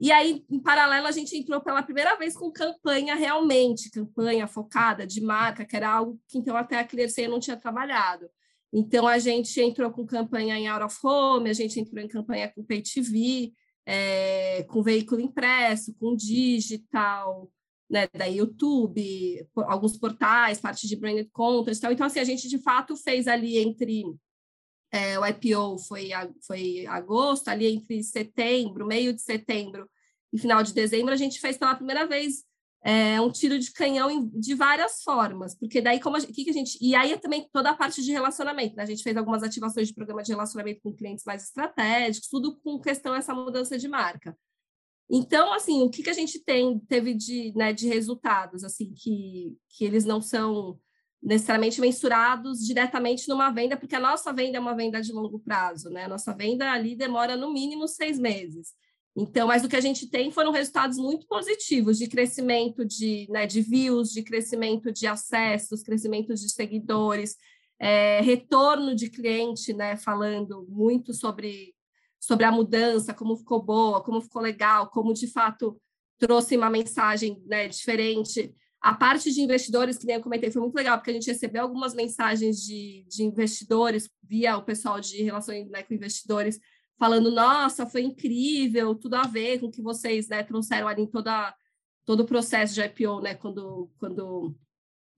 E 0.00 0.10
aí, 0.10 0.42
em 0.50 0.58
paralelo, 0.58 1.06
a 1.06 1.12
gente 1.12 1.36
entrou 1.36 1.60
pela 1.60 1.82
primeira 1.82 2.16
vez 2.16 2.34
com 2.34 2.50
campanha 2.50 3.14
realmente, 3.14 3.90
campanha 3.90 4.46
focada 4.46 5.06
de 5.06 5.20
marca, 5.20 5.66
que 5.66 5.76
era 5.76 5.90
algo 5.90 6.18
que 6.26 6.38
então 6.38 6.56
até 6.56 6.78
a 6.78 6.84
Clearcea 6.84 7.28
não 7.28 7.38
tinha 7.38 7.56
trabalhado. 7.56 8.30
Então, 8.76 9.06
a 9.06 9.20
gente 9.20 9.60
entrou 9.60 9.88
com 9.92 10.04
campanha 10.04 10.58
em 10.58 10.66
out 10.66 10.84
of 10.84 10.98
home, 11.06 11.48
a 11.48 11.52
gente 11.52 11.78
entrou 11.78 12.02
em 12.02 12.08
campanha 12.08 12.52
com 12.52 12.64
pay 12.64 12.82
TV, 12.82 13.52
é, 13.86 14.64
com 14.64 14.82
veículo 14.82 15.20
impresso, 15.20 15.94
com 15.94 16.16
digital, 16.16 17.48
né, 17.88 18.08
da 18.12 18.24
YouTube, 18.24 19.46
alguns 19.54 19.96
portais, 19.96 20.60
parte 20.60 20.88
de 20.88 20.96
branded 20.96 21.30
content. 21.32 21.76
Então, 21.76 21.92
então, 21.92 22.06
assim, 22.06 22.18
a 22.18 22.24
gente 22.24 22.48
de 22.48 22.58
fato 22.58 22.96
fez 22.96 23.28
ali 23.28 23.58
entre 23.58 24.04
é, 24.90 25.18
o 25.20 25.24
IPO 25.24 25.78
foi, 25.78 26.10
foi 26.44 26.86
agosto, 26.86 27.48
ali 27.48 27.66
entre 27.66 28.02
setembro, 28.02 28.86
meio 28.86 29.12
de 29.12 29.22
setembro 29.22 29.88
e 30.32 30.38
final 30.38 30.64
de 30.64 30.74
dezembro, 30.74 31.14
a 31.14 31.16
gente 31.16 31.40
fez 31.40 31.56
pela 31.56 31.76
primeira 31.76 32.06
vez 32.06 32.44
é, 32.86 33.18
um 33.18 33.32
tiro 33.32 33.58
de 33.58 33.72
canhão 33.72 34.30
de 34.34 34.54
várias 34.54 35.02
formas, 35.02 35.58
porque 35.58 35.80
daí 35.80 35.98
como 35.98 36.16
a 36.16 36.20
gente, 36.20 36.34
que, 36.34 36.44
que 36.44 36.50
a 36.50 36.52
gente 36.52 36.76
e 36.82 36.94
aí 36.94 37.14
é 37.14 37.16
também 37.16 37.48
toda 37.50 37.70
a 37.70 37.74
parte 37.74 38.02
de 38.02 38.12
relacionamento, 38.12 38.76
né? 38.76 38.82
A 38.82 38.86
gente 38.86 39.02
fez 39.02 39.16
algumas 39.16 39.42
ativações 39.42 39.88
de 39.88 39.94
programa 39.94 40.22
de 40.22 40.30
relacionamento 40.32 40.82
com 40.82 40.92
clientes 40.92 41.24
mais 41.24 41.44
estratégicos, 41.44 42.28
tudo 42.28 42.60
com 42.60 42.78
questão 42.78 43.14
essa 43.14 43.34
mudança 43.34 43.78
de 43.78 43.88
marca. 43.88 44.36
Então, 45.10 45.52
assim, 45.54 45.82
o 45.82 45.88
que, 45.88 46.02
que 46.02 46.10
a 46.10 46.14
gente 46.14 46.38
tem 46.44 46.78
teve 46.80 47.14
de, 47.14 47.52
né, 47.56 47.72
de 47.72 47.88
resultados, 47.88 48.64
assim, 48.64 48.92
que, 48.94 49.56
que 49.70 49.84
eles 49.84 50.04
não 50.04 50.20
são 50.20 50.78
necessariamente 51.22 51.80
mensurados 51.80 52.58
diretamente 52.60 53.28
numa 53.28 53.50
venda, 53.50 53.78
porque 53.78 53.96
a 53.96 54.00
nossa 54.00 54.30
venda 54.30 54.58
é 54.58 54.60
uma 54.60 54.76
venda 54.76 55.00
de 55.00 55.10
longo 55.10 55.38
prazo, 55.38 55.88
né? 55.88 56.04
A 56.04 56.08
nossa 56.08 56.34
venda 56.34 56.70
ali 56.70 56.94
demora 56.94 57.34
no 57.34 57.50
mínimo 57.50 57.88
seis 57.88 58.18
meses. 58.18 58.74
Então, 59.16 59.46
mas 59.46 59.64
o 59.64 59.68
que 59.68 59.76
a 59.76 59.80
gente 59.80 60.08
tem 60.08 60.32
foram 60.32 60.50
resultados 60.50 60.98
muito 60.98 61.26
positivos 61.28 61.98
de 61.98 62.08
crescimento 62.08 62.84
de, 62.84 63.28
né, 63.30 63.46
de 63.46 63.60
views, 63.60 64.10
de 64.10 64.22
crescimento 64.22 64.90
de 64.90 65.06
acessos, 65.06 65.84
crescimento 65.84 66.34
de 66.34 66.50
seguidores, 66.50 67.36
é, 67.78 68.20
retorno 68.20 68.94
de 68.94 69.08
cliente, 69.08 69.72
né, 69.72 69.96
falando 69.96 70.66
muito 70.68 71.14
sobre, 71.14 71.74
sobre 72.18 72.44
a 72.44 72.50
mudança, 72.50 73.14
como 73.14 73.36
ficou 73.36 73.62
boa, 73.62 74.02
como 74.02 74.20
ficou 74.20 74.42
legal, 74.42 74.90
como 74.90 75.14
de 75.14 75.28
fato 75.28 75.80
trouxe 76.18 76.56
uma 76.56 76.70
mensagem 76.70 77.40
né, 77.46 77.68
diferente. 77.68 78.52
A 78.80 78.94
parte 78.94 79.32
de 79.32 79.40
investidores, 79.40 79.96
que 79.96 80.06
nem 80.06 80.16
eu 80.16 80.22
comentei, 80.22 80.50
foi 80.50 80.60
muito 80.60 80.74
legal, 80.74 80.98
porque 80.98 81.10
a 81.10 81.14
gente 81.14 81.30
recebeu 81.30 81.62
algumas 81.62 81.94
mensagens 81.94 82.60
de, 82.62 83.06
de 83.08 83.22
investidores 83.22 84.10
via 84.22 84.56
o 84.56 84.62
pessoal 84.62 85.00
de 85.00 85.22
relações 85.22 85.70
né, 85.70 85.82
com 85.84 85.94
investidores, 85.94 86.58
falando, 86.98 87.30
nossa, 87.30 87.86
foi 87.86 88.02
incrível, 88.02 88.94
tudo 88.94 89.14
a 89.14 89.22
ver 89.22 89.58
com 89.58 89.66
o 89.66 89.70
que 89.70 89.82
vocês 89.82 90.28
né, 90.28 90.42
trouxeram 90.42 90.88
ali 90.88 91.02
em 91.02 91.06
toda, 91.06 91.54
todo 92.04 92.20
o 92.20 92.26
processo 92.26 92.74
de 92.74 92.82
IPO, 92.82 93.20
né, 93.20 93.34
quando, 93.34 93.90
quando 93.98 94.54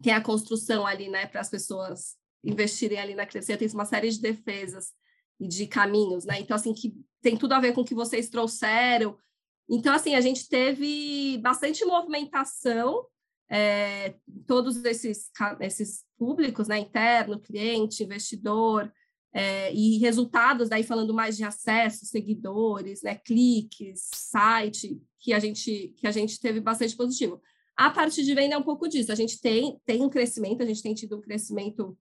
tem 0.02 0.12
a 0.12 0.20
construção 0.20 0.86
ali, 0.86 1.08
né, 1.08 1.26
para 1.26 1.40
as 1.40 1.50
pessoas 1.50 2.16
investirem 2.42 2.98
ali 2.98 3.14
na 3.14 3.26
crescente, 3.26 3.58
tem 3.58 3.68
uma 3.68 3.84
série 3.84 4.10
de 4.10 4.20
defesas 4.20 4.92
e 5.38 5.46
de 5.46 5.66
caminhos, 5.66 6.24
né, 6.24 6.40
então, 6.40 6.56
assim, 6.56 6.72
que 6.72 6.94
tem 7.20 7.36
tudo 7.36 7.52
a 7.52 7.60
ver 7.60 7.72
com 7.72 7.82
o 7.82 7.84
que 7.84 7.94
vocês 7.94 8.28
trouxeram, 8.28 9.16
então, 9.68 9.92
assim, 9.92 10.14
a 10.14 10.20
gente 10.20 10.48
teve 10.48 11.38
bastante 11.38 11.84
movimentação, 11.84 13.04
é, 13.48 14.14
todos 14.46 14.84
esses, 14.84 15.30
esses 15.60 16.04
públicos, 16.16 16.68
né, 16.68 16.78
interno, 16.78 17.40
cliente, 17.40 18.04
investidor, 18.04 18.92
é, 19.36 19.70
e 19.74 19.98
resultados, 19.98 20.70
daí 20.70 20.82
falando 20.82 21.12
mais 21.12 21.36
de 21.36 21.44
acesso, 21.44 22.06
seguidores, 22.06 23.02
né, 23.02 23.16
cliques, 23.16 24.08
site, 24.14 24.98
que 25.20 25.34
a 25.34 25.38
gente 25.38 25.92
que 25.98 26.06
a 26.06 26.10
gente 26.10 26.40
teve 26.40 26.58
bastante 26.58 26.96
positivo. 26.96 27.42
A 27.76 27.90
parte 27.90 28.24
de 28.24 28.34
venda 28.34 28.54
é 28.54 28.58
um 28.58 28.62
pouco 28.62 28.88
disso. 28.88 29.12
A 29.12 29.14
gente 29.14 29.38
tem, 29.38 29.78
tem 29.84 30.02
um 30.02 30.08
crescimento, 30.08 30.62
a 30.62 30.66
gente 30.66 30.82
tem 30.82 30.94
tido 30.94 31.18
um 31.18 31.20
crescimento 31.20 31.94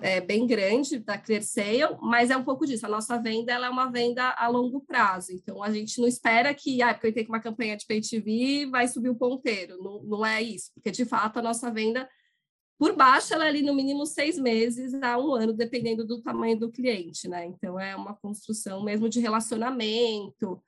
é, 0.00 0.20
bem 0.20 0.46
grande 0.46 1.00
da 1.00 1.18
Clear 1.18 1.42
Sale, 1.42 1.96
mas 2.00 2.30
é 2.30 2.36
um 2.36 2.44
pouco 2.44 2.64
disso. 2.64 2.86
A 2.86 2.88
nossa 2.88 3.18
venda 3.18 3.52
ela 3.52 3.66
é 3.66 3.70
uma 3.70 3.90
venda 3.90 4.30
a 4.38 4.46
longo 4.46 4.80
prazo. 4.80 5.32
Então, 5.32 5.64
a 5.64 5.72
gente 5.72 6.00
não 6.00 6.06
espera 6.06 6.54
que, 6.54 6.80
ah, 6.82 6.94
porque 6.94 7.08
eu 7.08 7.12
tenho 7.12 7.28
uma 7.28 7.40
campanha 7.40 7.76
de 7.76 7.84
pay 7.84 8.00
TV, 8.00 8.68
vai 8.70 8.86
subir 8.86 9.08
o 9.08 9.16
ponteiro. 9.16 9.76
Não, 9.82 10.04
não 10.04 10.24
é 10.24 10.40
isso, 10.40 10.70
porque 10.74 10.92
de 10.92 11.04
fato 11.04 11.40
a 11.40 11.42
nossa 11.42 11.68
venda 11.72 12.08
por 12.80 12.96
baixo, 12.96 13.34
ela 13.34 13.44
é 13.44 13.48
ali 13.48 13.60
no 13.60 13.74
mínimo 13.74 14.06
seis 14.06 14.38
meses 14.38 14.94
a 15.02 15.18
um 15.18 15.34
ano, 15.34 15.52
dependendo 15.52 16.02
do 16.02 16.22
tamanho 16.22 16.58
do 16.58 16.72
cliente, 16.72 17.28
né? 17.28 17.44
Então, 17.44 17.78
é 17.78 17.94
uma 17.94 18.14
construção 18.14 18.82
mesmo 18.82 19.06
de 19.06 19.20
relacionamento, 19.20 20.58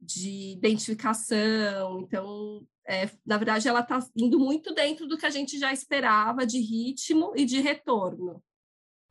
de 0.00 0.50
identificação. 0.50 2.00
Então, 2.00 2.66
é, 2.84 3.08
na 3.24 3.36
verdade, 3.36 3.68
ela 3.68 3.82
está 3.82 4.04
indo 4.16 4.36
muito 4.36 4.74
dentro 4.74 5.06
do 5.06 5.16
que 5.16 5.24
a 5.24 5.30
gente 5.30 5.60
já 5.60 5.72
esperava 5.72 6.44
de 6.44 6.58
ritmo 6.58 7.32
e 7.36 7.44
de 7.44 7.60
retorno. 7.60 8.42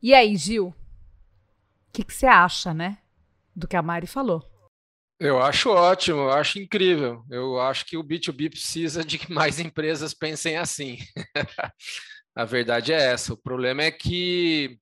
E 0.02 0.12
aí, 0.12 0.36
Gil? 0.36 0.66
O 0.66 0.74
que, 1.94 2.04
que 2.04 2.12
você 2.12 2.26
acha, 2.26 2.74
né? 2.74 2.98
Do 3.56 3.66
que 3.66 3.74
a 3.74 3.80
Mari 3.80 4.06
falou. 4.06 4.44
Eu 5.18 5.40
acho 5.40 5.70
ótimo, 5.70 6.20
eu 6.20 6.30
acho 6.30 6.58
incrível. 6.58 7.24
Eu 7.30 7.58
acho 7.58 7.86
que 7.86 7.96
o 7.96 8.04
B2B 8.04 8.50
precisa 8.50 9.02
de 9.02 9.16
que 9.16 9.32
mais 9.32 9.58
empresas 9.58 10.12
pensem 10.12 10.58
assim. 10.58 10.98
A 12.40 12.44
verdade 12.46 12.90
é 12.90 13.12
essa. 13.12 13.34
O 13.34 13.36
problema 13.36 13.82
é 13.82 13.90
que 13.90 14.78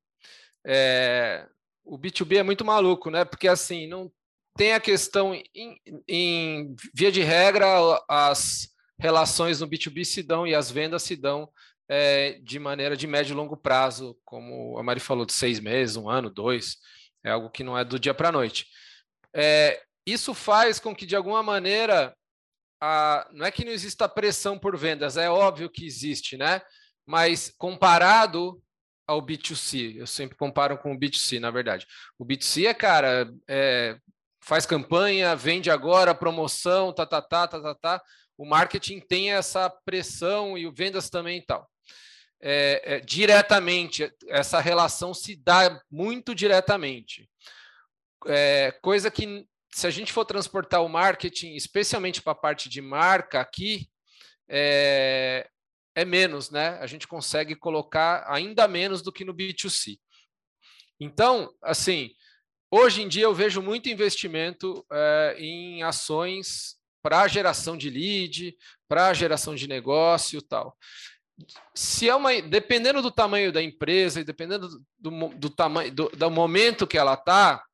é, 0.64 1.44
o 1.84 1.98
B2B 1.98 2.36
é 2.36 2.42
muito 2.44 2.64
maluco, 2.64 3.10
né? 3.10 3.24
Porque 3.24 3.48
assim, 3.48 3.88
não 3.88 4.12
tem 4.56 4.74
a 4.74 4.80
questão, 4.80 5.34
em, 5.34 5.80
em, 6.06 6.76
via 6.94 7.10
de 7.10 7.20
regra, 7.20 7.66
as 8.08 8.68
relações 8.96 9.60
no 9.60 9.68
B2B 9.68 10.04
se 10.04 10.22
dão 10.22 10.46
e 10.46 10.54
as 10.54 10.70
vendas 10.70 11.02
se 11.02 11.16
dão 11.16 11.50
é, 11.88 12.38
de 12.44 12.60
maneira 12.60 12.96
de 12.96 13.08
médio 13.08 13.32
e 13.32 13.36
longo 13.36 13.56
prazo, 13.56 14.16
como 14.24 14.78
a 14.78 14.82
Mari 14.84 15.00
falou, 15.00 15.26
de 15.26 15.32
seis 15.32 15.58
meses, 15.58 15.96
um 15.96 16.08
ano, 16.08 16.30
dois, 16.30 16.76
é 17.24 17.30
algo 17.30 17.50
que 17.50 17.64
não 17.64 17.76
é 17.76 17.84
do 17.84 17.98
dia 17.98 18.14
para 18.14 18.28
a 18.28 18.32
noite. 18.32 18.68
É, 19.34 19.82
isso 20.06 20.32
faz 20.32 20.78
com 20.78 20.94
que, 20.94 21.04
de 21.04 21.16
alguma 21.16 21.42
maneira, 21.42 22.16
a, 22.80 23.28
não 23.32 23.44
é 23.44 23.50
que 23.50 23.64
não 23.64 23.72
exista 23.72 24.08
pressão 24.08 24.56
por 24.56 24.76
vendas, 24.76 25.16
é 25.16 25.28
óbvio 25.28 25.68
que 25.68 25.84
existe, 25.84 26.36
né? 26.36 26.62
Mas 27.08 27.50
comparado 27.56 28.62
ao 29.06 29.22
B2C, 29.22 29.96
eu 29.96 30.06
sempre 30.06 30.36
comparo 30.36 30.76
com 30.76 30.92
o 30.92 30.98
B2C, 30.98 31.40
na 31.40 31.50
verdade. 31.50 31.86
O 32.18 32.24
B2C 32.26 32.66
é, 32.66 32.74
cara, 32.74 33.32
é 33.48 33.98
faz 34.40 34.66
campanha, 34.66 35.34
vende 35.34 35.70
agora, 35.70 36.14
promoção, 36.14 36.92
tá, 36.92 37.06
tá, 37.06 37.22
tá, 37.22 37.48
tá, 37.48 37.60
tá, 37.60 37.74
tá. 37.74 38.02
O 38.36 38.44
marketing 38.44 39.00
tem 39.00 39.32
essa 39.32 39.68
pressão 39.84 40.56
e 40.56 40.66
o 40.66 40.72
vendas 40.72 41.08
também 41.08 41.38
e 41.38 41.46
tal. 41.46 41.68
É, 42.40 42.96
é, 42.96 43.00
diretamente, 43.00 44.12
essa 44.28 44.60
relação 44.60 45.14
se 45.14 45.34
dá 45.34 45.80
muito 45.90 46.34
diretamente. 46.34 47.28
É, 48.26 48.72
coisa 48.82 49.10
que, 49.10 49.46
se 49.74 49.86
a 49.86 49.90
gente 49.90 50.12
for 50.12 50.26
transportar 50.26 50.82
o 50.84 50.88
marketing, 50.88 51.54
especialmente 51.54 52.20
para 52.20 52.32
a 52.32 52.36
parte 52.36 52.68
de 52.68 52.82
marca 52.82 53.40
aqui, 53.40 53.88
é, 54.48 55.48
é 55.98 56.04
menos, 56.04 56.48
né? 56.48 56.78
A 56.80 56.86
gente 56.86 57.08
consegue 57.08 57.56
colocar 57.56 58.24
ainda 58.28 58.68
menos 58.68 59.02
do 59.02 59.10
que 59.10 59.24
no 59.24 59.34
B2C. 59.34 59.98
Então, 61.00 61.52
assim, 61.60 62.14
hoje 62.70 63.02
em 63.02 63.08
dia 63.08 63.24
eu 63.24 63.34
vejo 63.34 63.60
muito 63.60 63.88
investimento 63.88 64.86
é, 64.92 65.36
em 65.40 65.82
ações 65.82 66.76
para 67.02 67.26
geração 67.26 67.76
de 67.76 67.90
lead, 67.90 68.56
para 68.88 69.12
geração 69.12 69.56
de 69.56 69.66
negócio 69.66 70.40
tal. 70.40 70.76
Se 71.74 72.08
é 72.08 72.14
uma, 72.14 72.40
dependendo 72.42 73.02
do 73.02 73.10
tamanho 73.10 73.50
da 73.52 73.60
empresa 73.60 74.20
e 74.20 74.24
dependendo 74.24 74.68
do, 74.68 75.10
do, 75.10 75.28
do 75.30 75.50
tamanho 75.50 75.92
do, 75.92 76.08
do 76.10 76.30
momento 76.30 76.86
que 76.86 76.98
ela 76.98 77.14
está, 77.14 77.64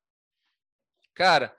cara, 1.14 1.54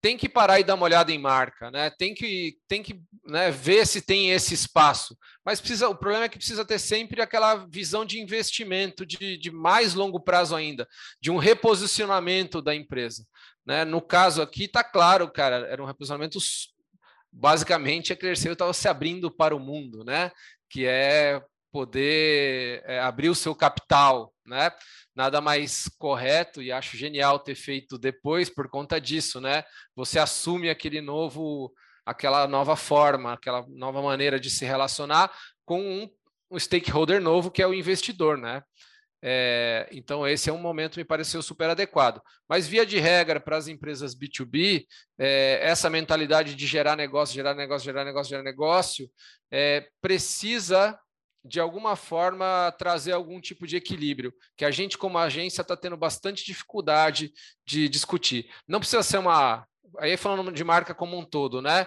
tem 0.00 0.16
que 0.16 0.28
parar 0.28 0.58
e 0.58 0.64
dar 0.64 0.74
uma 0.74 0.84
olhada 0.84 1.12
em 1.12 1.18
marca, 1.18 1.70
né? 1.70 1.90
Tem 1.90 2.14
que, 2.14 2.56
tem 2.66 2.82
que 2.82 3.00
né, 3.26 3.50
ver 3.50 3.86
se 3.86 4.00
tem 4.00 4.30
esse 4.30 4.54
espaço. 4.54 5.16
Mas 5.44 5.60
precisa, 5.60 5.88
o 5.88 5.94
problema 5.94 6.24
é 6.24 6.28
que 6.28 6.38
precisa 6.38 6.64
ter 6.64 6.78
sempre 6.78 7.20
aquela 7.20 7.66
visão 7.66 8.04
de 8.04 8.20
investimento 8.20 9.04
de, 9.04 9.36
de 9.36 9.50
mais 9.50 9.94
longo 9.94 10.18
prazo 10.18 10.56
ainda, 10.56 10.88
de 11.20 11.30
um 11.30 11.36
reposicionamento 11.36 12.62
da 12.62 12.74
empresa. 12.74 13.26
Né? 13.64 13.84
No 13.84 14.00
caso 14.00 14.40
aqui, 14.40 14.64
está 14.64 14.82
claro, 14.82 15.30
cara, 15.30 15.66
era 15.68 15.82
um 15.82 15.86
reposicionamento 15.86 16.38
basicamente 17.32 18.12
a 18.12 18.16
Cresceu 18.16 18.54
estava 18.54 18.72
se 18.72 18.88
abrindo 18.88 19.30
para 19.30 19.54
o 19.54 19.60
mundo, 19.60 20.04
né? 20.04 20.32
Que 20.68 20.86
é 20.86 21.40
poder 21.72 22.82
é, 22.84 22.98
abrir 22.98 23.28
o 23.28 23.34
seu 23.34 23.54
capital, 23.54 24.32
né? 24.50 24.70
Nada 25.14 25.40
mais 25.40 25.88
correto 25.98 26.60
e 26.60 26.70
acho 26.70 26.96
genial 26.96 27.38
ter 27.38 27.54
feito 27.54 27.96
depois 27.96 28.50
por 28.50 28.68
conta 28.68 29.00
disso, 29.00 29.40
né? 29.40 29.64
Você 29.96 30.18
assume 30.18 30.68
aquele 30.68 31.00
novo, 31.00 31.72
aquela 32.04 32.46
nova 32.46 32.76
forma, 32.76 33.32
aquela 33.32 33.64
nova 33.68 34.02
maneira 34.02 34.38
de 34.38 34.50
se 34.50 34.66
relacionar 34.66 35.32
com 35.64 35.80
um, 35.80 36.10
um 36.50 36.58
stakeholder 36.58 37.20
novo 37.20 37.50
que 37.50 37.62
é 37.62 37.66
o 37.66 37.72
investidor, 37.72 38.36
né? 38.36 38.62
É, 39.22 39.86
então, 39.92 40.26
esse 40.26 40.48
é 40.48 40.52
um 40.52 40.58
momento 40.58 40.96
me 40.96 41.04
pareceu 41.04 41.42
super 41.42 41.68
adequado. 41.68 42.22
Mas, 42.48 42.66
via 42.66 42.86
de 42.86 42.98
regra, 42.98 43.38
para 43.38 43.56
as 43.56 43.68
empresas 43.68 44.14
B2B, 44.14 44.86
é, 45.18 45.60
essa 45.62 45.90
mentalidade 45.90 46.54
de 46.54 46.66
gerar 46.66 46.96
negócio, 46.96 47.34
gerar 47.34 47.54
negócio, 47.54 47.84
gerar 47.84 48.04
negócio, 48.04 48.30
gerar 48.30 48.42
negócio, 48.42 49.10
é, 49.50 49.88
precisa 50.00 50.98
de 51.44 51.58
alguma 51.58 51.96
forma 51.96 52.74
trazer 52.78 53.12
algum 53.12 53.40
tipo 53.40 53.66
de 53.66 53.76
equilíbrio, 53.76 54.32
que 54.56 54.64
a 54.64 54.70
gente, 54.70 54.98
como 54.98 55.18
agência, 55.18 55.62
está 55.62 55.76
tendo 55.76 55.96
bastante 55.96 56.44
dificuldade 56.44 57.32
de 57.66 57.88
discutir. 57.88 58.50
Não 58.68 58.78
precisa 58.78 59.02
ser 59.02 59.18
uma. 59.18 59.66
Aí 59.98 60.16
falando 60.16 60.52
de 60.52 60.62
marca 60.62 60.94
como 60.94 61.18
um 61.18 61.24
todo, 61.24 61.62
né? 61.62 61.86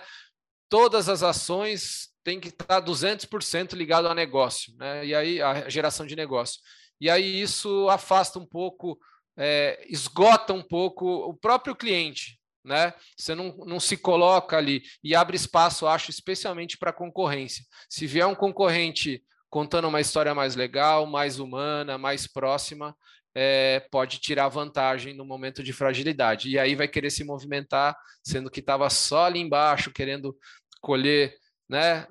Todas 0.70 1.08
as 1.08 1.22
ações 1.22 2.10
têm 2.24 2.40
que 2.40 2.50
estar 2.50 2.82
200% 2.82 3.74
ligado 3.74 4.08
a 4.08 4.16
negócio, 4.16 4.74
né? 4.78 5.06
E 5.06 5.14
aí 5.14 5.42
a 5.42 5.70
geração 5.70 6.06
de 6.06 6.16
negócio. 6.16 6.60
E 7.00 7.10
aí 7.10 7.42
isso 7.42 7.88
afasta 7.90 8.40
um 8.40 8.46
pouco, 8.46 8.98
é, 9.38 9.86
esgota 9.88 10.54
um 10.54 10.64
pouco 10.64 11.06
o 11.06 11.34
próprio 11.34 11.76
cliente, 11.76 12.40
né? 12.64 12.94
Você 13.16 13.36
não, 13.36 13.56
não 13.66 13.80
se 13.80 13.98
coloca 13.98 14.58
ali 14.58 14.84
e 15.04 15.14
abre 15.14 15.36
espaço, 15.36 15.86
acho, 15.86 16.10
especialmente 16.10 16.78
para 16.78 16.94
concorrência. 16.94 17.66
Se 17.90 18.08
vier 18.08 18.26
um 18.26 18.36
concorrente 18.36 19.24
contando 19.54 19.88
uma 19.88 20.02
história 20.02 20.34
mais 20.34 20.56
legal, 20.56 21.06
mais 21.06 21.38
humana, 21.38 21.96
mais 21.96 22.26
próxima, 22.26 22.98
é, 23.36 23.86
pode 23.92 24.18
tirar 24.18 24.48
vantagem 24.48 25.14
no 25.14 25.24
momento 25.24 25.62
de 25.62 25.72
fragilidade. 25.72 26.50
E 26.50 26.58
aí 26.58 26.74
vai 26.74 26.88
querer 26.88 27.12
se 27.12 27.24
movimentar, 27.24 27.96
sendo 28.24 28.50
que 28.50 28.62
estava 28.62 28.90
só 28.90 29.26
ali 29.26 29.40
embaixo, 29.40 29.92
querendo 29.92 30.36
colher, 30.82 31.36
né? 31.70 32.08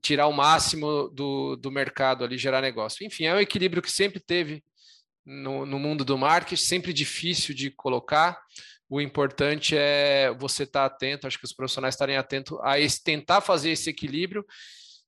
Tirar 0.00 0.28
o 0.28 0.32
máximo 0.32 1.08
do, 1.08 1.56
do 1.56 1.72
mercado 1.72 2.22
ali, 2.22 2.38
gerar 2.38 2.60
negócio. 2.60 3.04
Enfim, 3.04 3.24
é 3.24 3.34
um 3.34 3.40
equilíbrio 3.40 3.82
que 3.82 3.90
sempre 3.90 4.20
teve 4.20 4.62
no, 5.24 5.66
no 5.66 5.80
mundo 5.80 6.04
do 6.04 6.16
marketing, 6.16 6.62
sempre 6.62 6.92
difícil 6.92 7.52
de 7.52 7.68
colocar. 7.68 8.40
O 8.88 9.00
importante 9.00 9.74
é 9.76 10.32
você 10.38 10.62
estar 10.62 10.88
tá 10.88 10.94
atento, 10.94 11.26
acho 11.26 11.36
que 11.36 11.46
os 11.46 11.52
profissionais 11.52 11.96
estarem 11.96 12.16
atentos 12.16 12.56
a 12.62 12.78
esse, 12.78 13.02
tentar 13.02 13.40
fazer 13.40 13.70
esse 13.70 13.90
equilíbrio 13.90 14.46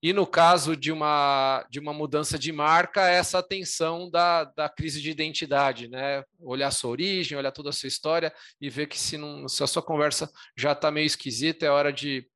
e 0.02 0.12
no 0.12 0.26
caso 0.26 0.76
de 0.76 0.92
uma, 0.92 1.66
de 1.68 1.80
uma 1.80 1.92
mudança 1.92 2.38
de 2.38 2.52
marca, 2.52 3.08
essa 3.08 3.38
atenção 3.38 4.08
da, 4.08 4.44
da 4.44 4.68
crise 4.68 5.02
de 5.02 5.10
identidade, 5.10 5.88
né? 5.88 6.22
Olhar 6.38 6.70
sua 6.70 6.90
origem, 6.90 7.36
olhar 7.36 7.50
toda 7.50 7.70
a 7.70 7.72
sua 7.72 7.88
história 7.88 8.32
e 8.60 8.70
ver 8.70 8.86
que 8.86 8.98
se, 8.98 9.18
não, 9.18 9.48
se 9.48 9.62
a 9.62 9.66
sua 9.66 9.82
conversa 9.82 10.30
já 10.56 10.72
está 10.72 10.90
meio 10.90 11.06
esquisita, 11.06 11.66
é 11.66 11.70
hora 11.70 11.92
de 11.92 12.28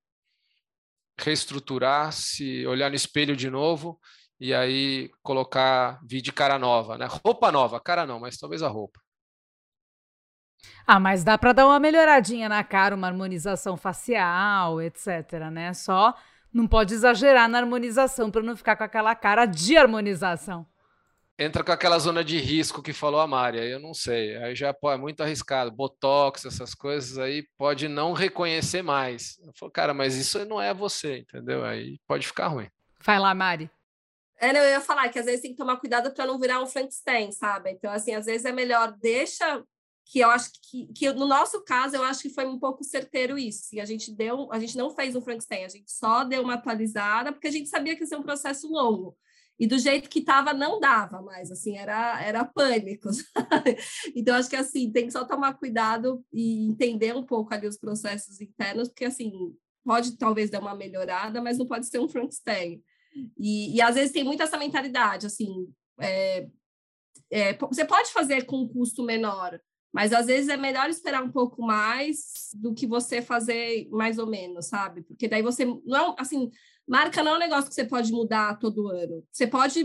reestruturar, 1.20 2.12
se 2.12 2.66
olhar 2.66 2.88
no 2.90 2.96
espelho 2.96 3.36
de 3.36 3.48
novo 3.48 4.00
e 4.40 4.52
aí 4.52 5.08
colocar 5.22 6.00
vídeo 6.04 6.32
cara 6.32 6.58
nova, 6.58 6.98
né? 6.98 7.06
Roupa 7.24 7.52
nova, 7.52 7.80
cara 7.80 8.04
não, 8.04 8.18
mas 8.18 8.36
talvez 8.36 8.60
a 8.60 8.68
roupa. 8.68 9.00
Ah, 10.84 10.98
mas 10.98 11.22
dá 11.22 11.38
para 11.38 11.52
dar 11.52 11.66
uma 11.66 11.78
melhoradinha 11.78 12.48
na 12.48 12.64
cara, 12.64 12.96
uma 12.96 13.06
harmonização 13.06 13.76
facial, 13.76 14.82
etc, 14.82 15.48
né? 15.52 15.72
Só 15.74 16.12
não 16.52 16.66
pode 16.66 16.94
exagerar 16.94 17.48
na 17.48 17.58
harmonização 17.58 18.30
para 18.30 18.42
não 18.42 18.56
ficar 18.56 18.76
com 18.76 18.84
aquela 18.84 19.14
cara 19.14 19.46
de 19.46 19.76
harmonização. 19.76 20.66
Entra 21.38 21.64
com 21.64 21.72
aquela 21.72 21.98
zona 21.98 22.22
de 22.22 22.38
risco 22.38 22.82
que 22.82 22.92
falou 22.92 23.18
a 23.18 23.26
Mária, 23.26 23.64
eu 23.64 23.80
não 23.80 23.94
sei. 23.94 24.36
Aí 24.36 24.54
já 24.54 24.72
pô, 24.72 24.92
é 24.92 24.98
muito 24.98 25.22
arriscado. 25.22 25.72
Botox, 25.72 26.44
essas 26.44 26.74
coisas 26.74 27.18
aí, 27.18 27.44
pode 27.56 27.88
não 27.88 28.12
reconhecer 28.12 28.82
mais. 28.82 29.38
Eu 29.42 29.52
falo, 29.58 29.72
cara, 29.72 29.94
mas 29.94 30.14
isso 30.14 30.44
não 30.44 30.60
é 30.60 30.74
você, 30.74 31.18
entendeu? 31.18 31.64
Aí 31.64 31.98
pode 32.06 32.26
ficar 32.26 32.48
ruim. 32.48 32.68
Vai 33.00 33.18
lá, 33.18 33.34
Mari. 33.34 33.70
É, 34.38 34.52
não, 34.52 34.60
eu 34.60 34.70
ia 34.70 34.80
falar 34.80 35.08
que 35.08 35.18
às 35.18 35.24
vezes 35.24 35.40
tem 35.40 35.52
que 35.52 35.56
tomar 35.56 35.76
cuidado 35.78 36.12
para 36.12 36.26
não 36.26 36.38
virar 36.38 36.60
um 36.60 36.66
Frankenstein, 36.66 37.32
sabe? 37.32 37.70
Então, 37.70 37.90
assim, 37.92 38.12
às 38.14 38.26
vezes 38.26 38.44
é 38.44 38.52
melhor 38.52 38.92
deixa 39.00 39.62
que 40.12 40.18
eu 40.18 40.28
acho 40.28 40.50
que, 40.60 40.88
que 40.92 41.10
no 41.14 41.26
nosso 41.26 41.64
caso 41.64 41.96
eu 41.96 42.04
acho 42.04 42.20
que 42.20 42.28
foi 42.28 42.44
um 42.44 42.58
pouco 42.58 42.84
certeiro 42.84 43.38
isso. 43.38 43.74
E 43.74 43.80
a 43.80 43.84
gente 43.86 44.14
deu, 44.14 44.52
a 44.52 44.58
gente 44.58 44.76
não 44.76 44.90
fez 44.90 45.16
um 45.16 45.22
Frankenstein, 45.22 45.64
a 45.64 45.68
gente 45.68 45.90
só 45.90 46.22
deu 46.22 46.42
uma 46.42 46.54
atualizada 46.54 47.32
porque 47.32 47.48
a 47.48 47.50
gente 47.50 47.70
sabia 47.70 47.96
que 47.96 48.02
ia 48.02 48.06
ser 48.06 48.16
um 48.16 48.22
processo 48.22 48.70
longo. 48.70 49.16
E 49.58 49.66
do 49.66 49.78
jeito 49.78 50.10
que 50.10 50.18
estava 50.18 50.52
não 50.52 50.78
dava 50.78 51.22
mais, 51.22 51.50
assim, 51.50 51.78
era 51.78 52.22
era 52.22 52.44
pânico. 52.44 53.08
Sabe? 53.10 53.78
Então 54.14 54.36
acho 54.36 54.50
que 54.50 54.56
assim, 54.56 54.92
tem 54.92 55.06
que 55.06 55.12
só 55.12 55.24
tomar 55.24 55.54
cuidado 55.54 56.22
e 56.30 56.66
entender 56.68 57.16
um 57.16 57.24
pouco 57.24 57.54
ali 57.54 57.66
os 57.66 57.78
processos 57.78 58.38
internos, 58.38 58.88
porque 58.88 59.06
assim, 59.06 59.32
pode 59.82 60.18
talvez 60.18 60.50
dar 60.50 60.60
uma 60.60 60.74
melhorada, 60.74 61.40
mas 61.40 61.56
não 61.56 61.66
pode 61.66 61.86
ser 61.86 62.00
um 62.00 62.08
Frankenstein. 62.08 62.82
E, 63.38 63.76
e 63.76 63.80
às 63.80 63.94
vezes 63.94 64.12
tem 64.12 64.24
muito 64.24 64.42
essa 64.42 64.58
mentalidade, 64.58 65.24
assim, 65.24 65.72
é, 65.98 66.48
é, 67.30 67.56
você 67.56 67.84
pode 67.86 68.12
fazer 68.12 68.44
com 68.44 68.58
um 68.58 68.68
custo 68.68 69.02
menor, 69.02 69.58
mas 69.92 70.12
às 70.12 70.26
vezes 70.26 70.48
é 70.48 70.56
melhor 70.56 70.88
esperar 70.88 71.22
um 71.22 71.30
pouco 71.30 71.62
mais 71.62 72.50
do 72.54 72.72
que 72.72 72.86
você 72.86 73.20
fazer 73.20 73.88
mais 73.90 74.18
ou 74.18 74.26
menos, 74.26 74.66
sabe? 74.66 75.02
Porque 75.02 75.28
daí 75.28 75.42
você 75.42 75.64
não 75.84 76.12
é 76.12 76.14
assim, 76.18 76.50
marca 76.88 77.22
não 77.22 77.32
é 77.32 77.36
um 77.36 77.40
negócio 77.40 77.68
que 77.68 77.74
você 77.74 77.84
pode 77.84 78.10
mudar 78.10 78.58
todo 78.58 78.88
ano. 78.88 79.22
Você 79.30 79.46
pode 79.46 79.84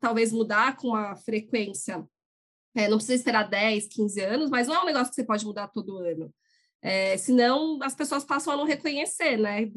talvez 0.00 0.32
mudar 0.32 0.76
com 0.76 0.88
uma 0.88 1.14
frequência. 1.14 2.04
É, 2.74 2.88
não 2.88 2.96
precisa 2.96 3.14
esperar 3.14 3.48
10, 3.48 3.86
15 3.86 4.20
anos, 4.20 4.50
mas 4.50 4.66
não 4.66 4.74
é 4.74 4.82
um 4.82 4.86
negócio 4.86 5.10
que 5.10 5.14
você 5.14 5.24
pode 5.24 5.46
mudar 5.46 5.68
todo 5.68 5.98
ano. 5.98 6.34
É, 6.82 7.16
senão 7.16 7.78
as 7.80 7.94
pessoas 7.94 8.24
passam 8.24 8.52
a 8.52 8.56
não 8.56 8.64
reconhecer, 8.64 9.38
né? 9.38 9.70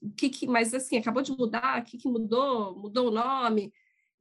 O 0.00 0.10
que, 0.16 0.30
que 0.30 0.46
mas 0.46 0.72
assim, 0.72 0.96
acabou 0.96 1.22
de 1.22 1.30
mudar, 1.32 1.80
o 1.80 1.84
que, 1.84 1.98
que 1.98 2.08
mudou? 2.08 2.76
Mudou 2.76 3.08
o 3.08 3.10
nome? 3.12 3.72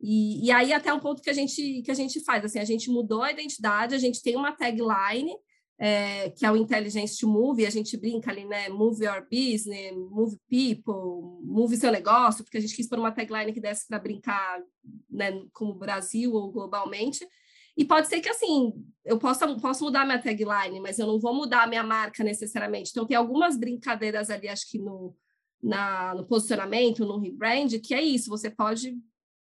E, 0.01 0.45
e 0.45 0.51
aí 0.51 0.73
até 0.73 0.91
um 0.93 0.99
ponto 0.99 1.21
que 1.21 1.29
a 1.29 1.33
gente 1.33 1.81
que 1.83 1.91
a 1.91 1.93
gente 1.93 2.19
faz, 2.21 2.43
assim, 2.43 2.59
a 2.59 2.65
gente 2.65 2.89
mudou 2.89 3.21
a 3.21 3.31
identidade, 3.31 3.93
a 3.93 3.99
gente 3.99 4.21
tem 4.21 4.35
uma 4.35 4.51
tagline 4.51 5.35
é, 5.83 6.29
que 6.29 6.45
é 6.45 6.51
o 6.51 6.55
Intelligence 6.55 7.17
to 7.17 7.27
Move, 7.27 7.65
a 7.65 7.69
gente 7.71 7.97
brinca 7.97 8.29
ali, 8.29 8.45
né? 8.45 8.69
Move 8.69 9.03
your 9.03 9.23
business, 9.23 9.91
move 10.11 10.37
people, 10.47 11.41
move 11.43 11.75
seu 11.75 11.91
negócio, 11.91 12.43
porque 12.43 12.59
a 12.59 12.61
gente 12.61 12.75
quis 12.75 12.87
pôr 12.87 12.99
uma 12.99 13.11
tagline 13.11 13.51
que 13.51 13.59
desse 13.59 13.87
para 13.87 13.97
brincar, 13.97 14.61
né, 15.09 15.43
como 15.51 15.73
Brasil 15.73 16.33
ou 16.33 16.51
globalmente. 16.51 17.27
E 17.75 17.83
pode 17.83 18.07
ser 18.07 18.21
que 18.21 18.29
assim, 18.29 18.73
eu 19.03 19.17
possa 19.17 19.47
posso 19.55 19.83
mudar 19.83 20.05
minha 20.05 20.21
tagline, 20.21 20.79
mas 20.79 20.99
eu 20.99 21.07
não 21.07 21.19
vou 21.19 21.33
mudar 21.33 21.67
minha 21.67 21.83
marca 21.83 22.23
necessariamente. 22.23 22.91
Então 22.91 23.07
tem 23.07 23.17
algumas 23.17 23.57
brincadeiras 23.57 24.29
ali, 24.29 24.49
acho 24.49 24.69
que 24.69 24.77
no, 24.77 25.15
na, 25.63 26.13
no 26.13 26.27
posicionamento, 26.27 27.07
no 27.07 27.17
rebrand, 27.17 27.79
que 27.83 27.95
é 27.95 28.03
isso, 28.03 28.29
você 28.29 28.51
pode 28.51 28.95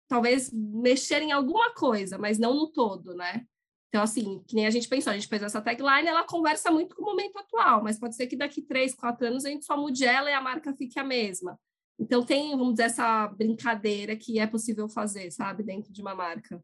talvez 0.07 0.51
mexer 0.51 1.21
em 1.21 1.31
alguma 1.31 1.73
coisa, 1.73 2.17
mas 2.17 2.37
não 2.37 2.55
no 2.55 2.71
todo, 2.71 3.13
né? 3.15 3.45
Então, 3.89 4.03
assim, 4.03 4.43
que 4.45 4.55
nem 4.55 4.67
a 4.67 4.69
gente 4.69 4.89
pensou, 4.89 5.11
a 5.11 5.15
gente 5.15 5.27
fez 5.27 5.41
essa 5.41 5.61
tagline, 5.61 6.07
ela 6.07 6.25
conversa 6.25 6.69
muito 6.69 6.95
com 6.95 7.01
o 7.01 7.05
momento 7.05 7.37
atual, 7.37 7.81
mas 7.81 7.97
pode 7.97 8.15
ser 8.15 8.27
que 8.27 8.35
daqui 8.35 8.61
três, 8.61 8.93
quatro 8.93 9.25
anos 9.25 9.45
a 9.45 9.49
gente 9.49 9.65
só 9.65 9.77
mude 9.77 10.03
ela 10.03 10.29
e 10.29 10.33
a 10.33 10.41
marca 10.41 10.73
fique 10.73 10.99
a 10.99 11.03
mesma. 11.03 11.57
Então, 11.97 12.25
tem, 12.25 12.51
vamos 12.51 12.73
dizer, 12.73 12.83
essa 12.83 13.27
brincadeira 13.29 14.15
que 14.17 14.37
é 14.37 14.45
possível 14.45 14.89
fazer, 14.89 15.31
sabe, 15.31 15.63
dentro 15.63 15.93
de 15.93 16.01
uma 16.01 16.13
marca. 16.13 16.61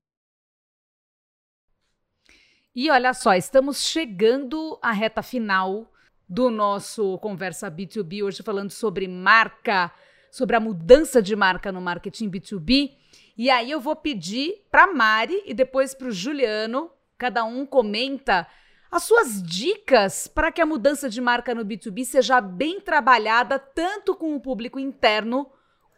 E 2.76 2.90
olha 2.90 3.14
só, 3.14 3.34
estamos 3.34 3.82
chegando 3.82 4.78
à 4.82 4.92
reta 4.92 5.22
final 5.22 5.92
do 6.28 6.50
nosso 6.50 7.18
Conversa 7.20 7.70
B2B, 7.70 8.24
hoje 8.24 8.44
falando 8.44 8.72
sobre 8.72 9.08
marca, 9.08 9.92
sobre 10.32 10.56
a 10.56 10.60
mudança 10.60 11.22
de 11.22 11.36
marca 11.36 11.72
no 11.72 11.82
marketing 11.82 12.30
B2B. 12.30 13.01
E 13.42 13.50
aí 13.50 13.72
eu 13.72 13.80
vou 13.80 13.96
pedir 13.96 14.64
para 14.70 14.94
Mari 14.94 15.42
e 15.48 15.52
depois 15.52 15.96
para 15.96 16.08
o 16.08 16.12
Juliano, 16.12 16.92
cada 17.18 17.44
um 17.44 17.66
comenta 17.66 18.48
as 18.92 19.02
suas 19.02 19.42
dicas 19.42 20.28
para 20.28 20.52
que 20.52 20.62
a 20.62 20.66
mudança 20.66 21.10
de 21.10 21.20
marca 21.20 21.56
no 21.56 21.66
B2B 21.66 22.06
seja 22.06 22.40
bem 22.40 22.80
trabalhada 22.80 23.58
tanto 23.58 24.16
com 24.16 24.36
o 24.36 24.40
público 24.40 24.80
interno 24.80 25.52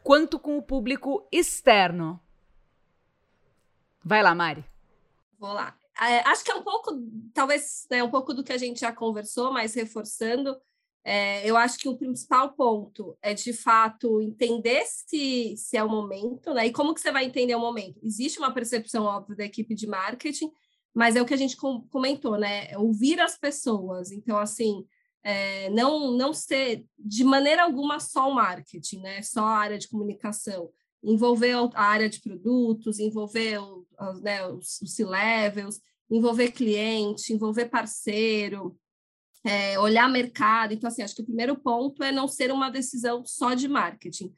quanto 0.06 0.40
com 0.40 0.58
o 0.58 0.64
público 0.64 1.28
externo. 1.34 2.18
Vai 4.02 4.24
lá, 4.24 4.34
Mari. 4.34 4.64
Vou 5.38 5.52
lá. 5.52 5.78
É, 6.00 6.20
acho 6.20 6.46
que 6.46 6.52
é 6.52 6.56
um 6.56 6.64
pouco, 6.64 6.92
talvez, 7.34 7.86
né, 7.92 8.02
um 8.02 8.10
pouco 8.10 8.34
do 8.34 8.42
que 8.42 8.54
a 8.54 8.58
gente 8.58 8.80
já 8.80 8.94
conversou, 8.94 9.52
mas 9.52 9.76
reforçando, 9.76 10.58
é, 11.04 11.50
eu 11.50 11.58
acho 11.58 11.78
que 11.78 11.90
o 11.90 11.98
principal 11.98 12.54
ponto 12.54 13.18
é, 13.22 13.34
de 13.34 13.52
fato, 13.52 14.22
entender 14.22 14.84
se, 14.86 15.56
se 15.58 15.76
é 15.76 15.84
o 15.84 15.90
momento, 15.90 16.54
né? 16.54 16.68
E 16.68 16.72
como 16.72 16.94
que 16.94 17.02
você 17.02 17.12
vai 17.12 17.26
entender 17.26 17.56
o 17.56 17.60
momento? 17.60 18.00
Existe 18.02 18.40
uma 18.40 18.54
percepção, 18.54 19.04
óbvia, 19.04 19.36
da 19.36 19.46
equipe 19.46 19.76
de 19.76 19.86
marketing, 19.86 20.52
mas 20.94 21.16
é 21.16 21.22
o 21.22 21.26
que 21.26 21.34
a 21.34 21.38
gente 21.38 21.58
comentou, 21.90 22.38
né? 22.38 22.72
É 22.72 22.78
ouvir 22.78 23.20
as 23.20 23.38
pessoas. 23.38 24.12
Então, 24.12 24.38
assim, 24.38 24.86
é, 25.24 25.70
não, 25.72 26.12
não 26.12 26.34
ser, 26.34 26.86
de 26.98 27.24
maneira 27.24 27.64
alguma, 27.64 28.00
só 28.00 28.30
o 28.30 28.36
marketing, 28.36 29.00
né? 29.00 29.22
Só 29.22 29.42
a 29.42 29.58
área 29.58 29.78
de 29.78 29.90
comunicação 29.90 30.72
envolver 31.04 31.54
a 31.74 31.84
área 31.84 32.10
de 32.10 32.22
produtos, 32.22 32.98
envolver 32.98 33.60
os, 33.60 34.22
né, 34.22 34.48
os, 34.48 34.82
os 34.82 34.96
C-levels, 34.96 35.80
envolver 36.10 36.52
cliente, 36.52 37.34
envolver 37.34 37.66
parceiro, 37.66 38.78
é, 39.44 39.78
olhar 39.80 40.10
mercado. 40.10 40.74
Então, 40.74 40.88
assim, 40.88 41.02
acho 41.02 41.16
que 41.16 41.22
o 41.22 41.26
primeiro 41.26 41.56
ponto 41.56 42.04
é 42.04 42.12
não 42.12 42.28
ser 42.28 42.52
uma 42.52 42.70
decisão 42.70 43.24
só 43.26 43.54
de 43.54 43.68
marketing. 43.68 44.34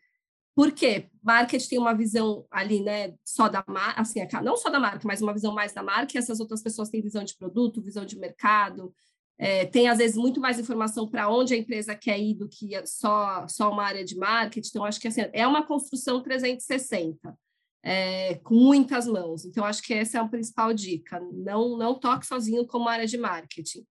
Por 0.56 0.72
quê? 0.72 1.10
Marketing 1.22 1.68
tem 1.68 1.80
uma 1.80 1.94
visão 1.94 2.46
ali, 2.50 2.82
né, 2.82 3.14
só 3.26 3.50
da 3.50 3.64
marca, 3.68 4.02
assim, 4.02 4.26
não 4.42 4.56
só 4.56 4.70
da 4.70 4.80
marca, 4.80 5.06
mas 5.06 5.22
uma 5.22 5.34
visão 5.34 5.54
mais 5.54 5.74
da 5.74 5.84
marca, 5.84 6.14
e 6.16 6.18
essas 6.18 6.40
outras 6.40 6.64
pessoas 6.64 6.90
têm 6.90 7.02
visão 7.02 7.26
de 7.26 7.36
produto, 7.36 7.82
visão 7.82 8.06
de 8.06 8.18
mercado, 8.18 8.94
é, 9.38 9.66
tem 9.66 9.90
às 9.90 9.98
vezes 9.98 10.16
muito 10.16 10.40
mais 10.40 10.58
informação 10.58 11.10
para 11.10 11.30
onde 11.30 11.54
a 11.54 11.58
empresa 11.58 11.94
quer 11.94 12.18
ir 12.18 12.36
do 12.36 12.48
que 12.48 12.70
só, 12.88 13.46
só 13.50 13.70
uma 13.70 13.84
área 13.84 14.06
de 14.06 14.16
marketing. 14.18 14.70
Então, 14.70 14.86
acho 14.86 15.00
que 15.00 15.10
assim, 15.10 15.26
é 15.34 15.46
uma 15.46 15.66
construção 15.66 16.22
360, 16.24 17.38
é, 17.84 18.36
com 18.36 18.56
muitas 18.56 19.06
mãos. 19.06 19.44
Então, 19.44 19.66
acho 19.66 19.84
que 19.84 19.94
essa 19.94 20.18
é 20.18 20.22
a 20.22 20.28
principal 20.28 20.74
dica. 20.74 21.20
Não, 21.34 21.78
não 21.78 22.00
toque 22.00 22.26
sozinho 22.26 22.66
como 22.66 22.88
área 22.88 23.06
de 23.06 23.18
marketing. 23.18 23.86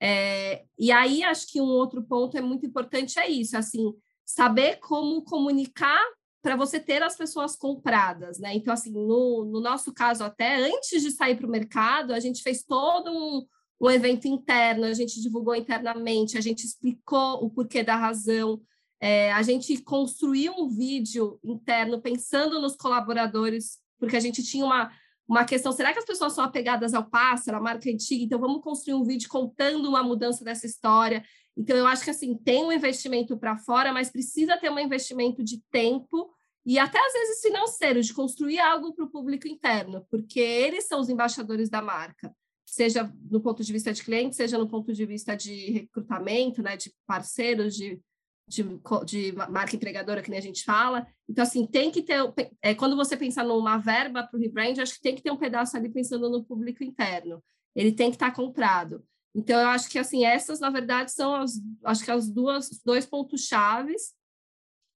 É, 0.00 0.64
e 0.78 0.92
aí, 0.92 1.22
acho 1.22 1.46
que 1.50 1.60
um 1.60 1.68
outro 1.68 2.02
ponto 2.02 2.36
é 2.36 2.40
muito 2.40 2.66
importante 2.66 3.18
é 3.18 3.28
isso, 3.28 3.56
assim, 3.56 3.92
saber 4.24 4.76
como 4.76 5.22
comunicar 5.22 6.02
para 6.42 6.54
você 6.54 6.78
ter 6.78 7.02
as 7.02 7.16
pessoas 7.16 7.56
compradas, 7.56 8.38
né? 8.38 8.54
Então, 8.54 8.72
assim, 8.72 8.92
no, 8.92 9.44
no 9.44 9.60
nosso 9.60 9.92
caso, 9.92 10.22
até 10.22 10.56
antes 10.56 11.02
de 11.02 11.10
sair 11.10 11.36
para 11.36 11.46
o 11.46 11.50
mercado, 11.50 12.12
a 12.12 12.20
gente 12.20 12.42
fez 12.42 12.62
todo 12.62 13.10
um, 13.10 13.44
um 13.80 13.90
evento 13.90 14.28
interno, 14.28 14.84
a 14.84 14.94
gente 14.94 15.20
divulgou 15.20 15.56
internamente, 15.56 16.38
a 16.38 16.40
gente 16.40 16.64
explicou 16.64 17.44
o 17.44 17.50
porquê 17.50 17.82
da 17.82 17.96
razão, 17.96 18.60
é, 19.00 19.32
a 19.32 19.42
gente 19.42 19.76
construiu 19.82 20.52
um 20.56 20.68
vídeo 20.68 21.38
interno 21.44 22.00
pensando 22.00 22.60
nos 22.60 22.76
colaboradores, 22.76 23.78
porque 23.98 24.16
a 24.16 24.20
gente 24.20 24.42
tinha 24.42 24.64
uma, 24.64 24.90
uma 25.28 25.44
questão: 25.44 25.72
será 25.72 25.92
que 25.92 25.98
as 25.98 26.04
pessoas 26.04 26.32
são 26.32 26.44
apegadas 26.44 26.94
ao 26.94 27.08
pássaro, 27.08 27.56
à 27.56 27.60
marca 27.60 27.90
antiga? 27.90 28.24
Então, 28.24 28.38
vamos 28.38 28.62
construir 28.62 28.94
um 28.94 29.04
vídeo 29.04 29.28
contando 29.28 29.88
uma 29.88 30.02
mudança 30.02 30.44
dessa 30.44 30.66
história. 30.66 31.24
Então, 31.56 31.76
eu 31.76 31.86
acho 31.86 32.04
que 32.04 32.10
assim 32.10 32.36
tem 32.36 32.64
um 32.64 32.72
investimento 32.72 33.36
para 33.38 33.56
fora, 33.56 33.92
mas 33.92 34.10
precisa 34.10 34.56
ter 34.56 34.70
um 34.70 34.78
investimento 34.78 35.42
de 35.42 35.62
tempo 35.70 36.30
e 36.64 36.78
até 36.78 36.98
às 36.98 37.12
vezes 37.12 37.40
financeiro, 37.40 38.02
de 38.02 38.12
construir 38.12 38.58
algo 38.58 38.92
para 38.92 39.04
o 39.04 39.10
público 39.10 39.46
interno, 39.46 40.04
porque 40.10 40.40
eles 40.40 40.86
são 40.86 41.00
os 41.00 41.08
embaixadores 41.08 41.70
da 41.70 41.80
marca 41.80 42.34
seja 42.66 43.10
do 43.14 43.40
ponto 43.40 43.62
de 43.62 43.72
vista 43.72 43.92
de 43.92 44.02
cliente, 44.02 44.36
seja 44.36 44.58
no 44.58 44.68
ponto 44.68 44.92
de 44.92 45.06
vista 45.06 45.36
de 45.36 45.70
recrutamento, 45.70 46.62
né, 46.62 46.76
de 46.76 46.92
parceiros, 47.06 47.74
de, 47.74 48.00
de, 48.48 48.62
de 49.04 49.32
marca 49.32 49.74
empregadora, 49.74 50.22
que 50.22 50.30
nem 50.30 50.38
a 50.38 50.42
gente 50.42 50.64
fala. 50.64 51.06
Então, 51.28 51.42
assim, 51.42 51.66
tem 51.66 51.90
que 51.90 52.02
ter. 52.02 52.20
É, 52.62 52.74
quando 52.74 52.96
você 52.96 53.16
pensa 53.16 53.42
numa 53.42 53.78
verba 53.78 54.22
para 54.22 54.38
o 54.38 54.40
rebrand, 54.40 54.78
acho 54.78 54.94
que 54.94 55.02
tem 55.02 55.14
que 55.14 55.22
ter 55.22 55.30
um 55.30 55.36
pedaço 55.36 55.76
ali 55.76 55.88
pensando 55.88 56.30
no 56.30 56.44
público 56.44 56.84
interno. 56.84 57.42
Ele 57.74 57.92
tem 57.92 58.10
que 58.10 58.16
estar 58.16 58.30
tá 58.30 58.36
comprado. 58.36 59.04
Então, 59.34 59.60
eu 59.60 59.68
acho 59.68 59.90
que, 59.90 59.98
assim, 59.98 60.24
essas, 60.24 60.60
na 60.60 60.70
verdade, 60.70 61.12
são 61.12 61.34
as, 61.34 61.60
acho 61.84 62.04
que 62.04 62.10
as 62.10 62.30
duas, 62.30 62.70
dois 62.84 63.04
pontos 63.04 63.42
chaves. 63.42 64.14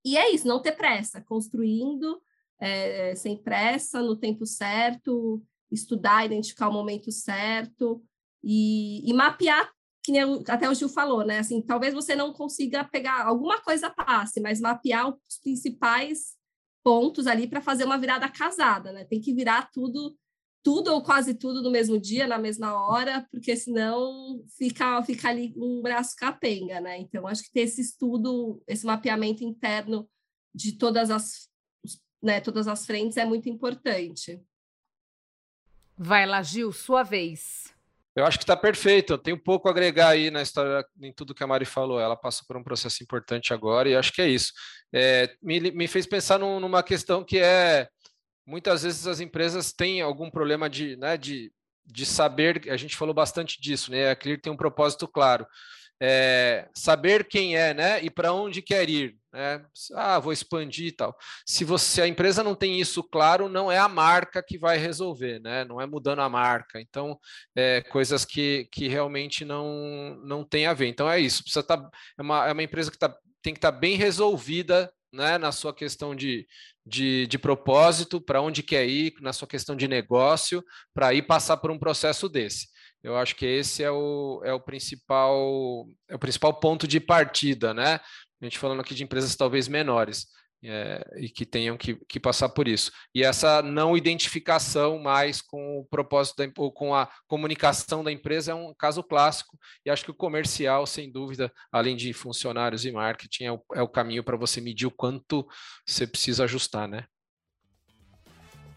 E 0.03 0.17
é 0.17 0.33
isso, 0.33 0.47
não 0.47 0.61
ter 0.61 0.71
pressa, 0.71 1.21
construindo 1.21 2.19
é, 2.59 3.13
sem 3.15 3.37
pressa, 3.37 4.01
no 4.01 4.15
tempo 4.15 4.45
certo, 4.45 5.43
estudar, 5.71 6.25
identificar 6.25 6.69
o 6.69 6.73
momento 6.73 7.11
certo 7.11 8.03
e, 8.43 9.07
e 9.07 9.13
mapear, 9.13 9.71
que 10.03 10.17
até 10.47 10.69
o 10.69 10.73
Gil 10.73 10.89
falou, 10.89 11.23
né? 11.23 11.39
Assim, 11.39 11.61
talvez 11.61 11.93
você 11.93 12.15
não 12.15 12.33
consiga 12.33 12.83
pegar 12.83 13.25
alguma 13.25 13.61
coisa 13.61 13.89
passe, 13.89 14.39
mas 14.39 14.59
mapear 14.59 15.09
os 15.09 15.37
principais 15.41 16.35
pontos 16.83 17.27
ali 17.27 17.47
para 17.47 17.61
fazer 17.61 17.85
uma 17.85 17.97
virada 17.97 18.27
casada, 18.27 18.91
né? 18.91 19.05
Tem 19.05 19.21
que 19.21 19.33
virar 19.33 19.69
tudo, 19.71 20.17
tudo 20.63 20.93
ou 20.93 21.03
quase 21.03 21.35
tudo 21.35 21.61
no 21.61 21.69
mesmo 21.69 21.99
dia, 21.99 22.25
na 22.27 22.39
mesma 22.39 22.73
hora, 22.73 23.27
porque 23.31 23.55
senão 23.55 24.43
fica, 24.57 25.03
fica 25.03 25.29
ali 25.29 25.53
um 25.55 25.81
braço 25.81 26.15
capenga, 26.15 26.81
né? 26.81 26.97
Então, 26.97 27.27
acho 27.27 27.43
que 27.43 27.51
ter 27.51 27.61
esse 27.61 27.81
estudo, 27.81 28.61
esse 28.67 28.85
mapeamento 28.85 29.43
interno 29.43 30.09
de 30.53 30.73
todas 30.73 31.11
as, 31.11 31.47
né, 32.21 32.41
todas 32.41 32.67
as 32.67 32.85
frentes 32.85 33.17
é 33.17 33.25
muito 33.25 33.47
importante. 33.47 34.41
Vai 35.95 36.25
lá, 36.25 36.41
Gil, 36.41 36.71
sua 36.71 37.03
vez. 37.03 37.70
Eu 38.15 38.25
acho 38.25 38.37
que 38.37 38.43
está 38.43 38.57
perfeito. 38.57 39.13
Eu 39.13 39.17
tenho 39.17 39.41
pouco 39.41 39.67
a 39.67 39.71
agregar 39.71 40.09
aí 40.09 40.29
na 40.29 40.41
história, 40.41 40.85
em 41.01 41.13
tudo 41.13 41.33
que 41.33 41.43
a 41.43 41.47
Mari 41.47 41.65
falou. 41.65 41.99
Ela 41.99 42.15
passou 42.15 42.45
por 42.47 42.57
um 42.57 42.63
processo 42.63 43.01
importante 43.03 43.53
agora 43.53 43.89
e 43.89 43.95
acho 43.95 44.11
que 44.11 44.21
é 44.21 44.27
isso. 44.27 44.51
É, 44.93 45.33
me, 45.41 45.71
me 45.71 45.87
fez 45.87 46.05
pensar 46.05 46.37
num, 46.39 46.59
numa 46.59 46.83
questão 46.83 47.23
que 47.23 47.39
é 47.39 47.87
muitas 48.45 48.83
vezes 48.83 49.07
as 49.07 49.19
empresas 49.19 49.71
têm 49.71 50.01
algum 50.01 50.29
problema 50.29 50.69
de, 50.69 50.97
né, 50.97 51.17
de, 51.17 51.51
de 51.85 52.05
saber. 52.05 52.61
A 52.69 52.77
gente 52.77 52.97
falou 52.97 53.13
bastante 53.13 53.61
disso, 53.61 53.91
né? 53.91 54.09
A 54.09 54.15
Clear 54.15 54.39
tem 54.41 54.51
um 54.51 54.57
propósito 54.57 55.07
claro 55.07 55.45
é, 56.01 56.67
saber 56.75 57.27
quem 57.27 57.55
é, 57.55 57.75
né, 57.75 58.03
e 58.03 58.09
para 58.09 58.33
onde 58.33 58.59
quer 58.61 58.89
ir, 58.89 59.15
né? 59.31 59.63
Ah, 59.95 60.19
vou 60.19 60.33
expandir 60.33 60.87
e 60.87 60.91
tal. 60.91 61.15
Se 61.45 61.63
você 61.63 62.01
a 62.01 62.07
empresa 62.07 62.43
não 62.43 62.55
tem 62.55 62.79
isso 62.79 63.01
claro, 63.03 63.47
não 63.47 63.71
é 63.71 63.77
a 63.77 63.87
marca 63.87 64.43
que 64.43 64.57
vai 64.57 64.77
resolver, 64.77 65.39
né? 65.39 65.63
Não 65.65 65.79
é 65.79 65.85
mudando 65.85 66.19
a 66.19 66.29
marca. 66.29 66.79
Então, 66.81 67.17
é, 67.55 67.81
coisas 67.81 68.25
que, 68.25 68.67
que 68.71 68.87
realmente 68.87 69.45
não 69.45 70.19
não 70.23 70.43
tem 70.43 70.65
a 70.65 70.73
ver. 70.73 70.87
Então 70.87 71.09
é 71.09 71.19
isso. 71.19 71.43
Precisa 71.43 71.63
tá, 71.63 71.89
é, 72.17 72.21
uma, 72.21 72.47
é 72.47 72.51
uma 72.51 72.63
empresa 72.63 72.91
que 72.91 72.97
tá, 72.97 73.15
tem 73.41 73.53
que 73.53 73.57
estar 73.59 73.71
tá 73.71 73.77
bem 73.77 73.95
resolvida, 73.95 74.91
né, 75.13 75.37
na 75.37 75.51
sua 75.51 75.73
questão 75.73 76.15
de, 76.15 76.47
de, 76.85 77.27
de 77.27 77.37
propósito, 77.37 78.21
para 78.21 78.41
onde 78.41 78.63
quer 78.63 78.87
ir, 78.87 79.13
na 79.21 79.33
sua 79.33 79.47
questão 79.47 79.75
de 79.75 79.87
negócio, 79.87 80.63
para 80.93 81.13
ir 81.13 81.23
passar 81.23 81.57
por 81.57 81.71
um 81.71 81.79
processo 81.79 82.29
desse. 82.29 82.67
Eu 83.03 83.17
acho 83.17 83.35
que 83.35 83.45
esse 83.45 83.83
é 83.83 83.89
o, 83.89 84.41
é 84.45 84.53
o 84.53 84.59
principal 84.59 85.87
é 86.07 86.15
o 86.15 86.19
principal 86.19 86.53
ponto 86.59 86.87
de 86.87 86.99
partida, 86.99 87.73
né? 87.73 87.99
A 88.41 88.45
gente 88.45 88.57
falando 88.57 88.79
aqui 88.79 88.95
de 88.95 89.03
empresas 89.03 89.35
talvez 89.35 89.67
menores 89.67 90.27
é, 90.63 91.03
e 91.17 91.29
que 91.29 91.45
tenham 91.45 91.75
que, 91.77 91.95
que, 92.07 92.19
passar 92.19 92.49
por 92.49 92.67
isso. 92.67 92.91
E 93.13 93.23
essa 93.23 93.61
não 93.61 93.97
identificação 93.97 94.99
mais 94.99 95.41
com 95.41 95.79
o 95.79 95.85
propósito 95.85 96.37
da, 96.37 96.51
ou 96.57 96.71
com 96.71 96.93
a 96.93 97.09
comunicação 97.27 98.03
da 98.03 98.11
empresa 98.11 98.51
é 98.51 98.55
um 98.55 98.73
caso 98.73 99.03
clássico. 99.03 99.57
E 99.85 99.89
acho 99.89 100.03
que 100.03 100.11
o 100.11 100.15
comercial, 100.15 100.85
sem 100.85 101.11
dúvida, 101.11 101.51
além 101.71 101.95
de 101.95 102.13
funcionários 102.13 102.85
e 102.85 102.91
marketing, 102.91 103.43
é 103.45 103.51
o, 103.51 103.61
é 103.75 103.81
o 103.81 103.87
caminho 103.87 104.23
para 104.23 104.37
você 104.37 104.61
medir 104.61 104.85
o 104.85 104.91
quanto 104.91 105.47
você 105.85 106.05
precisa 106.05 106.43
ajustar, 106.43 106.87
né? 106.87 107.05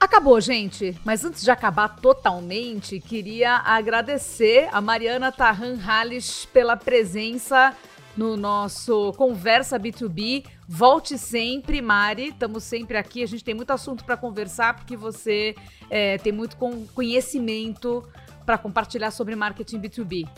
Acabou, 0.00 0.38
gente. 0.40 0.98
Mas 1.04 1.24
antes 1.24 1.42
de 1.42 1.50
acabar 1.50 1.88
totalmente, 1.88 3.00
queria 3.00 3.56
agradecer 3.56 4.68
a 4.70 4.80
Mariana 4.80 5.32
Tarran 5.32 5.76
Halles 5.76 6.44
pela 6.46 6.76
presença 6.76 7.74
no 8.16 8.36
nosso 8.36 9.12
Conversa 9.14 9.78
B2B. 9.78 10.44
Volte 10.68 11.18
sempre, 11.18 11.82
Mari. 11.82 12.28
Estamos 12.28 12.64
sempre 12.64 12.96
aqui. 12.96 13.22
A 13.22 13.26
gente 13.26 13.44
tem 13.44 13.54
muito 13.54 13.70
assunto 13.70 14.04
para 14.04 14.16
conversar 14.16 14.74
porque 14.76 14.96
você 14.96 15.54
é, 15.90 16.18
tem 16.18 16.32
muito 16.32 16.56
conhecimento 16.94 18.06
para 18.44 18.58
compartilhar 18.58 19.10
sobre 19.10 19.34
marketing 19.34 19.80
B2B. 19.80 20.28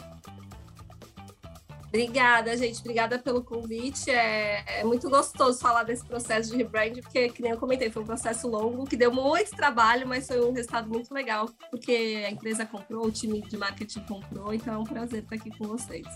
Obrigada, 1.89 2.55
gente. 2.57 2.81
Obrigada 2.81 3.19
pelo 3.19 3.43
convite. 3.43 4.11
É, 4.11 4.81
é, 4.81 4.85
muito 4.85 5.09
gostoso 5.09 5.59
falar 5.59 5.83
desse 5.83 6.05
processo 6.05 6.51
de 6.51 6.57
rebrand, 6.57 7.01
porque, 7.01 7.31
que 7.31 7.41
nem 7.41 7.53
eu 7.53 7.59
comentei, 7.59 7.91
foi 7.91 8.03
um 8.03 8.07
processo 8.07 8.47
longo, 8.49 8.85
que 8.85 8.97
deu 8.97 9.13
muito 9.13 9.57
trabalho, 9.57 10.07
mas 10.07 10.27
foi 10.27 10.45
um 10.45 10.53
resultado 10.53 10.89
muito 10.91 11.13
legal, 11.15 11.49
porque 11.71 12.25
a 12.27 12.31
empresa 12.31 12.67
comprou, 12.67 13.07
o 13.07 13.11
time 13.11 13.41
de 13.41 13.57
marketing 13.57 14.01
comprou, 14.01 14.53
então 14.53 14.75
é 14.75 14.79
um 14.79 14.85
prazer 14.85 15.23
estar 15.23 15.37
aqui 15.37 15.51
com 15.57 15.65
vocês. 15.69 16.07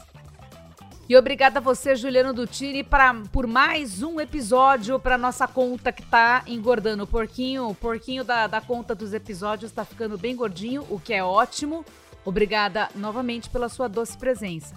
E 1.10 1.16
obrigada 1.16 1.58
a 1.58 1.60
você, 1.60 1.96
Juliano 1.96 2.32
Dutini, 2.32 2.84
pra, 2.84 3.12
por 3.32 3.44
mais 3.44 4.00
um 4.00 4.20
episódio 4.20 4.96
para 4.96 5.18
nossa 5.18 5.44
conta 5.48 5.90
que 5.90 6.04
tá 6.04 6.44
engordando. 6.46 7.02
O 7.02 7.06
porquinho, 7.08 7.68
o 7.68 7.74
porquinho 7.74 8.22
da, 8.22 8.46
da 8.46 8.60
conta 8.60 8.94
dos 8.94 9.12
episódios 9.12 9.72
está 9.72 9.84
ficando 9.84 10.16
bem 10.16 10.36
gordinho, 10.36 10.86
o 10.88 11.00
que 11.00 11.12
é 11.12 11.24
ótimo. 11.24 11.84
Obrigada 12.24 12.88
novamente 12.94 13.50
pela 13.50 13.68
sua 13.68 13.88
doce 13.88 14.16
presença. 14.16 14.76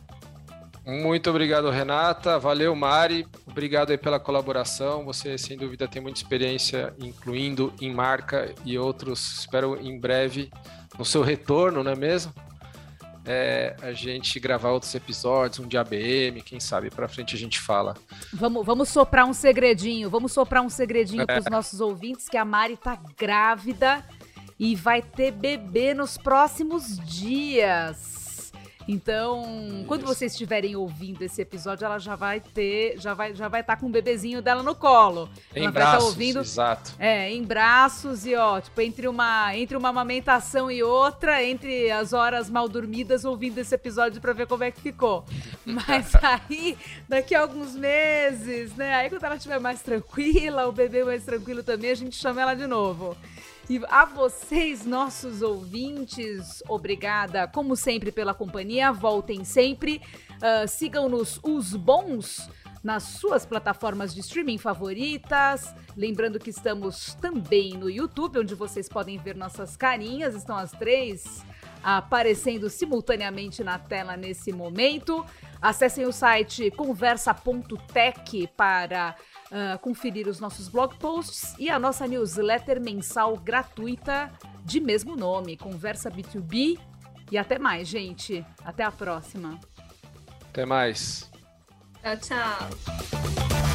Muito 0.83 1.29
obrigado, 1.29 1.69
Renata. 1.69 2.39
Valeu, 2.39 2.75
Mari. 2.75 3.27
Obrigado 3.45 3.91
aí 3.91 3.97
pela 3.99 4.19
colaboração. 4.19 5.05
Você, 5.05 5.37
sem 5.37 5.55
dúvida, 5.55 5.87
tem 5.87 6.01
muita 6.01 6.17
experiência, 6.17 6.95
incluindo 6.97 7.71
em 7.79 7.93
marca 7.93 8.51
e 8.65 8.75
outros. 8.75 9.41
Espero 9.41 9.79
em 9.79 9.99
breve 9.99 10.49
no 10.97 11.05
seu 11.05 11.21
retorno, 11.21 11.83
não 11.83 11.91
é 11.91 11.95
mesmo? 11.95 12.33
É, 13.25 13.75
a 13.81 13.93
gente 13.93 14.39
gravar 14.39 14.71
outros 14.71 14.93
episódios, 14.95 15.59
um 15.59 15.67
de 15.67 15.77
ABM, 15.77 16.41
quem 16.43 16.59
sabe 16.59 16.89
para 16.89 17.07
frente 17.07 17.35
a 17.35 17.37
gente 17.37 17.59
fala. 17.59 17.95
Vamos, 18.33 18.65
vamos 18.65 18.89
soprar 18.89 19.25
um 19.25 19.33
segredinho, 19.33 20.09
vamos 20.09 20.31
soprar 20.31 20.63
um 20.63 20.69
segredinho 20.69 21.23
é. 21.23 21.25
para 21.25 21.39
os 21.39 21.45
nossos 21.45 21.79
ouvintes 21.79 22.27
que 22.27 22.37
a 22.37 22.45
Mari 22.45 22.77
tá 22.77 22.99
grávida 23.17 24.03
e 24.59 24.75
vai 24.75 25.01
ter 25.01 25.31
bebê 25.31 25.93
nos 25.93 26.17
próximos 26.17 26.97
dias. 26.99 28.22
Então, 28.87 29.83
quando 29.87 30.05
vocês 30.05 30.33
estiverem 30.33 30.75
ouvindo 30.75 31.21
esse 31.21 31.41
episódio, 31.41 31.85
ela 31.85 31.99
já 31.99 32.15
vai 32.15 32.39
ter, 32.39 32.99
já 32.99 33.13
vai, 33.13 33.33
já 33.33 33.47
vai 33.47 33.61
estar 33.61 33.75
tá 33.75 33.79
com 33.79 33.87
o 33.87 33.89
bebezinho 33.89 34.41
dela 34.41 34.61
no 34.61 34.75
colo. 34.75 35.29
Em 35.55 35.63
ela 35.63 35.71
braços, 35.71 35.91
vai 35.91 35.99
tá 35.99 36.05
ouvindo, 36.05 36.39
exato. 36.41 36.93
É, 36.99 37.31
em 37.31 37.43
braços 37.43 38.25
e 38.25 38.35
ó, 38.35 38.59
tipo 38.59 38.81
entre 38.81 39.07
uma, 39.07 39.55
entre 39.55 39.77
uma 39.77 39.89
amamentação 39.89 40.69
e 40.69 40.83
outra, 40.83 41.43
entre 41.43 41.91
as 41.91 42.13
horas 42.13 42.49
mal 42.49 42.67
dormidas 42.67 43.25
ouvindo 43.25 43.57
esse 43.57 43.73
episódio 43.73 44.19
para 44.21 44.33
ver 44.33 44.47
como 44.47 44.63
é 44.63 44.71
que 44.71 44.81
ficou. 44.81 45.25
Mas 45.65 46.13
aí, 46.21 46.77
daqui 47.07 47.35
a 47.35 47.41
alguns 47.41 47.75
meses, 47.75 48.75
né? 48.75 48.93
Aí 48.95 49.09
quando 49.09 49.23
ela 49.23 49.35
estiver 49.35 49.59
mais 49.59 49.81
tranquila, 49.81 50.67
o 50.67 50.71
bebê 50.71 51.03
mais 51.03 51.23
tranquilo 51.23 51.63
também, 51.63 51.91
a 51.91 51.95
gente 51.95 52.15
chama 52.15 52.41
ela 52.41 52.53
de 52.53 52.67
novo. 52.67 53.15
E 53.69 53.81
a 53.87 54.03
vocês, 54.03 54.85
nossos 54.85 55.41
ouvintes, 55.41 56.61
obrigada, 56.67 57.47
como 57.47 57.77
sempre, 57.77 58.11
pela 58.11 58.33
companhia. 58.33 58.91
Voltem 58.91 59.45
sempre. 59.45 60.01
Uh, 60.33 60.67
Sigam-nos 60.67 61.39
os 61.41 61.73
bons 61.73 62.49
nas 62.83 63.03
suas 63.03 63.45
plataformas 63.45 64.13
de 64.13 64.19
streaming 64.19 64.57
favoritas. 64.57 65.73
Lembrando 65.95 66.39
que 66.39 66.49
estamos 66.49 67.15
também 67.15 67.77
no 67.77 67.89
YouTube, 67.89 68.39
onde 68.39 68.53
vocês 68.53 68.89
podem 68.89 69.17
ver 69.17 69.35
nossas 69.35 69.77
carinhas. 69.77 70.35
Estão 70.35 70.57
as 70.57 70.71
três 70.71 71.45
aparecendo 71.81 72.69
simultaneamente 72.69 73.63
na 73.63 73.79
tela 73.79 74.17
nesse 74.17 74.51
momento. 74.51 75.25
Acessem 75.63 76.05
o 76.05 76.11
site 76.11 76.69
conversa.tech 76.71 78.49
para 78.57 79.15
uh, 79.49 79.79
conferir 79.79 80.27
os 80.27 80.37
nossos 80.37 80.67
blog 80.67 80.97
posts 80.97 81.55
e 81.57 81.69
a 81.69 81.79
nossa 81.79 82.05
newsletter 82.05 82.81
mensal 82.81 83.37
gratuita 83.37 84.29
de 84.65 84.81
mesmo 84.81 85.15
nome, 85.15 85.55
Conversa 85.55 86.11
B2B. 86.11 86.77
E 87.31 87.37
até 87.37 87.57
mais, 87.57 87.87
gente. 87.87 88.45
Até 88.61 88.83
a 88.83 88.91
próxima. 88.91 89.57
Até 90.49 90.65
mais. 90.65 91.31
Tchau, 92.01 92.17
tchau. 92.17 93.72